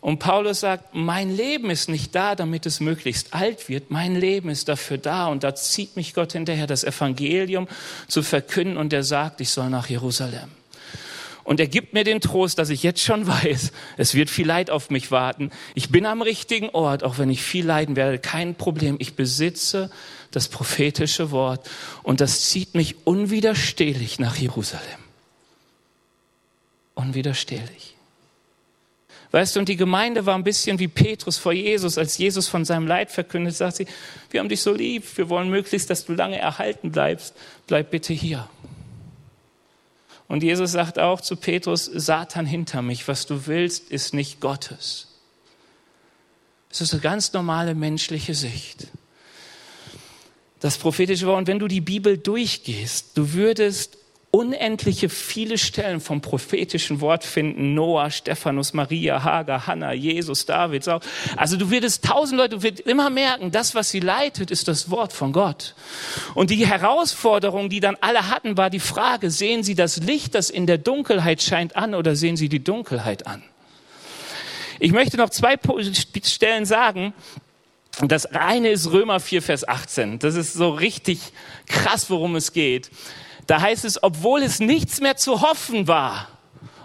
Und 0.00 0.18
Paulus 0.18 0.60
sagt, 0.60 0.94
mein 0.94 1.34
Leben 1.34 1.68
ist 1.68 1.88
nicht 1.88 2.14
da, 2.14 2.34
damit 2.34 2.64
es 2.64 2.80
möglichst 2.80 3.34
alt 3.34 3.68
wird. 3.68 3.90
Mein 3.90 4.16
Leben 4.16 4.48
ist 4.48 4.68
dafür 4.68 4.96
da. 4.96 5.26
Und 5.26 5.44
da 5.44 5.54
zieht 5.54 5.96
mich 5.96 6.14
Gott 6.14 6.32
hinterher, 6.32 6.66
das 6.66 6.84
Evangelium 6.84 7.68
zu 8.08 8.22
verkünden. 8.22 8.78
Und 8.78 8.92
er 8.92 9.02
sagt, 9.02 9.40
ich 9.42 9.50
soll 9.50 9.68
nach 9.68 9.88
Jerusalem. 9.88 10.50
Und 11.44 11.58
er 11.58 11.66
gibt 11.66 11.94
mir 11.94 12.04
den 12.04 12.20
Trost, 12.20 12.58
dass 12.58 12.70
ich 12.70 12.82
jetzt 12.82 13.02
schon 13.02 13.26
weiß, 13.26 13.72
es 13.98 14.14
wird 14.14 14.30
viel 14.30 14.46
Leid 14.46 14.70
auf 14.70 14.88
mich 14.88 15.10
warten. 15.10 15.50
Ich 15.74 15.90
bin 15.90 16.06
am 16.06 16.22
richtigen 16.22 16.70
Ort, 16.70 17.02
auch 17.02 17.18
wenn 17.18 17.28
ich 17.28 17.42
viel 17.42 17.66
leiden 17.66 17.96
werde. 17.96 18.18
Kein 18.18 18.54
Problem. 18.54 18.96
Ich 19.00 19.14
besitze 19.14 19.90
das 20.30 20.48
prophetische 20.48 21.30
Wort 21.30 21.68
und 22.02 22.20
das 22.20 22.48
zieht 22.48 22.74
mich 22.74 23.04
unwiderstehlich 23.04 24.18
nach 24.18 24.36
Jerusalem. 24.36 24.84
Unwiderstehlich. 26.94 27.89
Weißt 29.32 29.54
du, 29.54 29.60
und 29.60 29.68
die 29.68 29.76
Gemeinde 29.76 30.26
war 30.26 30.34
ein 30.34 30.42
bisschen 30.42 30.78
wie 30.80 30.88
Petrus 30.88 31.38
vor 31.38 31.52
Jesus, 31.52 31.98
als 31.98 32.18
Jesus 32.18 32.48
von 32.48 32.64
seinem 32.64 32.86
Leid 32.86 33.12
verkündet, 33.12 33.54
sagt 33.54 33.76
sie, 33.76 33.86
wir 34.30 34.40
haben 34.40 34.48
dich 34.48 34.60
so 34.60 34.74
lieb, 34.74 35.04
wir 35.16 35.28
wollen 35.28 35.50
möglichst, 35.50 35.88
dass 35.88 36.04
du 36.04 36.14
lange 36.14 36.38
erhalten 36.38 36.90
bleibst, 36.90 37.34
bleib 37.68 37.90
bitte 37.90 38.12
hier. 38.12 38.48
Und 40.26 40.42
Jesus 40.42 40.72
sagt 40.72 40.98
auch 40.98 41.20
zu 41.20 41.36
Petrus, 41.36 41.84
Satan 41.84 42.46
hinter 42.46 42.82
mich, 42.82 43.06
was 43.08 43.26
du 43.26 43.46
willst, 43.46 43.90
ist 43.90 44.14
nicht 44.14 44.40
Gottes. 44.40 45.08
Es 46.70 46.80
ist 46.80 46.92
eine 46.92 47.02
ganz 47.02 47.32
normale 47.32 47.74
menschliche 47.74 48.34
Sicht. 48.34 48.88
Das 50.60 50.76
prophetische 50.76 51.26
Wort, 51.26 51.38
und 51.38 51.46
wenn 51.48 51.58
du 51.58 51.68
die 51.68 51.80
Bibel 51.80 52.18
durchgehst, 52.18 53.16
du 53.16 53.32
würdest 53.32 53.98
unendliche 54.32 55.08
viele 55.08 55.58
Stellen 55.58 56.00
vom 56.00 56.20
prophetischen 56.20 57.00
Wort 57.00 57.24
finden. 57.24 57.74
Noah, 57.74 58.10
Stephanus, 58.10 58.72
Maria, 58.72 59.24
Hagar, 59.24 59.66
Hannah, 59.66 59.92
Jesus, 59.92 60.46
David. 60.46 60.86
Also 61.36 61.56
du 61.56 61.70
wirst 61.70 62.04
tausend 62.04 62.38
Leute, 62.38 62.56
du 62.56 62.62
wirst 62.62 62.80
immer 62.80 63.10
merken, 63.10 63.50
das, 63.50 63.74
was 63.74 63.90
sie 63.90 64.00
leitet, 64.00 64.50
ist 64.52 64.68
das 64.68 64.90
Wort 64.90 65.12
von 65.12 65.32
Gott. 65.32 65.74
Und 66.34 66.50
die 66.50 66.64
Herausforderung, 66.64 67.68
die 67.68 67.80
dann 67.80 67.96
alle 68.00 68.28
hatten, 68.28 68.56
war 68.56 68.70
die 68.70 68.80
Frage, 68.80 69.30
sehen 69.30 69.64
sie 69.64 69.74
das 69.74 69.96
Licht, 69.96 70.34
das 70.36 70.48
in 70.48 70.66
der 70.66 70.78
Dunkelheit 70.78 71.42
scheint 71.42 71.74
an 71.74 71.94
oder 71.94 72.14
sehen 72.14 72.36
sie 72.36 72.48
die 72.48 72.62
Dunkelheit 72.62 73.26
an? 73.26 73.42
Ich 74.78 74.92
möchte 74.92 75.16
noch 75.16 75.30
zwei 75.30 75.58
Stellen 76.24 76.64
sagen. 76.64 77.12
Das 78.00 78.26
eine 78.26 78.70
ist 78.70 78.92
Römer 78.92 79.20
4, 79.20 79.42
Vers 79.42 79.68
18. 79.68 80.20
Das 80.20 80.36
ist 80.36 80.54
so 80.54 80.70
richtig 80.70 81.18
krass, 81.66 82.08
worum 82.08 82.36
es 82.36 82.52
geht. 82.52 82.90
Da 83.50 83.60
heißt 83.60 83.84
es, 83.84 84.00
obwohl 84.00 84.44
es 84.44 84.60
nichts 84.60 85.00
mehr 85.00 85.16
zu 85.16 85.40
hoffen 85.40 85.88
war, 85.88 86.28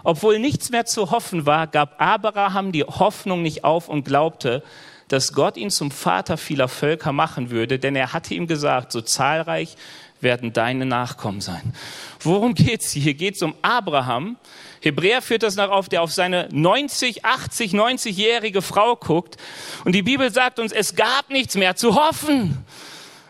obwohl 0.02 0.40
nichts 0.40 0.70
mehr 0.70 0.84
zu 0.84 1.12
hoffen 1.12 1.46
war, 1.46 1.68
gab 1.68 2.00
Abraham 2.00 2.72
die 2.72 2.82
Hoffnung 2.82 3.42
nicht 3.42 3.62
auf 3.62 3.88
und 3.88 4.04
glaubte, 4.04 4.64
dass 5.06 5.32
Gott 5.32 5.56
ihn 5.56 5.70
zum 5.70 5.92
Vater 5.92 6.36
vieler 6.36 6.66
Völker 6.66 7.12
machen 7.12 7.50
würde, 7.50 7.78
denn 7.78 7.94
er 7.94 8.12
hatte 8.12 8.34
ihm 8.34 8.48
gesagt, 8.48 8.90
so 8.90 9.00
zahlreich 9.00 9.76
werden 10.20 10.52
deine 10.52 10.86
Nachkommen 10.86 11.40
sein. 11.40 11.72
Worum 12.18 12.54
geht's 12.54 12.90
hier? 12.90 13.02
Hier 13.04 13.14
geht's 13.14 13.42
um 13.42 13.54
Abraham. 13.62 14.36
Hebräer 14.80 15.22
führt 15.22 15.44
das 15.44 15.54
noch 15.54 15.70
auf, 15.70 15.88
der 15.88 16.02
auf 16.02 16.10
seine 16.10 16.48
90, 16.50 17.24
80, 17.24 17.74
90-jährige 17.74 18.60
Frau 18.60 18.96
guckt. 18.96 19.36
Und 19.84 19.92
die 19.92 20.02
Bibel 20.02 20.32
sagt 20.32 20.58
uns, 20.58 20.72
es 20.72 20.96
gab 20.96 21.30
nichts 21.30 21.54
mehr 21.54 21.76
zu 21.76 21.94
hoffen. 21.94 22.64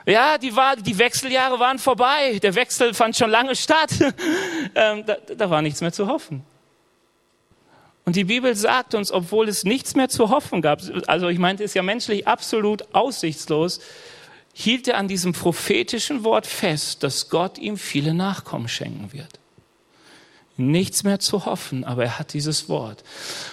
Ja, 0.07 0.38
die, 0.38 0.55
war, 0.55 0.77
die 0.77 0.97
Wechseljahre 0.97 1.59
waren 1.59 1.81
vorbei. 1.81 2.38
Der 2.40 2.55
Wechsel 2.55 2.95
fand 2.95 3.16
schon 3.16 3.29
lange 3.29 3.57
statt. 3.57 3.90
ähm, 4.75 5.05
da, 5.05 5.16
da 5.37 5.51
war 5.51 5.62
nichts 5.62 5.81
mehr 5.81 5.92
zu 5.92 6.07
hoffen. 6.07 6.45
Und 8.05 8.14
die 8.14 8.23
Bibel 8.23 8.55
sagt 8.55 8.95
uns, 8.95 9.11
obwohl 9.11 9.49
es 9.49 9.64
nichts 9.64 9.97
mehr 9.97 10.09
zu 10.09 10.31
hoffen 10.31 10.62
gab, 10.62 10.81
also 11.09 11.29
ich 11.29 11.40
meinte, 11.40 11.64
es 11.64 11.73
ist 11.73 11.75
ja 11.75 11.83
menschlich 11.83 12.29
absolut 12.29 12.95
aussichtslos, 12.95 13.81
hielt 14.55 14.87
er 14.87 14.97
an 14.97 15.09
diesem 15.09 15.33
prophetischen 15.33 16.23
Wort 16.23 16.47
fest, 16.47 17.03
dass 17.03 17.29
Gott 17.29 17.59
ihm 17.59 17.77
viele 17.77 18.14
Nachkommen 18.14 18.69
schenken 18.69 19.12
wird. 19.12 19.40
Nichts 20.59 21.05
mehr 21.05 21.19
zu 21.19 21.45
hoffen, 21.45 21.85
aber 21.85 22.05
er 22.05 22.19
hat 22.19 22.33
dieses 22.33 22.69
Wort. 22.69 23.05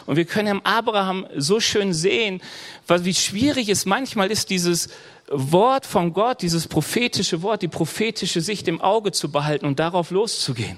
Und 0.06 0.16
wir 0.16 0.24
können 0.24 0.48
im 0.48 0.66
Abraham 0.66 1.28
so 1.36 1.60
schön 1.60 1.94
sehen, 1.94 2.42
wie 2.88 3.14
schwierig 3.14 3.68
es 3.68 3.86
manchmal 3.86 4.32
ist, 4.32 4.50
dieses 4.50 4.90
Wort 5.28 5.86
von 5.86 6.14
Gott, 6.14 6.42
dieses 6.42 6.68
prophetische 6.68 7.42
Wort, 7.42 7.62
die 7.62 7.68
prophetische 7.68 8.42
Sicht 8.42 8.68
im 8.68 8.80
Auge 8.80 9.12
zu 9.12 9.32
behalten 9.32 9.66
und 9.66 9.80
darauf 9.80 10.12
loszugehen. 10.12 10.78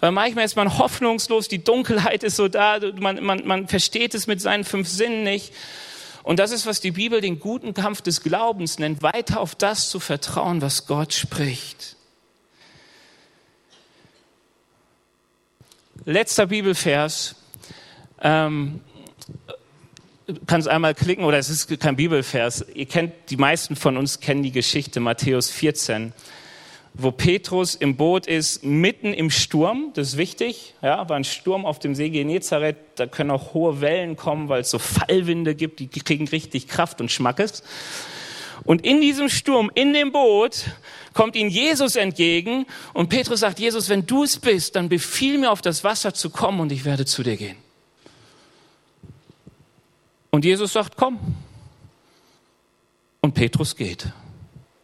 Weil 0.00 0.12
manchmal 0.12 0.44
ist 0.44 0.56
man 0.56 0.78
hoffnungslos, 0.78 1.48
die 1.48 1.62
Dunkelheit 1.62 2.22
ist 2.22 2.36
so 2.36 2.48
da, 2.48 2.78
man, 2.98 3.24
man, 3.24 3.46
man 3.46 3.68
versteht 3.68 4.14
es 4.14 4.26
mit 4.26 4.40
seinen 4.40 4.64
fünf 4.64 4.88
Sinnen 4.88 5.24
nicht. 5.24 5.52
Und 6.22 6.38
das 6.38 6.50
ist, 6.50 6.66
was 6.66 6.80
die 6.80 6.90
Bibel 6.90 7.20
den 7.20 7.38
guten 7.38 7.72
Kampf 7.72 8.02
des 8.02 8.22
Glaubens 8.22 8.78
nennt, 8.78 9.02
weiter 9.02 9.40
auf 9.40 9.54
das 9.54 9.88
zu 9.90 10.00
vertrauen, 10.00 10.60
was 10.60 10.86
Gott 10.86 11.12
spricht. 11.12 11.95
Letzter 16.08 16.46
Bibelvers. 16.46 17.34
Ähm, 18.22 18.78
kannst 20.46 20.68
einmal 20.68 20.94
klicken, 20.94 21.24
oder 21.24 21.36
es 21.36 21.50
ist 21.50 21.80
kein 21.80 21.96
Bibelvers. 21.96 22.64
Ihr 22.74 22.86
kennt, 22.86 23.12
die 23.28 23.36
meisten 23.36 23.74
von 23.74 23.96
uns 23.96 24.20
kennen 24.20 24.44
die 24.44 24.52
Geschichte 24.52 25.00
Matthäus 25.00 25.50
14, 25.50 26.12
wo 26.94 27.10
Petrus 27.10 27.74
im 27.74 27.96
Boot 27.96 28.28
ist, 28.28 28.62
mitten 28.62 29.12
im 29.14 29.30
Sturm. 29.30 29.90
Das 29.94 30.10
ist 30.10 30.16
wichtig. 30.16 30.74
Ja, 30.80 31.08
war 31.08 31.16
ein 31.16 31.24
Sturm 31.24 31.66
auf 31.66 31.80
dem 31.80 31.96
See 31.96 32.10
Genezareth. 32.10 32.76
Da 32.94 33.08
können 33.08 33.32
auch 33.32 33.52
hohe 33.52 33.80
Wellen 33.80 34.14
kommen, 34.14 34.48
weil 34.48 34.60
es 34.60 34.70
so 34.70 34.78
Fallwinde 34.78 35.56
gibt. 35.56 35.80
Die 35.80 35.88
kriegen 35.88 36.28
richtig 36.28 36.68
Kraft 36.68 37.00
und 37.00 37.10
Schmackes. 37.10 37.64
Und 38.62 38.84
in 38.84 39.00
diesem 39.00 39.28
Sturm, 39.28 39.72
in 39.74 39.92
dem 39.92 40.12
Boot, 40.12 40.66
kommt 41.16 41.34
ihnen 41.34 41.50
Jesus 41.50 41.96
entgegen. 41.96 42.66
Und 42.92 43.08
Petrus 43.08 43.40
sagt, 43.40 43.58
Jesus, 43.58 43.88
wenn 43.88 44.06
du 44.06 44.22
es 44.22 44.38
bist, 44.38 44.76
dann 44.76 44.88
befiehl 44.88 45.38
mir 45.38 45.50
auf 45.50 45.62
das 45.62 45.82
Wasser 45.82 46.14
zu 46.14 46.30
kommen 46.30 46.60
und 46.60 46.70
ich 46.70 46.84
werde 46.84 47.06
zu 47.06 47.24
dir 47.24 47.36
gehen. 47.36 47.56
Und 50.30 50.44
Jesus 50.44 50.74
sagt, 50.74 50.96
komm. 50.96 51.18
Und 53.22 53.32
Petrus 53.32 53.74
geht 53.74 54.06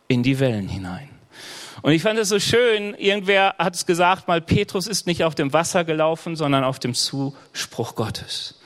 in 0.08 0.22
die 0.22 0.40
Wellen 0.40 0.68
hinein. 0.68 1.10
Und 1.82 1.92
ich 1.92 2.02
fand 2.02 2.18
es 2.18 2.30
so 2.30 2.40
schön, 2.40 2.94
irgendwer 2.94 3.56
hat 3.58 3.74
es 3.74 3.84
gesagt, 3.84 4.26
mal 4.26 4.40
Petrus 4.40 4.86
ist 4.86 5.06
nicht 5.06 5.24
auf 5.24 5.34
dem 5.34 5.52
Wasser 5.52 5.84
gelaufen, 5.84 6.34
sondern 6.34 6.64
auf 6.64 6.78
dem 6.78 6.94
Zuspruch 6.94 7.94
Gottes. 7.94 8.58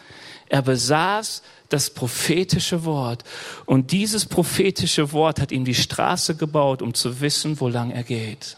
Er 0.49 0.63
besaß 0.63 1.43
das 1.69 1.91
prophetische 1.91 2.85
Wort 2.85 3.25
und 3.65 3.93
dieses 3.93 4.27
prophetische 4.27 5.13
Wort 5.13 5.41
hat 5.41 5.53
ihm 5.53 5.65
die 5.65 5.75
Straße 5.75 6.37
gebaut, 6.37 6.83
um 6.83 6.95
zu 6.95 7.21
wissen, 7.21 7.61
wo 7.61 7.69
lang 7.69 7.91
er 7.91 8.05
geht. 8.05 8.57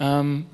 Ähm, 0.00 0.46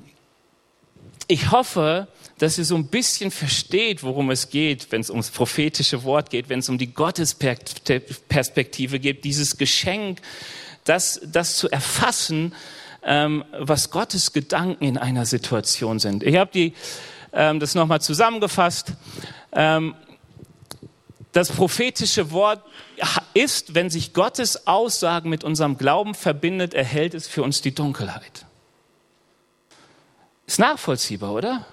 ich 1.27 1.51
hoffe, 1.51 2.07
dass 2.37 2.57
ihr 2.57 2.65
so 2.65 2.75
ein 2.75 2.87
bisschen 2.87 3.31
versteht, 3.31 4.03
worum 4.03 4.29
es 4.29 4.49
geht, 4.49 4.91
wenn 4.91 5.01
es 5.01 5.09
ums 5.09 5.29
prophetische 5.29 6.03
Wort 6.03 6.29
geht, 6.29 6.49
wenn 6.49 6.59
es 6.59 6.69
um 6.69 6.77
die 6.77 6.93
Gottesperspektive 6.93 8.99
geht, 8.99 9.23
dieses 9.23 9.57
Geschenk, 9.57 10.19
das, 10.83 11.21
das 11.23 11.57
zu 11.57 11.69
erfassen, 11.69 12.53
ähm, 13.03 13.43
was 13.57 13.89
Gottes 13.89 14.33
Gedanken 14.33 14.83
in 14.83 14.97
einer 14.97 15.25
Situation 15.25 15.99
sind. 15.99 16.23
Ich 16.23 16.35
habe 16.35 16.51
die 16.53 16.73
ähm, 17.35 17.59
das 17.59 17.75
nochmal 17.75 18.01
zusammengefasst. 18.01 18.93
Ähm, 19.51 19.93
das 21.33 21.51
prophetische 21.51 22.31
Wort 22.31 22.63
ist, 23.33 23.75
wenn 23.75 23.89
sich 23.89 24.13
Gottes 24.13 24.67
Aussagen 24.67 25.29
mit 25.29 25.43
unserem 25.43 25.77
Glauben 25.77 26.15
verbindet, 26.15 26.73
erhält 26.73 27.13
es 27.13 27.27
für 27.27 27.43
uns 27.43 27.61
die 27.61 27.75
Dunkelheit. 27.75 28.45
Ist 30.47 30.59
nachvollziehbar, 30.59 31.33
oder? 31.33 31.65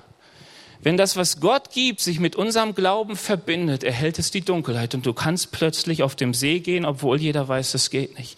Wenn 0.84 0.96
das, 0.96 1.16
was 1.16 1.38
Gott 1.38 1.70
gibt, 1.70 2.00
sich 2.00 2.18
mit 2.18 2.34
unserem 2.34 2.74
Glauben 2.74 3.14
verbindet, 3.14 3.84
erhält 3.84 4.18
es 4.18 4.32
die 4.32 4.40
Dunkelheit 4.40 4.96
und 4.96 5.06
du 5.06 5.12
kannst 5.12 5.52
plötzlich 5.52 6.02
auf 6.02 6.16
dem 6.16 6.34
See 6.34 6.58
gehen, 6.58 6.84
obwohl 6.84 7.20
jeder 7.20 7.46
weiß, 7.46 7.70
das 7.70 7.90
geht 7.90 8.18
nicht. 8.18 8.36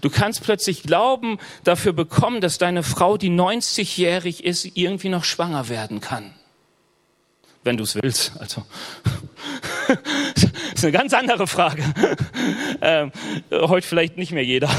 Du 0.00 0.08
kannst 0.08 0.44
plötzlich 0.44 0.84
Glauben 0.84 1.38
dafür 1.64 1.92
bekommen, 1.92 2.40
dass 2.40 2.58
deine 2.58 2.84
Frau, 2.84 3.16
die 3.16 3.30
90-jährig 3.30 4.44
ist, 4.44 4.76
irgendwie 4.76 5.08
noch 5.08 5.24
schwanger 5.24 5.68
werden 5.68 6.00
kann. 6.00 6.32
Wenn 7.70 7.76
du 7.76 7.84
es 7.84 7.94
willst, 7.94 8.32
also. 8.40 8.64
das 10.34 10.44
ist 10.74 10.82
eine 10.82 10.90
ganz 10.90 11.14
andere 11.14 11.46
Frage. 11.46 11.84
Ähm, 12.80 13.12
heute 13.52 13.86
vielleicht 13.86 14.16
nicht 14.16 14.32
mehr 14.32 14.44
jeder. 14.44 14.68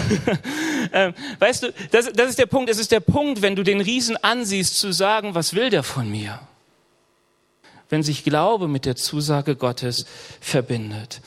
Ähm, 0.93 1.13
weißt 1.39 1.63
du, 1.63 1.73
das, 1.91 2.12
das 2.12 2.32
ist 2.32 2.39
der 2.39 2.47
Punkt. 2.47 2.69
Es 2.69 2.77
ist 2.77 2.91
der 2.91 2.99
Punkt, 2.99 3.41
wenn 3.41 3.56
du 3.56 3.63
den 3.63 3.80
Riesen 3.80 4.17
ansiehst, 4.17 4.77
zu 4.77 4.91
sagen, 4.91 5.36
was 5.36 5.54
will 5.54 5.69
der 5.69 5.84
von 5.84 6.12
mir? 6.12 6.41
wenn 7.88 8.04
sich 8.04 8.25
Glaube 8.25 8.67
mit 8.67 8.86
der 8.86 8.97
Zusage 8.97 9.56
Gottes 9.56 10.06
verbindet. 10.41 11.21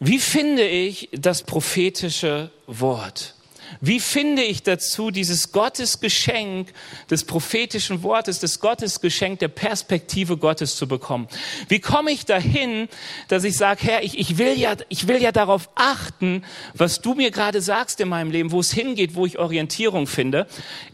Wie 0.00 0.18
finde 0.18 0.66
ich 0.66 1.08
das 1.12 1.44
prophetische 1.44 2.50
Wort? 2.66 3.34
Wie 3.80 4.00
finde 4.00 4.42
ich 4.42 4.62
dazu 4.62 5.10
dieses 5.10 5.52
Gottesgeschenk 5.52 6.72
des 7.10 7.24
prophetischen 7.24 8.02
Wortes, 8.02 8.40
des 8.40 8.60
Gottesgeschenk 8.60 9.38
der 9.38 9.48
Perspektive 9.48 10.36
Gottes 10.36 10.76
zu 10.76 10.88
bekommen? 10.88 11.28
Wie 11.68 11.80
komme 11.80 12.10
ich 12.10 12.24
dahin, 12.24 12.88
dass 13.28 13.44
ich 13.44 13.56
sage, 13.56 13.80
Herr, 13.82 14.02
ich, 14.02 14.18
ich, 14.18 14.38
will 14.38 14.58
ja, 14.58 14.74
ich 14.88 15.08
will 15.08 15.20
ja 15.22 15.32
darauf 15.32 15.70
achten, 15.74 16.44
was 16.74 17.00
du 17.00 17.14
mir 17.14 17.30
gerade 17.30 17.60
sagst 17.60 18.00
in 18.00 18.08
meinem 18.08 18.30
Leben, 18.30 18.52
wo 18.52 18.60
es 18.60 18.72
hingeht, 18.72 19.14
wo 19.14 19.26
ich 19.26 19.38
Orientierung 19.38 20.06
finde? 20.06 20.46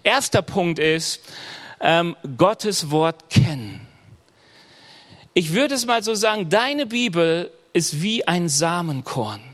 Erster 0.02 0.42
Punkt 0.42 0.78
ist, 0.78 1.20
ähm, 1.80 2.16
Gottes 2.36 2.90
Wort 2.90 3.30
kennen. 3.30 3.86
Ich 5.34 5.52
würde 5.52 5.74
es 5.74 5.86
mal 5.86 6.02
so 6.02 6.14
sagen, 6.14 6.48
deine 6.48 6.86
Bibel 6.86 7.50
ist 7.72 8.02
wie 8.02 8.26
ein 8.26 8.48
Samenkorn. 8.48 9.53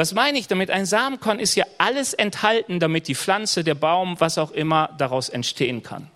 Was 0.00 0.14
meine 0.14 0.38
ich 0.38 0.48
damit? 0.48 0.70
Ein 0.70 0.86
Samenkorn 0.86 1.38
ist 1.38 1.56
ja 1.56 1.66
alles 1.76 2.14
enthalten, 2.14 2.80
damit 2.80 3.06
die 3.06 3.14
Pflanze, 3.14 3.64
der 3.64 3.74
Baum, 3.74 4.18
was 4.18 4.38
auch 4.38 4.50
immer 4.50 4.88
daraus 4.96 5.28
entstehen 5.28 5.82
kann. 5.82 6.10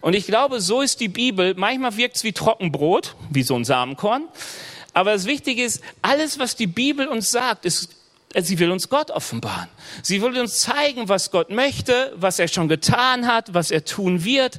Und 0.00 0.14
ich 0.14 0.26
glaube, 0.26 0.60
so 0.60 0.80
ist 0.80 0.98
die 0.98 1.06
Bibel. 1.06 1.54
Manchmal 1.54 1.96
wirkt 1.96 2.16
es 2.16 2.24
wie 2.24 2.32
Trockenbrot, 2.32 3.14
wie 3.30 3.44
so 3.44 3.54
ein 3.54 3.64
Samenkorn. 3.64 4.24
Aber 4.92 5.12
das 5.12 5.26
Wichtige 5.26 5.62
ist, 5.62 5.84
alles, 6.02 6.40
was 6.40 6.56
die 6.56 6.66
Bibel 6.66 7.06
uns 7.06 7.30
sagt, 7.30 7.64
ist 7.64 7.90
äh, 8.34 8.42
sie 8.42 8.58
will 8.58 8.72
uns 8.72 8.88
Gott 8.88 9.12
offenbaren. 9.12 9.68
Sie 10.02 10.20
will 10.20 10.36
uns 10.40 10.58
zeigen, 10.58 11.08
was 11.08 11.30
Gott 11.30 11.50
möchte, 11.50 12.12
was 12.16 12.40
er 12.40 12.48
schon 12.48 12.66
getan 12.66 13.28
hat, 13.28 13.54
was 13.54 13.70
er 13.70 13.84
tun 13.84 14.24
wird. 14.24 14.58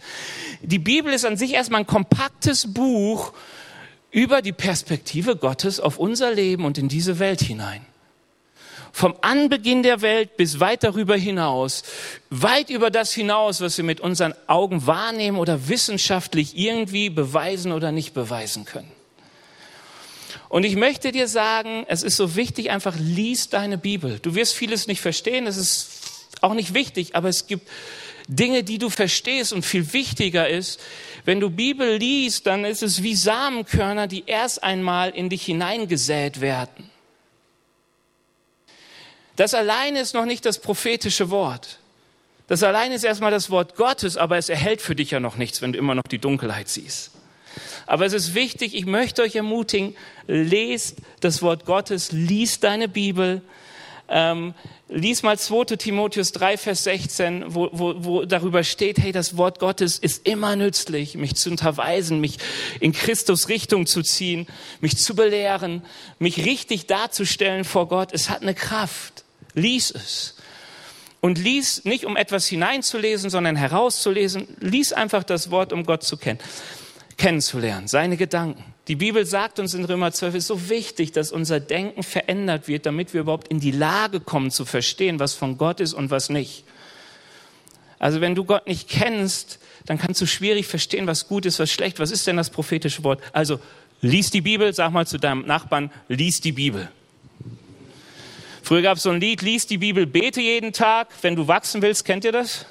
Die 0.62 0.80
Bibel 0.80 1.12
ist 1.12 1.26
an 1.26 1.36
sich 1.36 1.54
erstmal 1.54 1.82
ein 1.82 1.88
kompaktes 1.88 2.74
Buch 2.74 3.34
über 4.12 4.42
die 4.42 4.52
Perspektive 4.52 5.36
Gottes 5.36 5.80
auf 5.80 5.98
unser 5.98 6.34
Leben 6.34 6.66
und 6.66 6.78
in 6.78 6.88
diese 6.90 7.20
Welt 7.20 7.42
hinein. 7.42 7.86
Vom 8.92 9.16
Anbeginn 9.22 9.84
der 9.84 10.02
Welt 10.02 10.36
bis 10.36 10.60
weit 10.60 10.84
darüber 10.84 11.16
hinaus, 11.16 11.84
weit 12.32 12.72
über 12.72 12.90
das 12.90 13.14
hinaus, 13.14 13.62
was 13.62 13.78
wir 13.78 13.86
mit 13.86 14.02
unseren 14.02 14.34
Augen 14.48 14.88
wahrnehmen 14.88 15.38
oder 15.38 15.70
wissenschaftlich 15.70 16.58
irgendwie 16.58 17.10
beweisen 17.10 17.72
oder 17.72 17.92
nicht 17.92 18.14
beweisen 18.14 18.66
können. 18.66 18.92
Und 20.50 20.64
ich 20.64 20.76
möchte 20.76 21.12
dir 21.12 21.28
sagen, 21.28 21.86
es 21.88 22.02
ist 22.02 22.18
so 22.18 22.36
wichtig, 22.36 22.72
einfach 22.72 22.96
lies 22.98 23.50
deine 23.50 23.78
Bibel. 23.78 24.18
Du 24.20 24.34
wirst 24.34 24.56
vieles 24.56 24.88
nicht 24.88 25.02
verstehen, 25.02 25.46
es 25.46 25.58
ist 25.58 25.90
auch 26.42 26.56
nicht 26.56 26.74
wichtig, 26.74 27.16
aber 27.16 27.30
es 27.30 27.46
gibt 27.46 27.70
Dinge, 28.28 28.64
die 28.64 28.80
du 28.80 28.90
verstehst 28.90 29.54
und 29.54 29.64
viel 29.64 29.94
wichtiger 29.94 30.50
ist, 30.50 30.80
wenn 31.30 31.40
du 31.40 31.52
Bibel 31.52 31.98
liest, 31.98 32.48
dann 32.48 32.66
ist 32.66 32.82
es 32.82 33.04
wie 33.04 33.14
Samenkörner, 33.14 34.08
die 34.08 34.24
erst 34.26 34.64
einmal 34.64 35.12
in 35.12 35.30
dich 35.30 35.46
hineingesät 35.46 36.42
werden. 36.42 36.90
Das 39.36 39.54
alleine 39.54 40.02
ist 40.02 40.16
noch 40.16 40.26
nicht 40.26 40.44
das 40.44 40.58
prophetische 40.58 41.30
Wort. 41.30 41.78
Das 42.48 42.64
alleine 42.64 42.96
ist 42.96 43.04
erstmal 43.04 43.30
das 43.30 43.52
Wort 43.52 43.76
Gottes, 43.76 44.18
aber 44.18 44.40
es 44.40 44.50
erhält 44.50 44.82
für 44.82 44.96
dich 44.96 45.12
ja 45.12 45.20
noch 45.20 45.38
nichts, 45.38 45.62
wenn 45.62 45.72
du 45.72 45.78
immer 45.78 45.94
noch 45.94 46.08
die 46.10 46.18
Dunkelheit 46.18 46.68
siehst. 46.68 47.12
Aber 47.86 48.08
es 48.08 48.14
ist 48.14 48.34
wichtig, 48.34 48.74
ich 48.74 48.88
möchte 48.88 49.22
euch 49.22 49.36
ermutigen, 49.36 49.96
lest 50.26 50.98
das 51.20 51.44
Wort 51.44 51.64
Gottes, 51.64 52.12
liest 52.12 52.64
deine 52.64 52.88
Bibel, 52.88 53.44
ähm, 54.10 54.54
lies 54.88 55.24
mal 55.24 55.38
2 55.38 55.76
Timotheus 55.76 56.32
3, 56.32 56.58
Vers 56.58 56.84
16, 56.84 57.54
wo, 57.54 57.70
wo, 57.72 57.96
wo 58.04 58.26
darüber 58.26 58.64
steht, 58.64 59.00
hey, 59.00 59.12
das 59.12 59.38
Wort 59.38 59.60
Gottes 59.60 60.00
ist 60.00 60.28
immer 60.28 60.56
nützlich, 60.56 61.16
mich 61.16 61.36
zu 61.36 61.50
unterweisen, 61.50 62.20
mich 62.20 62.38
in 62.80 62.92
Christus 62.92 63.50
Richtung 63.50 63.86
zu 63.86 64.02
ziehen, 64.02 64.48
mich 64.82 64.98
zu 64.98 65.16
belehren, 65.16 65.84
mich 66.18 66.46
richtig 66.46 66.88
darzustellen 66.88 67.64
vor 67.64 67.88
Gott. 67.88 68.10
Es 68.14 68.30
hat 68.30 68.42
eine 68.42 68.56
Kraft. 68.56 69.24
Lies 69.54 69.92
es. 69.92 70.36
Und 71.22 71.38
lies 71.38 71.84
nicht, 71.84 72.06
um 72.06 72.16
etwas 72.16 72.48
hineinzulesen, 72.48 73.30
sondern 73.30 73.56
herauszulesen. 73.56 74.48
Lies 74.60 74.94
einfach 74.94 75.24
das 75.24 75.52
Wort, 75.52 75.74
um 75.74 75.86
Gott 75.86 76.04
zu 76.04 76.18
kennen 76.18 76.40
kennenzulernen, 77.20 77.88
seine 77.88 78.18
Gedanken. 78.18 78.64
Die 78.90 78.96
Bibel 78.96 79.24
sagt 79.24 79.60
uns 79.60 79.76
in 79.76 79.86
Römer 79.86 80.12
12, 80.12 80.34
es 80.34 80.44
ist 80.46 80.48
so 80.48 80.68
wichtig, 80.68 81.12
dass 81.12 81.32
unser 81.32 81.60
Denken 81.60 82.02
verändert 82.02 82.68
wird, 82.68 82.88
damit 82.88 83.14
wir 83.14 83.22
überhaupt 83.22 83.48
in 83.48 83.60
die 83.60 83.70
Lage 83.70 84.20
kommen 84.20 84.50
zu 84.50 84.66
verstehen, 84.66 85.20
was 85.20 85.36
von 85.36 85.60
Gott 85.60 85.80
ist 85.80 85.94
und 85.94 86.10
was 86.10 86.30
nicht. 86.30 86.64
Also 88.00 88.20
wenn 88.20 88.34
du 88.34 88.46
Gott 88.46 88.66
nicht 88.66 88.90
kennst, 88.90 89.60
dann 89.86 90.00
kannst 90.00 90.20
du 90.22 90.26
schwierig 90.26 90.66
verstehen, 90.66 91.06
was 91.06 91.28
gut 91.28 91.46
ist, 91.46 91.60
was 91.60 91.72
schlecht. 91.72 92.00
Was 92.00 92.10
ist 92.10 92.26
denn 92.26 92.38
das 92.38 92.50
prophetische 92.50 93.04
Wort? 93.04 93.22
Also 93.32 93.60
lies 94.02 94.32
die 94.32 94.42
Bibel, 94.42 94.74
sag 94.74 94.92
mal 94.92 95.06
zu 95.06 95.20
deinem 95.20 95.46
Nachbarn, 95.46 95.92
lies 96.08 96.42
die 96.42 96.54
Bibel. 96.54 96.90
Früher 98.64 98.82
gab 98.82 98.98
es 98.98 99.04
so 99.04 99.12
ein 99.12 99.22
Lied, 99.22 99.44
lies 99.44 99.68
die 99.68 99.78
Bibel, 99.78 100.08
bete 100.08 100.42
jeden 100.42 100.74
Tag. 100.74 101.10
Wenn 101.22 101.36
du 101.36 101.48
wachsen 101.48 101.84
willst, 101.84 102.06
kennt 102.06 102.26
ihr 102.26 102.32
das? 102.32 102.66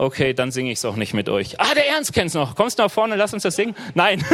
Okay, 0.00 0.32
dann 0.32 0.52
singe 0.52 0.70
ich 0.70 0.78
es 0.78 0.84
auch 0.84 0.94
nicht 0.94 1.12
mit 1.12 1.28
euch. 1.28 1.58
Ah, 1.58 1.74
der 1.74 1.88
Ernst 1.88 2.12
kennt's 2.12 2.32
noch. 2.32 2.54
Kommst 2.54 2.78
du 2.78 2.84
nach 2.84 2.90
vorne, 2.90 3.16
lass 3.16 3.34
uns 3.34 3.42
das 3.42 3.56
singen? 3.56 3.74
Nein. 3.94 4.24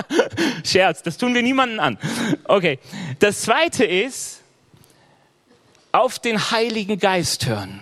Scherz, 0.66 1.02
das 1.02 1.16
tun 1.16 1.34
wir 1.34 1.40
niemanden 1.40 1.80
an. 1.80 1.96
Okay. 2.44 2.78
Das 3.18 3.40
zweite 3.40 3.86
ist, 3.86 4.42
auf 5.92 6.18
den 6.18 6.50
Heiligen 6.50 6.98
Geist 6.98 7.46
hören. 7.46 7.80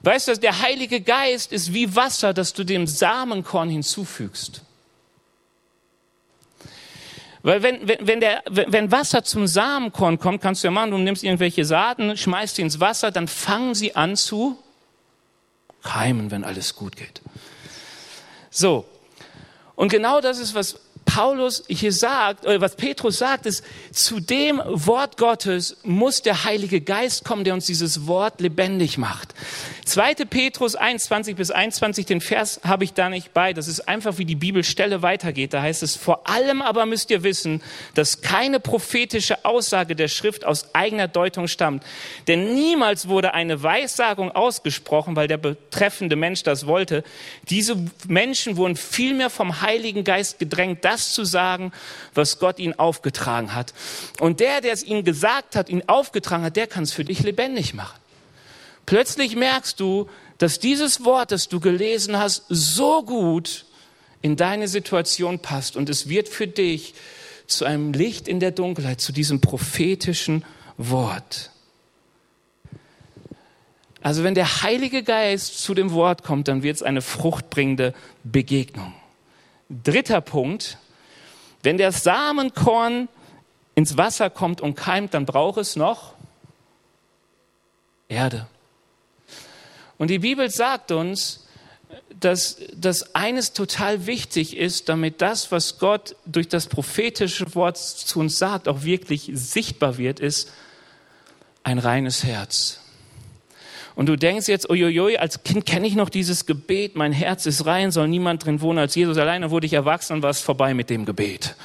Weißt 0.00 0.28
du, 0.28 0.38
der 0.38 0.62
Heilige 0.62 1.02
Geist 1.02 1.52
ist 1.52 1.74
wie 1.74 1.94
Wasser, 1.94 2.32
das 2.32 2.54
du 2.54 2.64
dem 2.64 2.86
Samenkorn 2.86 3.68
hinzufügst. 3.68 4.62
Weil 7.42 7.62
wenn, 7.62 7.86
wenn, 7.86 8.06
wenn, 8.06 8.20
der, 8.20 8.42
wenn 8.46 8.90
Wasser 8.90 9.22
zum 9.22 9.46
Samenkorn 9.46 10.18
kommt, 10.18 10.40
kannst 10.40 10.64
du 10.64 10.68
ja 10.68 10.70
machen, 10.70 10.92
du 10.92 10.96
nimmst 10.96 11.22
irgendwelche 11.22 11.66
Saaten, 11.66 12.16
schmeißt 12.16 12.56
sie 12.56 12.62
ins 12.62 12.80
Wasser, 12.80 13.10
dann 13.10 13.28
fangen 13.28 13.74
sie 13.74 13.94
an 13.94 14.16
zu 14.16 14.56
keimen, 15.86 16.30
wenn 16.30 16.44
alles 16.44 16.74
gut 16.74 16.96
geht. 16.96 17.22
So. 18.50 18.84
Und 19.76 19.88
genau 19.90 20.20
das 20.20 20.38
ist, 20.38 20.54
was 20.54 20.80
Paulus 21.16 21.64
hier 21.66 21.94
sagt, 21.94 22.44
oder 22.44 22.60
was 22.60 22.76
Petrus 22.76 23.16
sagt, 23.16 23.46
ist, 23.46 23.64
zu 23.90 24.20
dem 24.20 24.60
Wort 24.66 25.16
Gottes 25.16 25.78
muss 25.82 26.20
der 26.20 26.44
Heilige 26.44 26.82
Geist 26.82 27.24
kommen, 27.24 27.42
der 27.42 27.54
uns 27.54 27.64
dieses 27.64 28.06
Wort 28.06 28.42
lebendig 28.42 28.98
macht. 28.98 29.32
2. 29.86 30.14
Petrus 30.28 30.74
21 30.74 31.36
bis 31.36 31.50
21, 31.50 32.04
den 32.04 32.20
Vers 32.20 32.60
habe 32.64 32.84
ich 32.84 32.92
da 32.92 33.08
nicht 33.08 33.32
bei. 33.32 33.54
Das 33.54 33.66
ist 33.66 33.88
einfach, 33.88 34.18
wie 34.18 34.26
die 34.26 34.34
Bibelstelle 34.34 35.00
weitergeht. 35.00 35.54
Da 35.54 35.62
heißt 35.62 35.82
es, 35.82 35.96
vor 35.96 36.28
allem 36.28 36.60
aber 36.60 36.84
müsst 36.84 37.10
ihr 37.10 37.22
wissen, 37.22 37.62
dass 37.94 38.20
keine 38.20 38.60
prophetische 38.60 39.44
Aussage 39.46 39.96
der 39.96 40.08
Schrift 40.08 40.44
aus 40.44 40.74
eigener 40.74 41.08
Deutung 41.08 41.48
stammt. 41.48 41.82
Denn 42.26 42.52
niemals 42.54 43.08
wurde 43.08 43.32
eine 43.32 43.62
Weissagung 43.62 44.32
ausgesprochen, 44.32 45.16
weil 45.16 45.28
der 45.28 45.38
betreffende 45.38 46.16
Mensch 46.16 46.42
das 46.42 46.66
wollte. 46.66 47.04
Diese 47.48 47.76
Menschen 48.06 48.58
wurden 48.58 48.76
vielmehr 48.76 49.30
vom 49.30 49.62
Heiligen 49.62 50.04
Geist 50.04 50.40
gedrängt, 50.40 50.84
das 50.84 51.05
zu 51.12 51.24
sagen, 51.24 51.72
was 52.14 52.38
Gott 52.38 52.58
ihnen 52.58 52.78
aufgetragen 52.78 53.54
hat. 53.54 53.74
Und 54.20 54.40
der, 54.40 54.60
der 54.60 54.72
es 54.72 54.82
ihnen 54.82 55.04
gesagt 55.04 55.56
hat, 55.56 55.68
ihnen 55.68 55.88
aufgetragen 55.88 56.44
hat, 56.44 56.56
der 56.56 56.66
kann 56.66 56.84
es 56.84 56.92
für 56.92 57.04
dich 57.04 57.22
lebendig 57.22 57.74
machen. 57.74 57.98
Plötzlich 58.86 59.36
merkst 59.36 59.80
du, 59.80 60.08
dass 60.38 60.58
dieses 60.58 61.04
Wort, 61.04 61.32
das 61.32 61.48
du 61.48 61.60
gelesen 61.60 62.18
hast, 62.18 62.44
so 62.48 63.02
gut 63.02 63.64
in 64.22 64.36
deine 64.36 64.68
Situation 64.68 65.38
passt 65.38 65.76
und 65.76 65.88
es 65.88 66.08
wird 66.08 66.28
für 66.28 66.46
dich 66.46 66.94
zu 67.46 67.64
einem 67.64 67.92
Licht 67.92 68.28
in 68.28 68.40
der 68.40 68.50
Dunkelheit, 68.50 69.00
zu 69.00 69.12
diesem 69.12 69.40
prophetischen 69.40 70.44
Wort. 70.76 71.50
Also 74.02 74.22
wenn 74.22 74.34
der 74.34 74.62
Heilige 74.62 75.02
Geist 75.02 75.62
zu 75.62 75.74
dem 75.74 75.92
Wort 75.92 76.22
kommt, 76.22 76.48
dann 76.48 76.62
wird 76.62 76.76
es 76.76 76.82
eine 76.82 77.02
fruchtbringende 77.02 77.92
Begegnung. 78.22 78.94
Dritter 79.68 80.20
Punkt, 80.20 80.78
wenn 81.66 81.78
der 81.78 81.90
Samenkorn 81.90 83.08
ins 83.74 83.96
Wasser 83.96 84.30
kommt 84.30 84.60
und 84.60 84.76
keimt, 84.76 85.14
dann 85.14 85.26
braucht 85.26 85.58
es 85.58 85.74
noch 85.74 86.14
Erde. 88.08 88.46
Und 89.98 90.08
die 90.08 90.20
Bibel 90.20 90.48
sagt 90.48 90.92
uns, 90.92 91.44
dass, 92.20 92.58
dass 92.72 93.16
eines 93.16 93.52
total 93.52 94.06
wichtig 94.06 94.56
ist, 94.56 94.88
damit 94.88 95.20
das, 95.20 95.50
was 95.50 95.80
Gott 95.80 96.14
durch 96.24 96.46
das 96.46 96.68
prophetische 96.68 97.52
Wort 97.56 97.78
zu 97.78 98.20
uns 98.20 98.38
sagt, 98.38 98.68
auch 98.68 98.84
wirklich 98.84 99.28
sichtbar 99.34 99.98
wird, 99.98 100.20
ist 100.20 100.52
ein 101.64 101.80
reines 101.80 102.22
Herz. 102.22 102.80
Und 103.96 104.06
du 104.06 104.16
denkst 104.16 104.46
jetzt, 104.46 104.68
uiuiui, 104.68 105.16
als 105.16 105.42
Kind 105.42 105.64
kenne 105.64 105.86
ich 105.86 105.94
noch 105.96 106.10
dieses 106.10 106.44
Gebet, 106.44 106.96
mein 106.96 107.12
Herz 107.12 107.46
ist 107.46 107.64
rein, 107.64 107.90
soll 107.90 108.08
niemand 108.08 108.44
drin 108.44 108.60
wohnen 108.60 108.78
als 108.78 108.94
Jesus. 108.94 109.16
Alleine 109.16 109.50
wurde 109.50 109.64
ich 109.66 109.72
erwachsen 109.72 110.12
und 110.12 110.22
war 110.22 110.30
es 110.30 110.40
vorbei 110.40 110.74
mit 110.74 110.90
dem 110.90 111.06
Gebet. 111.06 111.56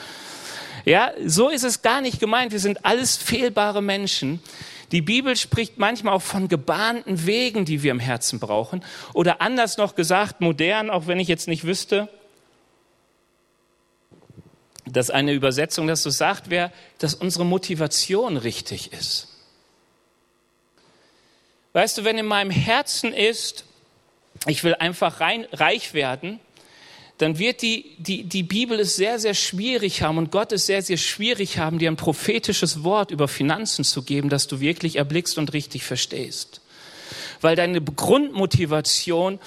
Ja, 0.86 1.12
so 1.26 1.50
ist 1.50 1.66
es 1.66 1.82
gar 1.82 2.00
nicht 2.00 2.22
gemeint. 2.22 2.54
Wir 2.54 2.60
sind 2.60 2.86
alles 2.86 3.18
fehlbare 3.18 3.82
Menschen. 3.82 4.42
Die 4.94 5.02
Bibel 5.02 5.36
spricht 5.36 5.78
manchmal 5.78 6.14
auch 6.14 6.22
von 6.22 6.48
gebahnten 6.48 7.26
Wegen, 7.26 7.66
die 7.66 7.84
wir 7.84 7.92
im 7.92 8.00
Herzen 8.00 8.40
brauchen. 8.40 8.84
Oder 9.14 9.42
anders 9.42 9.78
noch 9.78 9.96
gesagt, 9.96 10.40
modern, 10.40 10.90
auch 10.90 11.08
wenn 11.08 11.20
ich 11.20 11.28
jetzt 11.28 11.50
nicht 11.50 11.66
wüsste, 11.66 12.08
dass 14.86 15.10
eine 15.10 15.34
Übersetzung 15.34 15.86
das 15.86 16.02
so 16.02 16.10
sagt, 16.10 16.50
wäre, 16.50 16.72
dass 16.98 17.14
unsere 17.14 17.46
Motivation 17.46 18.38
richtig 18.38 18.94
ist. 18.94 19.31
Weißt 21.74 21.98
du, 21.98 22.04
wenn 22.04 22.18
in 22.18 22.26
meinem 22.26 22.52
Herzen 22.52 23.14
ist, 23.14 23.66
ich 24.48 24.64
will 24.64 24.76
einfach 24.76 25.20
rein, 25.20 25.46
reich 25.54 25.94
werden, 25.94 26.40
dann 27.18 27.38
wird 27.38 27.62
die, 27.62 27.96
die, 28.00 28.24
die 28.24 28.44
Bibel 28.44 28.80
es 28.80 28.96
sehr, 28.96 29.20
sehr 29.20 29.36
schwierig 29.36 30.02
haben 30.02 30.18
und 30.18 30.32
Gott 30.32 30.52
es 30.52 30.66
sehr, 30.66 30.82
sehr 30.82 30.98
schwierig 30.98 31.60
haben, 31.60 31.78
dir 31.78 31.92
ein 31.92 31.96
prophetisches 31.96 32.84
Wort 32.84 33.12
über 33.12 33.28
Finanzen 33.28 33.86
zu 33.86 34.02
geben, 34.02 34.30
das 34.30 34.48
du 34.48 34.60
wirklich 34.60 34.96
erblickst 34.96 35.38
und 35.38 35.54
richtig 35.54 35.84
verstehst. 35.84 36.62
Weil 37.40 37.56
deine 37.56 37.80
Grundmotivation, 37.80 39.40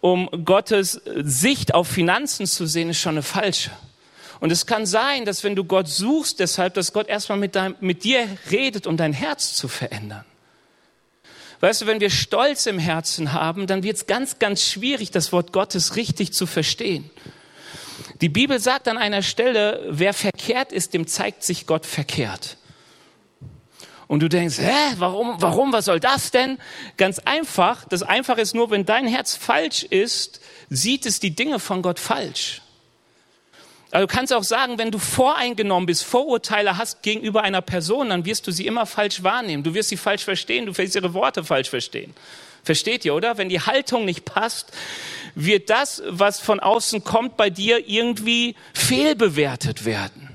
um 0.00 0.28
Gottes 0.44 1.00
Sicht 1.16 1.74
auf 1.74 1.88
Finanzen 1.88 2.46
zu 2.46 2.66
sehen, 2.66 2.90
ist 2.90 3.00
schon 3.00 3.14
eine 3.14 3.22
falsche. 3.22 3.72
Und 4.38 4.52
es 4.52 4.66
kann 4.66 4.86
sein, 4.86 5.24
dass 5.24 5.42
wenn 5.42 5.56
du 5.56 5.64
Gott 5.64 5.88
suchst, 5.88 6.38
deshalb, 6.38 6.74
dass 6.74 6.92
Gott 6.92 7.08
erstmal 7.08 7.38
mit, 7.38 7.56
dein, 7.56 7.74
mit 7.80 8.04
dir 8.04 8.26
redet, 8.50 8.86
um 8.86 8.96
dein 8.96 9.12
Herz 9.12 9.54
zu 9.54 9.66
verändern. 9.66 10.24
Weißt 11.60 11.82
du, 11.82 11.86
wenn 11.86 12.00
wir 12.00 12.10
Stolz 12.10 12.66
im 12.66 12.78
Herzen 12.78 13.34
haben, 13.34 13.66
dann 13.66 13.82
wird 13.82 13.96
es 13.96 14.06
ganz, 14.06 14.38
ganz 14.38 14.64
schwierig, 14.64 15.10
das 15.10 15.30
Wort 15.30 15.52
Gottes 15.52 15.96
richtig 15.96 16.32
zu 16.32 16.46
verstehen. 16.46 17.10
Die 18.22 18.30
Bibel 18.30 18.58
sagt 18.58 18.88
an 18.88 18.96
einer 18.96 19.22
Stelle, 19.22 19.86
wer 19.88 20.14
verkehrt 20.14 20.72
ist, 20.72 20.94
dem 20.94 21.06
zeigt 21.06 21.42
sich 21.42 21.66
Gott 21.66 21.84
verkehrt. 21.84 22.56
Und 24.06 24.20
du 24.20 24.28
denkst, 24.28 24.58
hä, 24.58 24.94
warum, 24.96 25.36
warum, 25.40 25.72
was 25.72 25.84
soll 25.84 26.00
das 26.00 26.30
denn? 26.30 26.58
Ganz 26.96 27.20
einfach, 27.20 27.84
das 27.88 28.02
Einfache 28.02 28.40
ist 28.40 28.54
nur, 28.54 28.70
wenn 28.70 28.84
dein 28.84 29.06
Herz 29.06 29.36
falsch 29.36 29.84
ist, 29.84 30.40
sieht 30.68 31.06
es 31.06 31.20
die 31.20 31.36
Dinge 31.36 31.60
von 31.60 31.80
Gott 31.82 32.00
falsch. 32.00 32.59
Also 33.90 34.06
du 34.06 34.12
kannst 34.12 34.32
auch 34.32 34.44
sagen, 34.44 34.78
wenn 34.78 34.92
du 34.92 34.98
voreingenommen 34.98 35.86
bist, 35.86 36.04
Vorurteile 36.04 36.76
hast 36.76 37.02
gegenüber 37.02 37.42
einer 37.42 37.60
Person, 37.60 38.10
dann 38.10 38.24
wirst 38.24 38.46
du 38.46 38.52
sie 38.52 38.66
immer 38.66 38.86
falsch 38.86 39.22
wahrnehmen. 39.24 39.64
Du 39.64 39.74
wirst 39.74 39.88
sie 39.88 39.96
falsch 39.96 40.24
verstehen, 40.24 40.66
du 40.66 40.78
wirst 40.78 40.94
ihre 40.94 41.12
Worte 41.12 41.42
falsch 41.42 41.70
verstehen. 41.70 42.14
Versteht 42.62 43.04
ihr, 43.04 43.14
oder? 43.14 43.36
Wenn 43.38 43.48
die 43.48 43.60
Haltung 43.60 44.04
nicht 44.04 44.24
passt, 44.24 44.72
wird 45.34 45.70
das, 45.70 46.02
was 46.06 46.38
von 46.38 46.60
außen 46.60 47.02
kommt, 47.02 47.36
bei 47.36 47.50
dir 47.50 47.88
irgendwie 47.88 48.54
fehlbewertet 48.74 49.84
werden. 49.84 50.28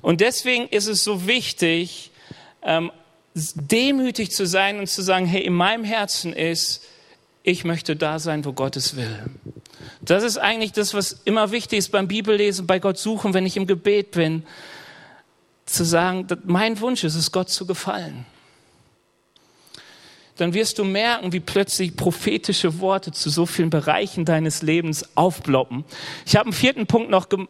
Und 0.00 0.20
deswegen 0.20 0.66
ist 0.68 0.86
es 0.86 1.04
so 1.04 1.26
wichtig, 1.26 2.10
ähm, 2.62 2.90
demütig 3.34 4.32
zu 4.32 4.46
sein 4.46 4.78
und 4.78 4.88
zu 4.88 5.02
sagen, 5.02 5.26
hey, 5.26 5.42
in 5.42 5.52
meinem 5.52 5.84
Herzen 5.84 6.32
ist, 6.32 6.84
ich 7.42 7.64
möchte 7.64 7.96
da 7.96 8.18
sein, 8.18 8.44
wo 8.44 8.52
Gott 8.52 8.76
es 8.76 8.96
will. 8.96 9.30
Das 10.00 10.22
ist 10.22 10.38
eigentlich 10.38 10.72
das, 10.72 10.94
was 10.94 11.20
immer 11.24 11.50
wichtig 11.50 11.78
ist 11.78 11.92
beim 11.92 12.08
Bibellesen, 12.08 12.66
bei 12.66 12.78
Gott 12.78 12.98
suchen, 12.98 13.34
wenn 13.34 13.46
ich 13.46 13.56
im 13.56 13.66
Gebet 13.66 14.12
bin, 14.12 14.44
zu 15.66 15.84
sagen, 15.84 16.26
mein 16.44 16.80
Wunsch 16.80 17.04
ist 17.04 17.14
es, 17.14 17.32
Gott 17.32 17.48
zu 17.48 17.66
gefallen. 17.66 18.26
Dann 20.40 20.54
wirst 20.54 20.78
du 20.78 20.84
merken, 20.84 21.34
wie 21.34 21.40
plötzlich 21.40 21.96
prophetische 21.96 22.80
Worte 22.80 23.12
zu 23.12 23.28
so 23.28 23.44
vielen 23.44 23.68
Bereichen 23.68 24.24
deines 24.24 24.62
Lebens 24.62 25.14
aufbloppen. 25.14 25.84
Ich 26.24 26.34
habe 26.34 26.46
einen 26.46 26.54
vierten 26.54 26.86
Punkt 26.86 27.10
noch 27.10 27.28
ge 27.28 27.46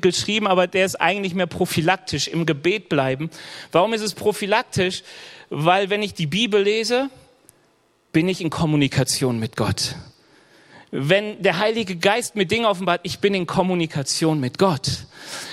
geschrieben, 0.00 0.48
aber 0.48 0.66
der 0.66 0.84
ist 0.84 1.00
eigentlich 1.00 1.34
mehr 1.34 1.46
prophylaktisch, 1.46 2.26
im 2.26 2.44
Gebet 2.44 2.88
bleiben. 2.88 3.30
Warum 3.70 3.92
ist 3.92 4.00
es 4.00 4.14
prophylaktisch? 4.14 5.04
Weil 5.50 5.88
wenn 5.88 6.02
ich 6.02 6.14
die 6.14 6.26
Bibel 6.26 6.60
lese, 6.60 7.10
bin 8.10 8.28
ich 8.28 8.40
in 8.40 8.50
Kommunikation 8.50 9.38
mit 9.38 9.56
Gott. 9.56 9.94
Wenn 10.94 11.42
der 11.42 11.58
Heilige 11.58 11.96
Geist 11.96 12.36
mir 12.36 12.44
Dinge 12.44 12.68
offenbart, 12.68 13.00
ich 13.02 13.18
bin 13.18 13.32
in 13.32 13.46
Kommunikation 13.46 14.40
mit 14.40 14.58
Gott. 14.58 15.06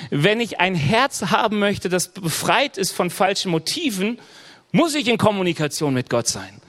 Wenn 0.10 0.41
ich 0.41 0.60
ein 0.60 0.75
Herz 0.75 1.21
haben 1.32 1.60
möchte, 1.60 1.88
das 1.88 2.10
befreit 2.10 2.78
ist 2.78 2.91
von 2.91 3.10
falschen 3.10 3.49
Motiven, 3.49 4.19
muss 4.73 4.95
ich 4.95 5.08
in 5.08 5.17
Kommunikation 5.17 5.93
mit 5.93 6.10
Gott 6.10 6.28
sein. 6.28 6.62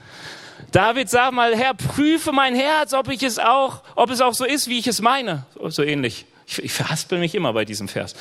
David 0.71 1.09
sagt 1.09 1.33
mal, 1.33 1.53
Herr, 1.53 1.73
prüfe 1.73 2.31
mein 2.31 2.55
Herz, 2.55 2.93
ob 2.93 3.09
ich 3.09 3.23
es 3.23 3.39
auch, 3.39 3.81
ob 3.95 4.09
es 4.09 4.21
auch 4.21 4.33
so 4.33 4.45
ist, 4.45 4.69
wie 4.69 4.79
ich 4.79 4.87
es 4.87 5.01
meine. 5.01 5.45
So 5.67 5.83
ähnlich. 5.83 6.25
Ich, 6.47 6.63
ich 6.63 6.71
verhaspel 6.71 7.19
mich 7.19 7.35
immer 7.35 7.51
bei 7.51 7.65
diesem 7.65 7.89
Vers. 7.89 8.15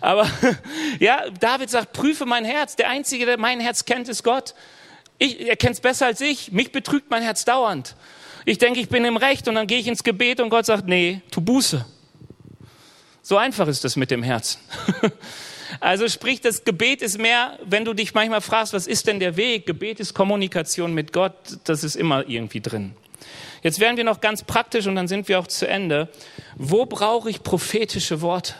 Aber 0.00 0.26
ja, 1.00 1.28
David 1.38 1.68
sagt, 1.68 1.92
prüfe 1.92 2.24
mein 2.24 2.46
Herz. 2.46 2.76
Der 2.76 2.88
Einzige, 2.88 3.26
der 3.26 3.38
mein 3.38 3.60
Herz 3.60 3.84
kennt, 3.84 4.08
ist 4.08 4.22
Gott. 4.22 4.54
Ich, 5.18 5.46
er 5.46 5.56
kennt 5.56 5.74
es 5.74 5.80
besser 5.82 6.06
als 6.06 6.22
ich. 6.22 6.50
Mich 6.50 6.72
betrügt 6.72 7.10
mein 7.10 7.22
Herz 7.22 7.44
dauernd. 7.44 7.94
Ich 8.44 8.58
denke, 8.58 8.80
ich 8.80 8.88
bin 8.88 9.04
im 9.04 9.16
Recht 9.16 9.48
und 9.48 9.54
dann 9.54 9.66
gehe 9.66 9.78
ich 9.78 9.86
ins 9.86 10.02
Gebet 10.02 10.40
und 10.40 10.50
Gott 10.50 10.66
sagt, 10.66 10.86
nee, 10.86 11.20
tu 11.30 11.40
Buße. 11.40 11.84
So 13.22 13.36
einfach 13.36 13.68
ist 13.68 13.84
das 13.84 13.96
mit 13.96 14.10
dem 14.10 14.22
Herzen. 14.22 14.60
Also 15.80 16.06
sprich, 16.06 16.40
das 16.40 16.64
Gebet 16.64 17.02
ist 17.02 17.18
mehr, 17.18 17.58
wenn 17.64 17.84
du 17.84 17.94
dich 17.94 18.14
manchmal 18.14 18.40
fragst, 18.40 18.72
was 18.72 18.86
ist 18.86 19.06
denn 19.06 19.18
der 19.20 19.36
Weg? 19.36 19.66
Gebet 19.66 20.00
ist 20.00 20.14
Kommunikation 20.14 20.94
mit 20.94 21.12
Gott, 21.12 21.34
das 21.64 21.82
ist 21.82 21.96
immer 21.96 22.28
irgendwie 22.28 22.60
drin. 22.60 22.92
Jetzt 23.62 23.80
werden 23.80 23.96
wir 23.96 24.04
noch 24.04 24.20
ganz 24.20 24.42
praktisch 24.44 24.86
und 24.86 24.96
dann 24.96 25.08
sind 25.08 25.28
wir 25.28 25.38
auch 25.38 25.46
zu 25.46 25.66
Ende. 25.66 26.08
Wo 26.56 26.86
brauche 26.86 27.30
ich 27.30 27.42
prophetische 27.42 28.20
Worte? 28.20 28.54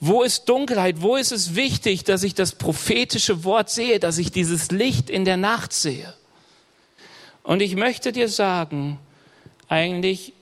Wo 0.00 0.22
ist 0.22 0.48
Dunkelheit? 0.48 1.00
Wo 1.00 1.16
ist 1.16 1.32
es 1.32 1.54
wichtig, 1.54 2.04
dass 2.04 2.22
ich 2.22 2.34
das 2.34 2.54
prophetische 2.54 3.44
Wort 3.44 3.70
sehe, 3.70 3.98
dass 3.98 4.18
ich 4.18 4.30
dieses 4.32 4.70
Licht 4.70 5.10
in 5.10 5.24
der 5.24 5.36
Nacht 5.36 5.72
sehe? 5.72 6.12
Und 7.46 7.62
ich 7.62 7.76
möchte 7.76 8.10
dir 8.10 8.28
sagen, 8.28 8.98
eigentlich 9.68 10.32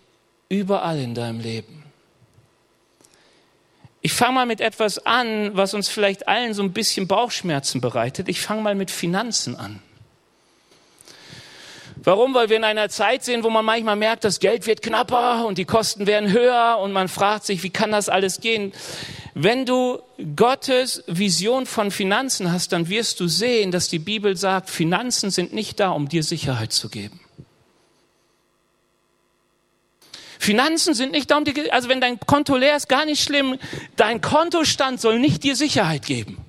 überall 0.49 0.99
in 0.99 1.15
deinem 1.15 1.39
Leben. 1.39 1.83
Ich 4.01 4.15
fange 4.15 4.33
mal 4.33 4.47
mit 4.47 4.63
etwas 4.63 5.05
an, 5.05 5.55
was 5.55 5.75
uns 5.75 5.91
vielleicht 5.91 6.29
allen 6.29 6.55
so 6.55 6.63
ein 6.63 6.73
bisschen 6.73 7.07
Bauchschmerzen 7.07 7.83
bereitet. 7.83 8.31
Ich 8.31 8.41
fange 8.41 8.63
mal 8.63 8.75
mit 8.75 8.91
Finanzen 8.91 9.55
an. 9.55 9.83
Warum? 12.05 12.35
Weil 12.35 12.51
wir 12.51 12.59
in 12.59 12.65
einer 12.65 12.91
Zeit 12.91 13.25
sind, 13.25 13.45
wo 13.45 13.51
man 13.51 13.65
manchmal 13.65 13.97
merkt, 13.97 14.25
das 14.25 14.39
Geld 14.39 14.67
wird 14.67 14.83
knapper 14.83 15.47
und 15.47 15.57
die 15.57 15.65
Kosten 15.65 16.07
werden 16.07 16.31
höher 16.31 16.79
und 16.79 16.93
man 16.93 17.09
fragt 17.09 17.47
sich, 17.47 17.63
wie 17.63 17.71
kann 17.71 17.93
das 17.93 18.11
alles 18.11 18.41
gehen? 18.41 18.73
Wenn 19.33 19.65
du 19.65 20.01
Gottes 20.37 21.03
Vision 21.07 21.65
von 21.65 21.91
Finanzen 21.91 22.53
hast, 22.53 22.73
dann 22.73 22.91
wirst 22.91 23.21
du 23.21 23.27
sehen, 23.27 23.71
dass 23.71 23.89
die 23.89 23.99
Bibel 23.99 24.37
sagt, 24.37 24.69
Finanzen 24.69 25.31
sind 25.31 25.55
nicht 25.55 25.81
da, 25.81 25.91
um 25.91 26.09
dir 26.09 26.23
Sicherheit 26.23 26.73
zu 26.73 26.91
geben. 26.91 27.21
Finanzen 30.39 30.93
sind 30.93 31.13
nicht 31.13 31.31
da, 31.31 31.39
um 31.39 31.45
dir, 31.45 31.73
also 31.73 31.89
wenn 31.89 32.03
dein 32.03 32.21
Konto 32.21 32.55
leer 32.55 32.77
ist, 32.77 32.91
gar 32.91 33.07
nicht 33.07 33.23
schlimm. 33.23 33.59
Dein 33.97 34.21
Kontostand 34.21 35.01
soll 35.01 35.19
nicht 35.19 35.43
dir 35.43 35.57
Sicherheit 35.57 36.05
geben. 36.05 36.45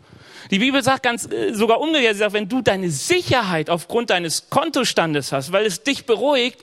Die 0.51 0.59
Bibel 0.59 0.83
sagt 0.83 1.03
ganz 1.03 1.29
äh, 1.31 1.53
sogar 1.53 1.79
umgekehrt, 1.79 2.13
sie 2.13 2.19
sagt, 2.19 2.33
wenn 2.33 2.49
du 2.49 2.61
deine 2.61 2.89
Sicherheit 2.89 3.69
aufgrund 3.69 4.09
deines 4.09 4.49
Kontostandes 4.49 5.31
hast, 5.31 5.51
weil 5.51 5.65
es 5.65 5.83
dich 5.83 6.05
beruhigt, 6.05 6.59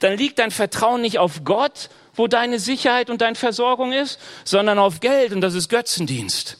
dann 0.00 0.16
liegt 0.16 0.38
dein 0.38 0.50
Vertrauen 0.50 1.00
nicht 1.00 1.18
auf 1.18 1.44
Gott, 1.44 1.88
wo 2.14 2.26
deine 2.26 2.58
Sicherheit 2.58 3.10
und 3.10 3.20
deine 3.20 3.36
Versorgung 3.36 3.92
ist, 3.92 4.18
sondern 4.44 4.78
auf 4.78 5.00
Geld 5.00 5.32
und 5.32 5.40
das 5.40 5.54
ist 5.54 5.68
Götzendienst. 5.68 6.58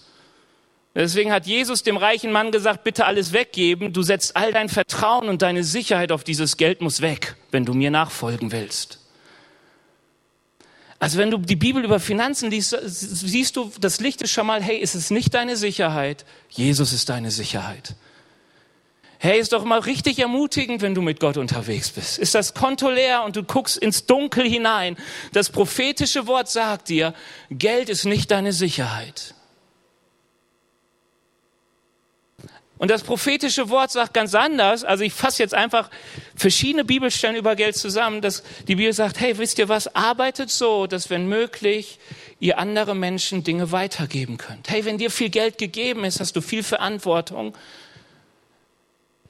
Deswegen 0.95 1.31
hat 1.31 1.47
Jesus 1.47 1.83
dem 1.83 1.99
reichen 1.99 2.33
Mann 2.33 2.51
gesagt, 2.53 2.83
bitte 2.83 3.05
alles 3.05 3.35
weggeben. 3.35 3.93
Du 3.93 4.01
setzt 4.03 4.35
all 4.35 4.51
dein 4.53 4.71
Vertrauen 4.71 5.29
und 5.29 5.43
deine 5.43 5.63
Sicherheit 5.63 6.11
auf 6.11 6.25
dieses 6.25 6.57
Geld 6.57 6.81
muss 6.81 7.03
weg, 7.03 7.37
wenn 7.51 7.67
du 7.67 7.75
mir 7.75 7.91
nachfolgen 7.91 8.51
willst. 8.51 9.06
Also 10.99 11.19
wenn 11.19 11.31
du 11.31 11.39
die 11.39 11.57
Bibel 11.57 11.85
über 11.85 12.01
Finanzen 12.01 12.51
liest, 12.51 12.77
siehst 12.83 13.57
du, 13.57 13.71
das 13.81 14.01
Licht 14.01 14.23
ist 14.23 14.31
schon 14.31 14.47
mal, 14.47 14.63
hey, 14.63 14.79
ist 14.79 14.95
es 14.95 15.11
nicht 15.11 15.35
deine 15.35 15.57
Sicherheit? 15.57 16.25
Jesus 16.49 16.93
ist 16.93 17.09
deine 17.09 17.31
Sicherheit. 17.31 17.95
Hey, 19.19 19.41
ist 19.41 19.53
doch 19.53 19.65
mal 19.65 19.81
richtig 19.81 20.19
ermutigend, 20.19 20.83
wenn 20.83 20.95
du 20.95 21.01
mit 21.01 21.21
Gott 21.21 21.37
unterwegs 21.37 21.91
bist. 21.91 22.19
Ist 22.19 22.35
das 22.35 22.55
Konto 22.55 22.91
leer 22.91 23.25
und 23.25 23.37
du 23.37 23.43
guckst 23.43 23.77
ins 23.77 24.07
Dunkel 24.07 24.49
hinein. 24.49 24.97
Das 25.33 25.51
prophetische 25.51 26.27
Wort 26.27 26.51
sagt 26.51 26.91
dir, 26.91 27.15
Geld 27.51 27.89
ist 27.89 28.05
nicht 28.05 28.31
deine 28.31 28.53
Sicherheit. 28.53 29.35
Und 32.79 32.91
das 32.91 33.03
prophetische 33.03 33.71
Wort 33.71 33.91
sagt 33.91 34.13
ganz 34.13 34.35
anders. 34.35 34.85
Also 34.85 35.03
ich 35.03 35.15
fasse 35.15 35.43
jetzt 35.43 35.55
einfach 35.55 35.91
verschiedene 36.35 36.85
Bibelstellen 36.85 37.37
über 37.37 37.57
Geld 37.57 37.77
zusammen. 37.77 38.21
Dass 38.21 38.43
die 38.69 38.77
Bibel 38.77 38.93
sagt, 38.93 39.19
hey, 39.19 39.39
wisst 39.39 39.59
ihr 39.59 39.69
was? 39.69 39.95
Arbeitet 39.95 40.51
so, 40.51 40.87
dass 40.87 41.09
wenn 41.09 41.27
möglich 41.27 41.99
ihr 42.39 42.59
andere 42.59 42.95
Menschen 42.95 43.45
Dinge 43.45 43.73
weitergeben 43.73 44.37
könnt. 44.37 44.69
Hey, 44.69 44.85
wenn 44.85 44.99
dir 44.99 45.11
viel 45.11 45.31
Geld 45.31 45.57
gegeben 45.57 46.05
ist, 46.05 46.21
hast 46.21 46.37
du 46.37 46.43
viel 46.43 46.63
Verantwortung, 46.63 47.57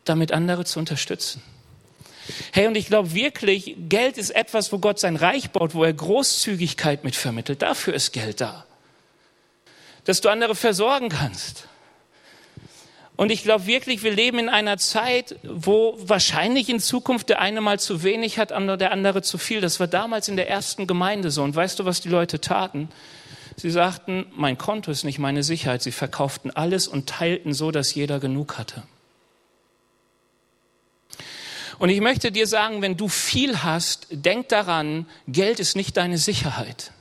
damit 0.04 0.32
andere 0.32 0.64
zu 0.64 0.80
unterstützen. 0.80 1.40
Hey, 2.52 2.66
und 2.66 2.76
ich 2.76 2.88
glaube 2.88 3.14
wirklich, 3.14 3.76
Geld 3.88 4.18
ist 4.18 4.30
etwas, 4.30 4.72
wo 4.72 4.78
Gott 4.78 4.98
sein 4.98 5.14
Reich 5.14 5.50
baut, 5.50 5.74
wo 5.74 5.84
er 5.84 5.92
Großzügigkeit 5.92 7.04
mit 7.04 7.14
vermittelt. 7.14 7.62
Dafür 7.62 7.94
ist 7.94 8.12
Geld 8.12 8.40
da. 8.40 8.66
Dass 10.04 10.20
du 10.20 10.28
andere 10.28 10.56
versorgen 10.56 11.08
kannst 11.08 11.68
und 13.16 13.30
ich 13.30 13.42
glaube 13.42 13.66
wirklich, 13.66 14.02
wir 14.02 14.12
leben 14.12 14.38
in 14.38 14.48
einer 14.50 14.76
Zeit, 14.76 15.36
wo 15.42 15.96
wahrscheinlich 15.98 16.68
in 16.68 16.80
Zukunft 16.80 17.30
der 17.30 17.40
eine 17.40 17.62
mal 17.62 17.80
zu 17.80 18.02
wenig 18.02 18.38
hat, 18.38 18.50
der 18.50 18.92
andere 18.92 19.22
zu 19.22 19.38
viel. 19.38 19.62
Das 19.62 19.80
war 19.80 19.86
damals 19.86 20.28
in 20.28 20.36
der 20.36 20.50
ersten 20.50 20.86
Gemeinde 20.86 21.30
so. 21.30 21.42
Und 21.42 21.56
weißt 21.56 21.78
du, 21.78 21.86
was 21.86 22.02
die 22.02 22.10
Leute 22.10 22.42
taten? 22.42 22.90
Sie 23.56 23.70
sagten, 23.70 24.26
mein 24.34 24.58
Konto 24.58 24.90
ist 24.90 25.04
nicht 25.04 25.18
meine 25.18 25.42
Sicherheit. 25.42 25.82
Sie 25.82 25.92
verkauften 25.92 26.50
alles 26.50 26.88
und 26.88 27.08
teilten 27.08 27.54
so, 27.54 27.70
dass 27.70 27.94
jeder 27.94 28.20
genug 28.20 28.58
hatte. 28.58 28.82
Und 31.78 31.88
ich 31.88 32.02
möchte 32.02 32.32
dir 32.32 32.46
sagen, 32.46 32.82
wenn 32.82 32.98
du 32.98 33.08
viel 33.08 33.62
hast, 33.62 34.08
denk 34.10 34.48
daran, 34.50 35.06
Geld 35.26 35.58
ist 35.58 35.74
nicht 35.74 35.96
deine 35.96 36.18
Sicherheit. 36.18 36.92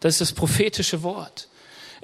Das 0.00 0.14
ist 0.14 0.20
das 0.20 0.32
prophetische 0.32 1.04
Wort. 1.04 1.48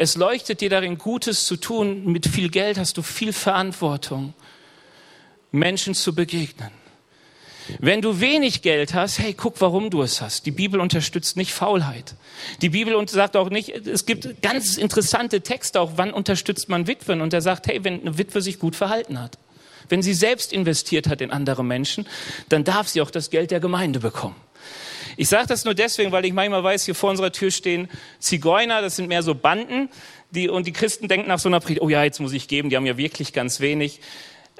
Es 0.01 0.14
leuchtet 0.14 0.61
dir 0.61 0.70
darin, 0.70 0.96
Gutes 0.96 1.44
zu 1.44 1.57
tun. 1.57 2.07
Mit 2.07 2.26
viel 2.28 2.51
Geld 2.51 2.78
hast 2.78 2.96
du 2.96 3.03
viel 3.03 3.32
Verantwortung, 3.32 4.32
Menschen 5.51 5.92
zu 5.92 6.14
begegnen. 6.14 6.70
Wenn 7.80 8.01
du 8.01 8.20
wenig 8.20 8.62
Geld 8.62 8.94
hast, 8.94 9.18
hey, 9.18 9.34
guck, 9.34 9.61
warum 9.61 9.90
du 9.90 10.03
es 10.03 10.22
hast. 10.22 10.46
Die 10.46 10.53
Bibel 10.53 10.80
unterstützt 10.80 11.36
nicht 11.36 11.53
Faulheit. 11.53 12.14
Die 12.62 12.70
Bibel 12.70 12.96
sagt 13.09 13.36
auch 13.36 13.51
nicht, 13.51 13.70
es 13.70 14.07
gibt 14.07 14.40
ganz 14.40 14.76
interessante 14.76 15.40
Texte 15.40 15.80
auch, 15.80 15.92
wann 15.96 16.12
unterstützt 16.12 16.68
man 16.68 16.86
Witwen. 16.86 17.20
Und 17.20 17.34
er 17.34 17.42
sagt, 17.42 17.66
hey, 17.66 17.82
wenn 17.82 18.01
eine 18.01 18.16
Witwe 18.16 18.40
sich 18.40 18.61
gut 18.61 18.76
verhalten 18.76 19.20
hat, 19.20 19.36
wenn 19.88 20.03
sie 20.03 20.14
selbst 20.14 20.53
investiert 20.53 21.09
hat 21.09 21.20
in 21.20 21.32
andere 21.32 21.64
Menschen, 21.64 22.07
dann 22.49 22.62
darf 22.62 22.88
sie 22.88 23.03
auch 23.03 23.11
das 23.11 23.30
Geld 23.30 23.51
der 23.51 23.61
Gemeinde 23.61 23.99
bekommen. 23.99 24.36
Ich 25.16 25.28
sage 25.28 25.46
das 25.46 25.64
nur 25.64 25.74
deswegen, 25.74 26.12
weil 26.12 26.24
ich 26.24 26.32
manchmal 26.32 26.62
weiß, 26.64 26.84
hier 26.84 26.94
vor 26.94 27.11
unserer 27.11 27.32
Tür 27.32 27.51
stehen 27.51 27.88
Zigeuner, 28.18 28.82
das 28.82 28.96
sind 28.96 29.09
mehr 29.09 29.22
so 29.22 29.34
Banden, 29.34 29.88
die, 30.30 30.49
und 30.49 30.66
die 30.66 30.72
Christen 30.72 31.09
denken 31.09 31.28
nach 31.28 31.38
so 31.38 31.49
einer 31.49 31.61
Predigt, 31.61 31.82
oh 31.82 31.88
ja, 31.88 32.05
jetzt 32.05 32.20
muss 32.20 32.32
ich 32.32 32.49
geben, 32.49 32.70
die 32.70 32.76
haben 32.76 32.86
ja 32.86 32.96
wirklich 32.96 33.32
ganz 33.32 33.61
wenig. 33.61 34.01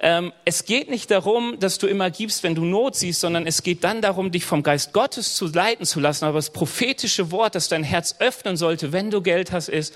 Ähm, 0.01 0.33
es 0.45 0.65
geht 0.65 0.91
nicht 0.91 1.11
darum, 1.11 1.59
dass 1.59 1.79
du 1.79 1.87
immer 1.87 2.11
gibst, 2.11 2.43
wenn 2.43 2.55
du 2.55 2.65
Not 2.65 2.95
siehst, 2.95 3.21
sondern 3.21 3.47
es 3.47 3.63
geht 3.63 3.83
dann 3.85 4.01
darum, 4.01 4.31
dich 4.31 4.45
vom 4.45 4.63
Geist 4.63 4.93
Gottes 4.93 5.35
zu 5.35 5.47
leiten 5.49 5.85
zu 5.85 5.99
lassen. 5.99 6.25
Aber 6.25 6.39
das 6.39 6.51
prophetische 6.51 7.33
Wort, 7.33 7.55
das 7.55 7.69
dein 7.69 7.83
Herz 7.83 8.17
öffnen 8.21 8.57
sollte, 8.57 8.93
wenn 8.93 9.11
du 9.11 9.23
Geld 9.23 9.51
hast, 9.51 9.69
ist, 9.69 9.93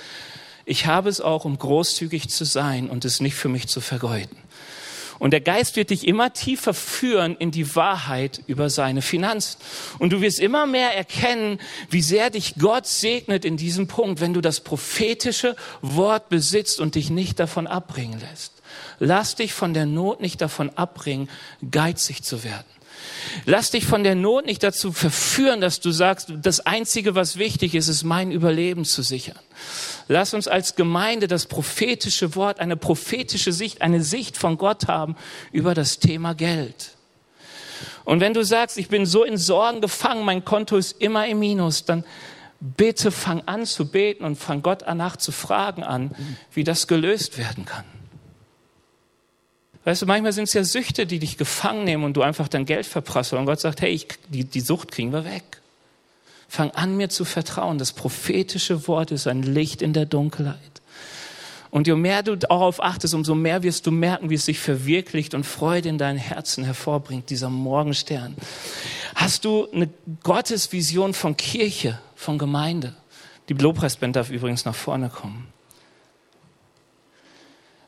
ich 0.65 0.87
habe 0.87 1.09
es 1.09 1.21
auch, 1.21 1.45
um 1.45 1.59
großzügig 1.59 2.29
zu 2.29 2.45
sein 2.45 2.89
und 2.89 3.05
es 3.05 3.21
nicht 3.21 3.35
für 3.35 3.49
mich 3.49 3.69
zu 3.69 3.81
vergeuden. 3.81 4.37
Und 5.19 5.33
der 5.33 5.41
Geist 5.41 5.77
wird 5.77 5.91
dich 5.91 6.07
immer 6.07 6.33
tiefer 6.33 6.75
führen 6.75 7.37
in 7.37 7.51
die 7.51 7.75
Wahrheit 7.75 8.43
über 8.47 8.71
seine 8.71 9.03
Finanzen. 9.03 9.59
Und 9.99 10.13
du 10.13 10.21
wirst 10.21 10.41
immer 10.41 10.67
mehr 10.67 10.97
erkennen, 10.97 11.59
wie 11.91 12.03
sehr 12.03 12.31
dich 12.31 12.55
Gott 12.59 12.87
segnet 12.87 13.45
in 13.45 13.57
diesem 13.57 13.87
Punkt, 13.87 14.21
wenn 14.21 14.35
du 14.35 14.41
das 14.41 14.61
prophetische 14.61 15.57
Wort 15.81 16.29
besitzt 16.29 16.81
und 16.81 16.95
dich 16.95 17.11
nicht 17.11 17.41
davon 17.41 17.67
abbringen 17.67 18.21
lässt. 18.21 18.53
Lass 18.99 19.35
dich 19.35 19.53
von 19.53 19.75
der 19.75 19.87
Not 19.87 20.21
nicht 20.21 20.41
davon 20.41 20.71
abbringen, 20.71 21.29
geizig 21.71 22.23
zu 22.23 22.45
werden. 22.45 22.65
Lass 23.45 23.71
dich 23.71 23.85
von 23.85 24.05
der 24.05 24.15
Not 24.15 24.47
nicht 24.47 24.63
dazu 24.63 24.93
verführen, 24.93 25.61
dass 25.61 25.81
du 25.81 25.91
sagst, 25.91 26.33
das 26.43 26.61
Einzige, 26.61 27.15
was 27.15 27.37
wichtig 27.37 27.75
ist, 27.75 27.89
ist 27.89 28.05
mein 28.05 28.31
Überleben 28.31 28.85
zu 28.85 29.03
sichern. 29.03 29.39
Lass 30.09 30.35
uns 30.35 30.49
als 30.49 30.77
Gemeinde 30.77 31.29
das 31.29 31.47
prophetische 31.47 32.35
Wort, 32.35 32.61
eine 32.61 32.77
prophetische 32.77 33.53
Sicht, 33.53 33.83
eine 33.83 34.03
Sicht 34.03 34.37
von 34.37 34.59
Gott 34.59 34.89
haben 34.89 35.17
über 35.53 35.75
das 35.75 35.99
Thema 35.99 36.35
Geld. 36.35 36.97
Und 38.05 38.21
wenn 38.21 38.35
du 38.35 38.45
sagst, 38.45 38.79
ich 38.79 38.89
bin 38.89 39.07
so 39.07 39.25
in 39.25 39.37
Sorgen 39.37 39.81
gefangen, 39.81 40.25
mein 40.25 40.45
Konto 40.45 40.77
ist 40.77 41.01
immer 41.01 41.27
im 41.27 41.39
Minus, 41.39 41.85
dann 41.85 42.05
bitte 42.61 43.11
fang 43.11 43.43
an 43.47 43.67
zu 43.67 43.91
beten 43.91 44.25
und 44.25 44.37
fang 44.37 44.63
Gott 44.63 44.83
danach 44.87 45.17
zu 45.17 45.33
fragen 45.33 45.83
an, 45.83 46.13
wie 46.53 46.65
das 46.65 46.87
gelöst 46.87 47.39
werden 47.39 47.65
kann. 47.65 47.85
Weißt 49.85 50.03
du, 50.03 50.07
manchmal 50.07 50.33
sind 50.33 50.45
es 50.45 50.53
ja 50.53 50.63
Süchte, 50.63 51.07
die 51.07 51.19
dich 51.19 51.37
gefangen 51.37 51.85
nehmen 51.85 52.05
und 52.05 52.17
du 52.17 52.23
einfach 52.23 52.47
dein 52.47 52.67
Geld 52.67 52.87
verprasst. 52.87 53.33
Und 53.33 53.47
Gott 53.47 53.59
sagt, 53.59 53.81
hey, 53.81 53.91
ich, 53.91 54.07
die, 54.29 54.45
die 54.45 54.61
Sucht 54.61 54.93
kriegen 54.93 55.13
wir 55.13 55.25
weg. 55.25 55.62
Fang 56.53 56.71
an, 56.73 56.99
mir 56.99 57.09
zu 57.09 57.25
vertrauen. 57.25 57.79
Das 57.79 57.95
prophetische 57.95 58.87
Wort 58.87 59.11
ist 59.11 59.27
ein 59.27 59.43
Licht 59.43 59.81
in 59.81 59.95
der 59.95 60.05
Dunkelheit. 60.05 60.83
Und 61.71 61.87
je 61.87 61.95
mehr 61.95 62.23
du 62.23 62.37
darauf 62.37 62.83
achtest, 62.83 63.15
umso 63.15 63.35
mehr 63.35 63.63
wirst 63.63 63.87
du 63.87 63.91
merken, 63.91 64.29
wie 64.29 64.35
es 64.35 64.45
sich 64.45 64.59
verwirklicht 64.59 65.33
und 65.33 65.47
Freude 65.47 65.89
in 65.89 65.97
dein 65.97 66.19
Herzen 66.19 66.65
hervorbringt, 66.65 67.31
dieser 67.31 67.49
Morgenstern. 67.49 68.37
Hast 69.15 69.47
du 69.47 69.67
eine 69.73 69.89
Gottesvision 70.25 71.15
von 71.15 71.39
Kirche, 71.39 71.99
von 72.17 72.37
Gemeinde? 72.37 72.95
Die 73.49 73.55
Lobpreisband 73.55 74.17
darf 74.17 74.29
übrigens 74.29 74.67
nach 74.67 74.75
vorne 74.75 75.09
kommen. 75.09 75.47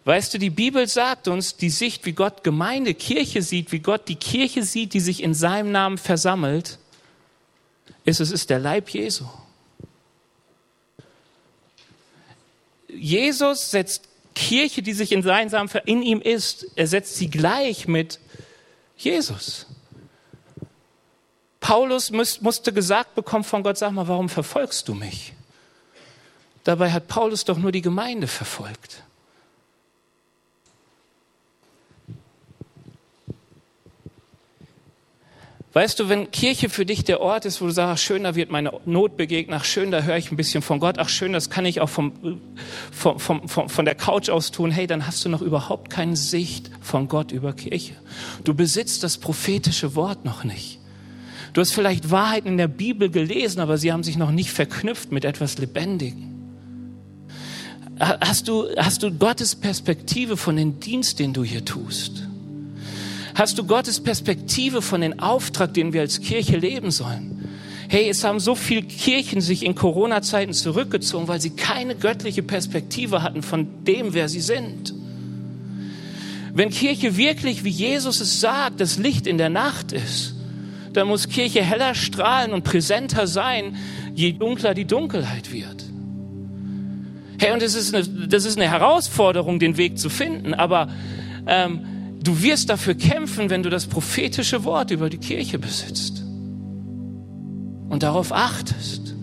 Weißt 0.07 0.33
du, 0.33 0.39
die 0.39 0.49
Bibel 0.49 0.89
sagt 0.89 1.29
uns 1.29 1.59
die 1.59 1.69
Sicht, 1.69 2.07
wie 2.07 2.13
Gott 2.13 2.45
Gemeinde, 2.45 2.95
Kirche 2.95 3.43
sieht, 3.43 3.73
wie 3.73 3.81
Gott 3.81 4.09
die 4.09 4.17
Kirche 4.17 4.63
sieht, 4.63 4.95
die 4.95 5.01
sich 5.01 5.23
in 5.23 5.35
seinem 5.35 5.71
Namen 5.71 5.99
versammelt, 5.99 6.79
ist, 8.05 8.21
es 8.21 8.31
ist 8.31 8.51
der 8.51 8.59
Leib 8.59 8.91
Jesu. 8.91 9.25
Jesus 12.89 13.71
setzt 13.71 14.09
Kirche, 14.35 14.83
die 14.83 14.93
sich 14.93 15.13
in 15.13 15.23
seinem 15.23 15.51
Namen 15.51 15.71
in 15.85 16.03
ihm 16.03 16.21
ist, 16.21 16.67
er 16.77 16.87
setzt 16.87 17.17
sie 17.17 17.31
gleich 17.31 17.89
mit 17.89 18.21
Jesus. 18.97 19.67
Paulus 21.61 22.11
musste 22.11 22.73
gesagt 22.73 23.15
bekommen 23.15 23.45
von 23.45 23.63
Gott, 23.63 23.79
sag 23.79 23.93
mal, 23.93 24.07
warum 24.07 24.29
verfolgst 24.29 24.89
du 24.89 24.95
mich? 24.95 25.33
Dabei 26.63 26.93
hat 26.93 27.09
Paulus 27.09 27.45
doch 27.45 27.59
nur 27.59 27.73
die 27.73 27.83
Gemeinde 27.83 28.27
verfolgt. 28.27 29.03
Weißt 35.75 35.99
du, 35.99 36.09
wenn 36.09 36.31
Kirche 36.31 36.69
für 36.69 36.87
dich 36.87 37.03
der 37.03 37.21
Ort 37.21 37.47
ist, 37.47 37.61
wo 37.61 37.67
du 37.67 37.73
sagst, 37.73 38.05
schön, 38.05 38.23
da 38.23 38.37
wird 38.37 38.49
meine 38.49 38.71
Not 38.85 39.17
begegnet, 39.17 39.59
ach 39.61 39.65
schön, 39.65 39.91
da 39.91 40.03
höre 40.03 40.17
ich 40.17 40.31
ein 40.31 40.37
bisschen 40.37 40.63
von 40.63 40.79
Gott, 40.79 41.01
ach 41.01 41.09
schön, 41.09 41.33
das 41.33 41.51
kann 41.51 41.67
ich 41.67 41.81
auch 41.81 41.89
vom, 41.89 42.13
vom, 42.93 43.19
vom, 43.19 43.49
vom, 43.49 43.69
von 43.69 43.85
der 43.85 43.97
Couch 43.97 44.31
aus 44.31 44.53
tun, 44.53 44.71
hey, 44.71 44.87
dann 44.87 45.05
hast 45.05 45.25
du 45.25 45.29
noch 45.29 45.43
überhaupt 45.43 45.91
keine 45.91 46.15
Sicht 46.15 46.71
von 46.81 47.09
Gott 47.09 47.33
über 47.33 47.53
Kirche. 47.53 47.95
Du 48.45 48.55
besitzt 48.55 49.03
das 49.03 49.19
prophetische 49.19 49.97
Wort 49.97 50.25
noch 50.25 50.45
nicht. 50.45 50.79
Du 51.55 51.61
hast 51.61 51.73
vielleicht 51.73 52.13
Wahrheiten 52.13 52.47
in 52.47 52.57
der 52.57 52.69
Bibel 52.69 53.11
gelesen, 53.11 53.59
aber 53.59 53.77
sie 53.77 53.93
haben 53.93 54.05
sich 54.05 54.17
noch 54.17 54.31
nicht 54.31 54.51
verknüpft 54.51 55.11
mit 55.11 55.25
etwas 55.25 55.59
Lebendigem. 55.59 56.35
Hast 57.99 58.47
du, 58.47 58.69
hast 58.77 59.03
du 59.03 59.11
Gottes 59.11 59.57
Perspektive 59.57 60.37
von 60.37 60.55
dem 60.55 60.79
Dienst, 60.79 61.19
den 61.19 61.33
du 61.33 61.43
hier 61.43 61.65
tust? 61.65 62.29
Hast 63.35 63.59
du 63.59 63.65
Gottes 63.65 64.01
Perspektive 64.01 64.81
von 64.81 65.01
dem 65.01 65.19
Auftrag, 65.19 65.75
den 65.75 65.93
wir 65.93 66.03
als 66.03 66.21
Kirche 66.21 66.57
leben 66.57 66.93
sollen? 66.93 67.49
Hey, 67.89 68.09
es 68.09 68.23
haben 68.23 68.39
so 68.39 68.55
viele 68.55 68.83
Kirchen 68.83 69.41
sich 69.41 69.65
in 69.65 69.75
Corona-Zeiten 69.75 70.53
zurückgezogen, 70.53 71.29
weil 71.29 71.41
sie 71.41 71.51
keine 71.51 71.97
göttliche 71.97 72.43
Perspektive 72.43 73.23
hatten 73.23 73.43
von 73.43 73.85
dem, 73.85 74.15
wer 74.15 74.29
sie 74.29 74.41
sind. 74.41 74.95
Wenn 76.55 76.71
Kirche 76.71 77.17
wirklich, 77.17 77.65
wie 77.65 77.71
Jesus 77.71 78.21
es 78.21 78.41
sagt, 78.41 78.81
das 78.81 78.99
Licht 78.99 79.27
in 79.27 79.39
der 79.39 79.51
Nacht 79.51 79.93
ist, 79.93 80.35
dann 80.93 81.09
muss 81.09 81.29
Kirche 81.29 81.63
heller 81.63 81.97
strahlen 81.97 82.53
und 82.53 82.63
präsenter 82.63 83.27
sein, 83.27 83.77
je 84.15 84.33
dunkler 84.33 84.75
die 84.75 84.85
Dunkelheit 84.85 85.53
wird. 85.53 85.85
Hey, 87.41 87.53
und 87.53 87.61
das 87.61 87.75
ist 87.75 87.93
eine, 87.93 88.07
das 88.29 88.45
ist 88.45 88.57
eine 88.57 88.71
Herausforderung, 88.71 89.59
den 89.59 89.77
Weg 89.77 89.99
zu 89.99 90.09
finden, 90.09 90.55
aber 90.55 90.89
ähm, 91.49 91.81
Du 92.25 92.41
wirst 92.41 92.71
dafür 92.71 92.95
kämpfen, 92.95 93.51
wenn 93.51 93.63
du 93.63 93.69
das 93.69 93.87
prophetische 93.87 94.65
Wort 94.65 94.91
über 94.91 95.11
die 95.11 95.19
Kirche 95.19 95.59
besitzt 95.59 96.25
und 97.91 98.03
darauf 98.03 98.33
achtest 98.33 99.15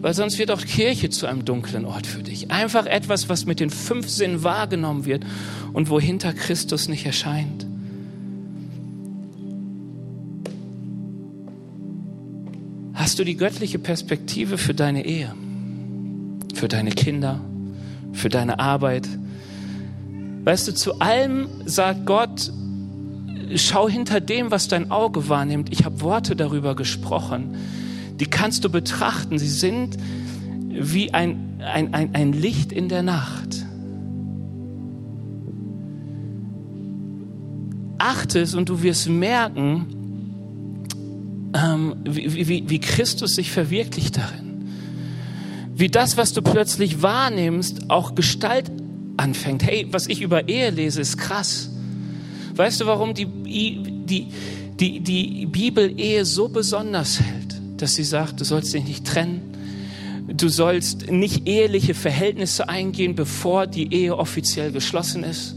Weil 0.00 0.14
sonst 0.14 0.38
wird 0.38 0.52
auch 0.52 0.64
Kirche 0.64 1.10
zu 1.10 1.26
einem 1.26 1.44
dunklen 1.44 1.84
Ort 1.84 2.06
für 2.06 2.22
dich. 2.22 2.52
Einfach 2.52 2.86
etwas, 2.86 3.28
was 3.28 3.46
mit 3.46 3.58
den 3.58 3.70
fünf 3.70 4.08
Sinnen 4.08 4.44
wahrgenommen 4.44 5.04
wird 5.04 5.24
und 5.72 5.90
wo 5.90 5.98
hinter 6.00 6.32
Christus 6.32 6.88
nicht 6.88 7.04
erscheint. 7.04 7.66
Hast 12.94 13.18
du 13.18 13.24
die 13.24 13.36
göttliche 13.36 13.80
Perspektive 13.80 14.56
für 14.56 14.74
deine 14.74 15.04
Ehe, 15.04 15.34
für 16.54 16.68
deine 16.68 16.90
Kinder, 16.90 17.40
für 18.12 18.28
deine 18.28 18.60
Arbeit? 18.60 19.08
Weißt 20.44 20.66
du, 20.66 20.74
zu 20.74 20.98
allem 20.98 21.48
sagt 21.66 22.04
Gott, 22.04 22.52
schau 23.54 23.88
hinter 23.88 24.20
dem, 24.20 24.50
was 24.50 24.66
dein 24.66 24.90
Auge 24.90 25.28
wahrnimmt. 25.28 25.72
Ich 25.72 25.84
habe 25.84 26.00
Worte 26.00 26.34
darüber 26.34 26.74
gesprochen. 26.74 27.56
Die 28.18 28.26
kannst 28.26 28.64
du 28.64 28.70
betrachten. 28.70 29.38
Sie 29.38 29.48
sind 29.48 29.96
wie 30.68 31.14
ein, 31.14 31.60
ein, 31.60 31.94
ein, 31.94 32.14
ein 32.14 32.32
Licht 32.32 32.72
in 32.72 32.88
der 32.88 33.02
Nacht. 33.02 33.66
Achte 37.98 38.40
es 38.40 38.54
und 38.54 38.68
du 38.68 38.82
wirst 38.82 39.08
merken, 39.08 39.86
ähm, 41.54 41.94
wie, 42.04 42.48
wie, 42.48 42.64
wie 42.68 42.80
Christus 42.80 43.36
sich 43.36 43.52
verwirklicht 43.52 44.16
darin. 44.16 44.72
Wie 45.76 45.88
das, 45.88 46.16
was 46.16 46.32
du 46.32 46.42
plötzlich 46.42 47.00
wahrnimmst, 47.00 47.90
auch 47.90 48.16
Gestalt 48.16 48.72
anfängt. 49.22 49.62
Hey, 49.62 49.86
was 49.90 50.08
ich 50.08 50.20
über 50.20 50.48
Ehe 50.48 50.70
lese, 50.70 51.00
ist 51.00 51.16
krass. 51.16 51.70
Weißt 52.56 52.80
du, 52.80 52.86
warum 52.86 53.14
die, 53.14 53.26
die, 53.26 54.26
die, 54.78 55.00
die 55.00 55.46
Bibel 55.46 55.98
Ehe 55.98 56.24
so 56.24 56.48
besonders 56.48 57.20
hält, 57.20 57.80
dass 57.80 57.94
sie 57.94 58.04
sagt, 58.04 58.40
du 58.40 58.44
sollst 58.44 58.74
dich 58.74 58.84
nicht 58.84 59.06
trennen, 59.06 59.40
du 60.28 60.48
sollst 60.48 61.10
nicht 61.10 61.48
eheliche 61.48 61.94
Verhältnisse 61.94 62.68
eingehen, 62.68 63.14
bevor 63.14 63.66
die 63.66 63.94
Ehe 63.94 64.16
offiziell 64.16 64.72
geschlossen 64.72 65.24
ist? 65.24 65.54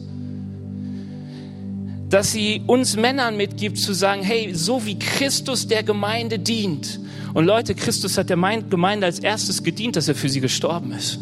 Dass 2.10 2.32
sie 2.32 2.62
uns 2.68 2.96
Männern 2.96 3.36
mitgibt 3.36 3.80
zu 3.80 3.94
sagen, 3.94 4.22
hey, 4.22 4.54
so 4.54 4.86
wie 4.86 4.98
Christus 4.98 5.68
der 5.68 5.84
Gemeinde 5.84 6.38
dient. 6.40 7.00
Und 7.34 7.46
Leute, 7.46 7.76
Christus 7.76 8.18
hat 8.18 8.30
der 8.30 8.38
Gemeinde 8.38 9.08
als 9.08 9.20
erstes 9.20 9.64
gedient, 9.64 9.96
dass 9.96 10.08
er 10.08 10.16
für 10.16 10.30
sie 10.30 10.40
gestorben 10.40 10.92
ist. 10.92 11.20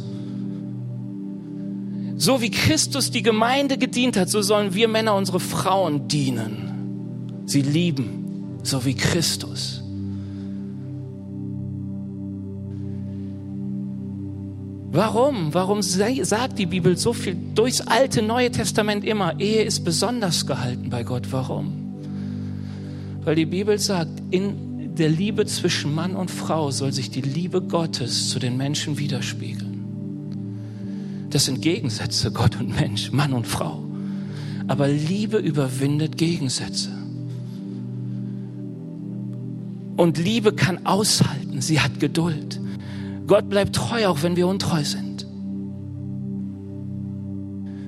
So 2.23 2.39
wie 2.39 2.51
Christus 2.51 3.11
die 3.11 3.21
Gemeinde 3.21 3.77
gedient 3.77 4.15
hat, 4.15 4.29
so 4.29 4.41
sollen 4.41 4.73
wir 4.73 4.87
Männer 4.87 5.13
unsere 5.13 5.41
Frauen 5.41 6.07
dienen. 6.07 7.43
Sie 7.45 7.61
lieben, 7.61 8.59
so 8.63 8.85
wie 8.85 8.93
Christus. 8.93 9.83
Warum? 14.93 15.53
Warum 15.53 15.81
sagt 15.81 16.59
die 16.59 16.65
Bibel 16.65 16.95
so 16.95 17.11
viel 17.11 17.35
durchs 17.55 17.81
alte 17.81 18.21
Neue 18.21 18.51
Testament 18.51 19.03
immer, 19.03 19.37
Ehe 19.41 19.63
ist 19.63 19.83
besonders 19.83 20.45
gehalten 20.45 20.89
bei 20.89 21.03
Gott? 21.03 21.27
Warum? 21.31 21.73
Weil 23.25 23.35
die 23.35 23.45
Bibel 23.45 23.77
sagt, 23.77 24.23
in 24.31 24.95
der 24.95 25.09
Liebe 25.09 25.45
zwischen 25.45 25.93
Mann 25.93 26.15
und 26.15 26.31
Frau 26.31 26.71
soll 26.71 26.93
sich 26.93 27.11
die 27.11 27.19
Liebe 27.19 27.61
Gottes 27.61 28.29
zu 28.29 28.39
den 28.39 28.55
Menschen 28.55 28.97
widerspiegeln. 28.97 29.72
Das 31.33 31.45
sind 31.45 31.63
Gegensätze, 31.63 32.31
Gott 32.31 32.59
und 32.59 32.79
Mensch, 32.79 33.11
Mann 33.11 33.33
und 33.33 33.47
Frau. 33.47 33.83
Aber 34.67 34.87
Liebe 34.87 35.37
überwindet 35.37 36.15
Gegensätze. 36.15 36.91
Und 39.97 40.19
Liebe 40.19 40.53
kann 40.53 40.85
aushalten, 40.85 41.59
sie 41.59 41.79
hat 41.79 41.99
Geduld. 41.99 42.61
Gott 43.25 43.49
bleibt 43.49 43.75
treu, 43.75 44.05
auch 44.09 44.21
wenn 44.21 44.35
wir 44.35 44.47
untreu 44.47 44.83
sind. 44.83 45.25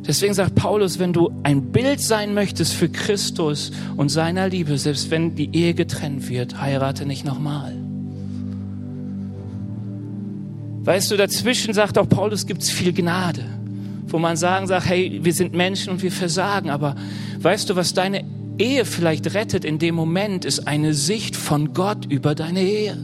Deswegen 0.07 0.33
sagt 0.33 0.55
Paulus, 0.55 0.97
wenn 0.97 1.13
du 1.13 1.29
ein 1.43 1.71
Bild 1.71 1.99
sein 1.99 2.33
möchtest 2.33 2.73
für 2.73 2.89
Christus 2.89 3.71
und 3.95 4.09
seiner 4.09 4.49
Liebe, 4.49 4.79
selbst 4.79 5.11
wenn 5.11 5.35
die 5.35 5.55
Ehe 5.55 5.75
getrennt 5.75 6.29
wird, 6.29 6.59
heirate 6.59 7.05
nicht 7.05 7.25
nochmal. 7.25 7.84
Weißt 10.85 11.09
du, 11.09 11.17
dazwischen 11.17 11.73
sagt 11.73 11.97
auch 11.97 12.07
Paulus, 12.07 12.45
gibt 12.45 12.61
es 12.61 12.69
viel 12.69 12.93
Gnade, 12.93 13.43
wo 14.07 14.19
man 14.19 14.37
sagen 14.37 14.67
sagt, 14.67 14.85
hey, 14.85 15.19
wir 15.23 15.33
sind 15.33 15.53
Menschen 15.53 15.91
und 15.91 16.03
wir 16.03 16.11
versagen. 16.11 16.69
Aber 16.69 16.95
weißt 17.39 17.71
du, 17.71 17.75
was 17.75 17.95
deine 17.95 18.23
Ehe 18.59 18.85
vielleicht 18.85 19.33
rettet 19.33 19.65
in 19.65 19.79
dem 19.79 19.95
Moment, 19.95 20.45
ist 20.45 20.67
eine 20.67 20.93
Sicht 20.93 21.35
von 21.35 21.73
Gott 21.73 22.05
über 22.05 22.35
deine 22.35 22.61
Ehe. 22.61 22.97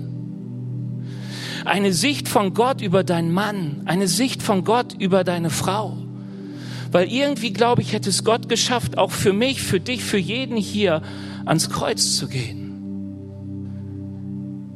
Eine 1.66 1.92
Sicht 1.92 2.28
von 2.28 2.54
Gott 2.54 2.82
über 2.82 3.04
deinen 3.04 3.32
Mann, 3.32 3.82
eine 3.86 4.08
Sicht 4.08 4.44
von 4.44 4.64
Gott 4.64 4.94
über 5.00 5.24
deine 5.24 5.50
Frau. 5.50 5.98
Weil 6.92 7.12
irgendwie, 7.12 7.52
glaube 7.52 7.82
ich, 7.82 7.94
hätte 7.94 8.10
es 8.10 8.24
Gott 8.24 8.48
geschafft, 8.48 9.00
auch 9.00 9.12
für 9.12 9.34
mich, 9.34 9.62
für 9.62 9.80
dich, 9.80 10.04
für 10.04 10.20
jeden 10.20 10.58
hier 10.58 11.02
ans 11.46 11.72
Kreuz 11.72 12.16
zu 12.16 12.28
gehen. 12.28 12.60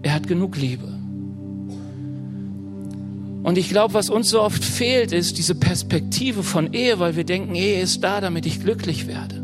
Er 0.01 0.14
hat 0.14 0.28
genug 0.28 0.58
Liebe. 0.58 1.05
Und 3.45 3.59
ich 3.59 3.69
glaube, 3.69 3.93
was 3.93 4.09
uns 4.09 4.29
so 4.29 4.41
oft 4.41 4.65
fehlt, 4.65 5.11
ist 5.11 5.37
diese 5.37 5.53
Perspektive 5.53 6.41
von 6.41 6.73
Ehe, 6.73 6.97
weil 6.97 7.15
wir 7.15 7.25
denken, 7.25 7.53
Ehe 7.53 7.79
ist 7.79 8.03
da, 8.03 8.19
damit 8.19 8.47
ich 8.47 8.59
glücklich 8.59 9.05
werde. 9.05 9.39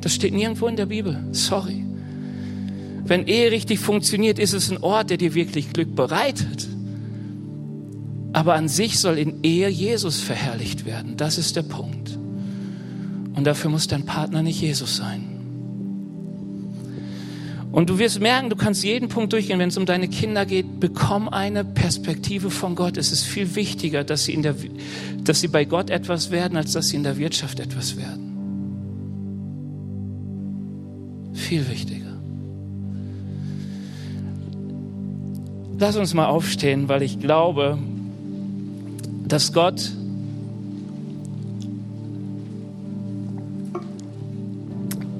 Das 0.00 0.12
steht 0.16 0.34
nirgendwo 0.34 0.66
in 0.66 0.74
der 0.74 0.86
Bibel. 0.86 1.28
Sorry. 1.30 1.86
Wenn 3.04 3.28
Ehe 3.28 3.52
richtig 3.52 3.78
funktioniert, 3.78 4.40
ist 4.40 4.52
es 4.52 4.68
ein 4.68 4.78
Ort, 4.78 5.10
der 5.10 5.16
dir 5.16 5.34
wirklich 5.34 5.72
Glück 5.72 5.94
bereitet. 5.94 6.66
Aber 8.32 8.54
an 8.54 8.66
sich 8.66 8.98
soll 8.98 9.16
in 9.16 9.44
Ehe 9.44 9.68
Jesus 9.68 10.18
verherrlicht 10.18 10.84
werden. 10.84 11.16
Das 11.16 11.38
ist 11.38 11.54
der 11.54 11.62
Punkt. 11.62 12.18
Und 13.36 13.44
dafür 13.44 13.70
muss 13.70 13.86
dein 13.86 14.06
Partner 14.06 14.42
nicht 14.42 14.60
Jesus 14.60 14.96
sein. 14.96 15.35
Und 17.76 17.90
du 17.90 17.98
wirst 17.98 18.20
merken, 18.22 18.48
du 18.48 18.56
kannst 18.56 18.82
jeden 18.84 19.10
Punkt 19.10 19.34
durchgehen, 19.34 19.58
wenn 19.58 19.68
es 19.68 19.76
um 19.76 19.84
deine 19.84 20.08
Kinder 20.08 20.46
geht, 20.46 20.80
bekomm 20.80 21.28
eine 21.28 21.62
Perspektive 21.62 22.48
von 22.50 22.74
Gott. 22.74 22.96
Es 22.96 23.12
ist 23.12 23.24
viel 23.24 23.54
wichtiger, 23.54 24.02
dass 24.02 24.24
sie, 24.24 24.32
in 24.32 24.40
der, 24.40 24.54
dass 25.22 25.42
sie 25.42 25.48
bei 25.48 25.66
Gott 25.66 25.90
etwas 25.90 26.30
werden, 26.30 26.56
als 26.56 26.72
dass 26.72 26.88
sie 26.88 26.96
in 26.96 27.02
der 27.02 27.18
Wirtschaft 27.18 27.60
etwas 27.60 27.98
werden. 27.98 28.30
Viel 31.34 31.68
wichtiger. 31.68 32.16
Lass 35.78 35.96
uns 35.96 36.14
mal 36.14 36.28
aufstehen, 36.28 36.88
weil 36.88 37.02
ich 37.02 37.20
glaube, 37.20 37.76
dass 39.28 39.52
Gott 39.52 39.92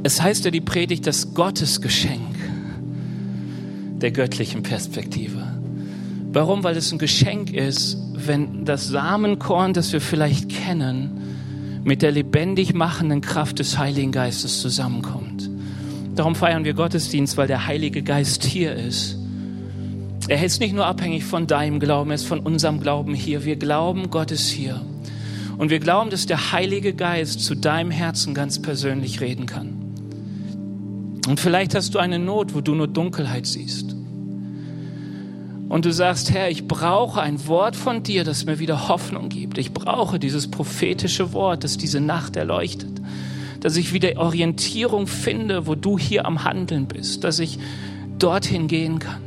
Es 0.02 0.22
heißt 0.22 0.44
ja 0.44 0.52
die 0.52 0.60
Predigt 0.60 1.04
das 1.08 1.34
Gottesgeschenk 1.34 2.35
der 4.00 4.10
göttlichen 4.10 4.62
Perspektive. 4.62 5.42
Warum? 6.32 6.64
Weil 6.64 6.76
es 6.76 6.92
ein 6.92 6.98
Geschenk 6.98 7.52
ist, 7.52 7.96
wenn 8.14 8.64
das 8.64 8.88
Samenkorn, 8.88 9.72
das 9.72 9.92
wir 9.92 10.00
vielleicht 10.00 10.48
kennen, 10.48 11.82
mit 11.84 12.02
der 12.02 12.10
lebendig 12.10 12.74
machenden 12.74 13.20
Kraft 13.20 13.58
des 13.58 13.78
Heiligen 13.78 14.12
Geistes 14.12 14.60
zusammenkommt. 14.60 15.48
Darum 16.14 16.34
feiern 16.34 16.64
wir 16.64 16.74
Gottesdienst, 16.74 17.36
weil 17.36 17.46
der 17.46 17.66
Heilige 17.66 18.02
Geist 18.02 18.44
hier 18.44 18.74
ist. 18.74 19.16
Er 20.28 20.44
ist 20.44 20.60
nicht 20.60 20.74
nur 20.74 20.86
abhängig 20.86 21.24
von 21.24 21.46
deinem 21.46 21.78
Glauben, 21.78 22.10
er 22.10 22.16
ist 22.16 22.26
von 22.26 22.40
unserem 22.40 22.80
Glauben 22.80 23.14
hier. 23.14 23.44
Wir 23.44 23.56
glauben, 23.56 24.10
Gott 24.10 24.32
ist 24.32 24.48
hier. 24.48 24.80
Und 25.58 25.70
wir 25.70 25.78
glauben, 25.78 26.10
dass 26.10 26.26
der 26.26 26.52
Heilige 26.52 26.92
Geist 26.92 27.44
zu 27.44 27.54
deinem 27.54 27.90
Herzen 27.90 28.34
ganz 28.34 28.60
persönlich 28.60 29.20
reden 29.20 29.46
kann. 29.46 29.85
Und 31.26 31.40
vielleicht 31.40 31.74
hast 31.74 31.94
du 31.94 31.98
eine 31.98 32.18
Not, 32.18 32.54
wo 32.54 32.60
du 32.60 32.74
nur 32.74 32.86
Dunkelheit 32.86 33.46
siehst. 33.46 33.96
Und 35.68 35.84
du 35.84 35.92
sagst, 35.92 36.32
Herr, 36.32 36.48
ich 36.48 36.68
brauche 36.68 37.20
ein 37.20 37.48
Wort 37.48 37.74
von 37.74 38.04
dir, 38.04 38.22
das 38.22 38.44
mir 38.46 38.60
wieder 38.60 38.88
Hoffnung 38.88 39.28
gibt. 39.28 39.58
Ich 39.58 39.72
brauche 39.74 40.20
dieses 40.20 40.48
prophetische 40.48 41.32
Wort, 41.32 41.64
das 41.64 41.76
diese 41.76 42.00
Nacht 42.00 42.36
erleuchtet. 42.36 43.00
Dass 43.60 43.76
ich 43.76 43.92
wieder 43.92 44.16
Orientierung 44.16 45.08
finde, 45.08 45.66
wo 45.66 45.74
du 45.74 45.98
hier 45.98 46.24
am 46.24 46.44
Handeln 46.44 46.86
bist. 46.86 47.24
Dass 47.24 47.40
ich 47.40 47.58
dorthin 48.18 48.68
gehen 48.68 49.00
kann. 49.00 49.22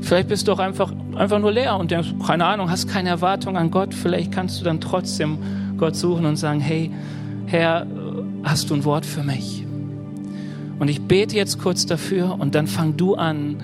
Vielleicht 0.00 0.28
bist 0.28 0.48
du 0.48 0.52
auch 0.52 0.60
einfach, 0.60 0.92
einfach 1.16 1.38
nur 1.38 1.52
leer 1.52 1.76
und 1.76 1.90
denkst, 1.90 2.14
keine 2.26 2.46
Ahnung, 2.46 2.70
hast 2.70 2.88
keine 2.88 3.10
Erwartung 3.10 3.58
an 3.58 3.70
Gott. 3.70 3.92
Vielleicht 3.92 4.32
kannst 4.32 4.60
du 4.60 4.64
dann 4.64 4.80
trotzdem 4.80 5.36
Gott 5.76 5.96
suchen 5.96 6.24
und 6.24 6.36
sagen, 6.36 6.60
hey, 6.60 6.90
Herr, 7.46 7.86
hast 8.46 8.70
du 8.70 8.74
ein 8.74 8.84
Wort 8.84 9.04
für 9.04 9.22
mich? 9.22 9.64
Und 10.78 10.88
ich 10.88 11.02
bete 11.02 11.36
jetzt 11.36 11.58
kurz 11.58 11.84
dafür 11.84 12.36
und 12.38 12.54
dann 12.54 12.66
fang 12.66 12.96
du 12.96 13.14
an, 13.14 13.56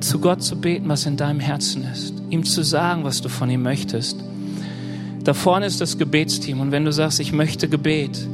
zu 0.00 0.18
Gott 0.18 0.42
zu 0.42 0.60
beten, 0.60 0.88
was 0.88 1.06
in 1.06 1.16
deinem 1.16 1.40
Herzen 1.40 1.84
ist. 1.84 2.14
Ihm 2.30 2.44
zu 2.44 2.62
sagen, 2.62 3.04
was 3.04 3.20
du 3.20 3.28
von 3.28 3.50
ihm 3.50 3.62
möchtest. 3.62 4.18
Da 5.24 5.34
vorne 5.34 5.66
ist 5.66 5.80
das 5.80 5.98
Gebetsteam 5.98 6.60
und 6.60 6.72
wenn 6.72 6.84
du 6.84 6.92
sagst, 6.92 7.20
ich 7.20 7.32
möchte 7.32 7.68
Gebet, 7.68 8.28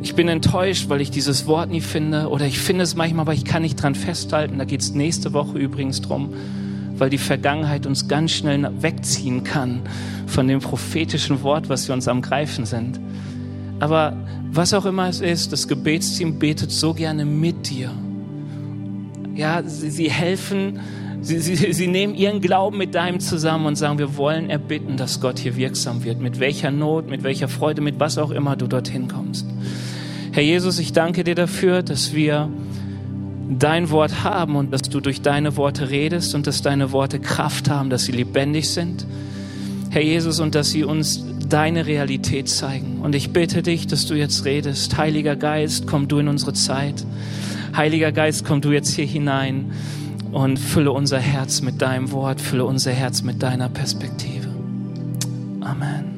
Ich 0.00 0.14
bin 0.14 0.28
enttäuscht, 0.28 0.88
weil 0.88 1.00
ich 1.00 1.10
dieses 1.10 1.46
Wort 1.48 1.70
nie 1.70 1.80
finde 1.80 2.28
oder 2.28 2.46
ich 2.46 2.60
finde 2.60 2.84
es 2.84 2.94
manchmal, 2.94 3.22
aber 3.22 3.34
ich 3.34 3.44
kann 3.44 3.62
nicht 3.62 3.82
dran 3.82 3.96
festhalten. 3.96 4.58
Da 4.58 4.64
geht 4.64 4.80
es 4.80 4.94
nächste 4.94 5.32
Woche 5.32 5.58
übrigens 5.58 6.00
drum, 6.00 6.34
weil 6.96 7.10
die 7.10 7.18
Vergangenheit 7.18 7.84
uns 7.84 8.06
ganz 8.06 8.30
schnell 8.30 8.70
wegziehen 8.80 9.42
kann 9.42 9.80
von 10.26 10.46
dem 10.46 10.60
prophetischen 10.60 11.42
Wort, 11.42 11.68
was 11.68 11.88
wir 11.88 11.94
uns 11.94 12.06
am 12.06 12.22
Greifen 12.22 12.64
sind. 12.64 13.00
Aber 13.80 14.16
was 14.50 14.74
auch 14.74 14.86
immer 14.86 15.08
es 15.08 15.20
ist, 15.20 15.52
das 15.52 15.68
Gebetsteam 15.68 16.38
betet 16.38 16.70
so 16.70 16.94
gerne 16.94 17.24
mit 17.24 17.70
dir. 17.70 17.90
Ja, 19.34 19.62
sie, 19.62 19.90
sie 19.90 20.10
helfen, 20.10 20.80
sie, 21.20 21.38
sie, 21.38 21.72
sie 21.72 21.86
nehmen 21.86 22.14
ihren 22.14 22.40
Glauben 22.40 22.76
mit 22.76 22.94
deinem 22.94 23.20
zusammen 23.20 23.66
und 23.66 23.76
sagen, 23.76 23.98
wir 23.98 24.16
wollen 24.16 24.50
erbitten, 24.50 24.96
dass 24.96 25.20
Gott 25.20 25.38
hier 25.38 25.56
wirksam 25.56 26.02
wird. 26.02 26.20
Mit 26.20 26.40
welcher 26.40 26.70
Not, 26.70 27.08
mit 27.08 27.22
welcher 27.22 27.46
Freude, 27.46 27.80
mit 27.80 28.00
was 28.00 28.18
auch 28.18 28.30
immer 28.30 28.56
du 28.56 28.66
dorthin 28.66 29.06
kommst. 29.06 29.46
Herr 30.32 30.42
Jesus, 30.42 30.78
ich 30.78 30.92
danke 30.92 31.22
dir 31.24 31.34
dafür, 31.34 31.82
dass 31.82 32.14
wir 32.14 32.48
dein 33.58 33.90
Wort 33.90 34.24
haben 34.24 34.56
und 34.56 34.72
dass 34.72 34.82
du 34.82 35.00
durch 35.00 35.22
deine 35.22 35.56
Worte 35.56 35.90
redest 35.90 36.34
und 36.34 36.46
dass 36.46 36.62
deine 36.62 36.92
Worte 36.92 37.18
Kraft 37.18 37.70
haben, 37.70 37.90
dass 37.90 38.04
sie 38.04 38.12
lebendig 38.12 38.68
sind. 38.68 39.06
Herr 39.90 40.02
Jesus, 40.02 40.38
und 40.40 40.54
dass 40.54 40.70
sie 40.70 40.84
uns 40.84 41.24
deine 41.48 41.86
Realität 41.86 42.48
zeigen. 42.48 43.00
Und 43.00 43.14
ich 43.14 43.32
bitte 43.32 43.62
dich, 43.62 43.86
dass 43.86 44.06
du 44.06 44.14
jetzt 44.14 44.44
redest. 44.44 44.96
Heiliger 44.96 45.36
Geist, 45.36 45.86
komm 45.86 46.08
du 46.08 46.18
in 46.18 46.28
unsere 46.28 46.52
Zeit. 46.52 47.04
Heiliger 47.76 48.12
Geist, 48.12 48.44
komm 48.44 48.60
du 48.60 48.72
jetzt 48.72 48.94
hier 48.94 49.06
hinein 49.06 49.72
und 50.32 50.58
fülle 50.58 50.92
unser 50.92 51.18
Herz 51.18 51.62
mit 51.62 51.80
deinem 51.80 52.12
Wort, 52.12 52.40
fülle 52.40 52.64
unser 52.64 52.92
Herz 52.92 53.22
mit 53.22 53.42
deiner 53.42 53.68
Perspektive. 53.68 54.48
Amen. 55.60 56.17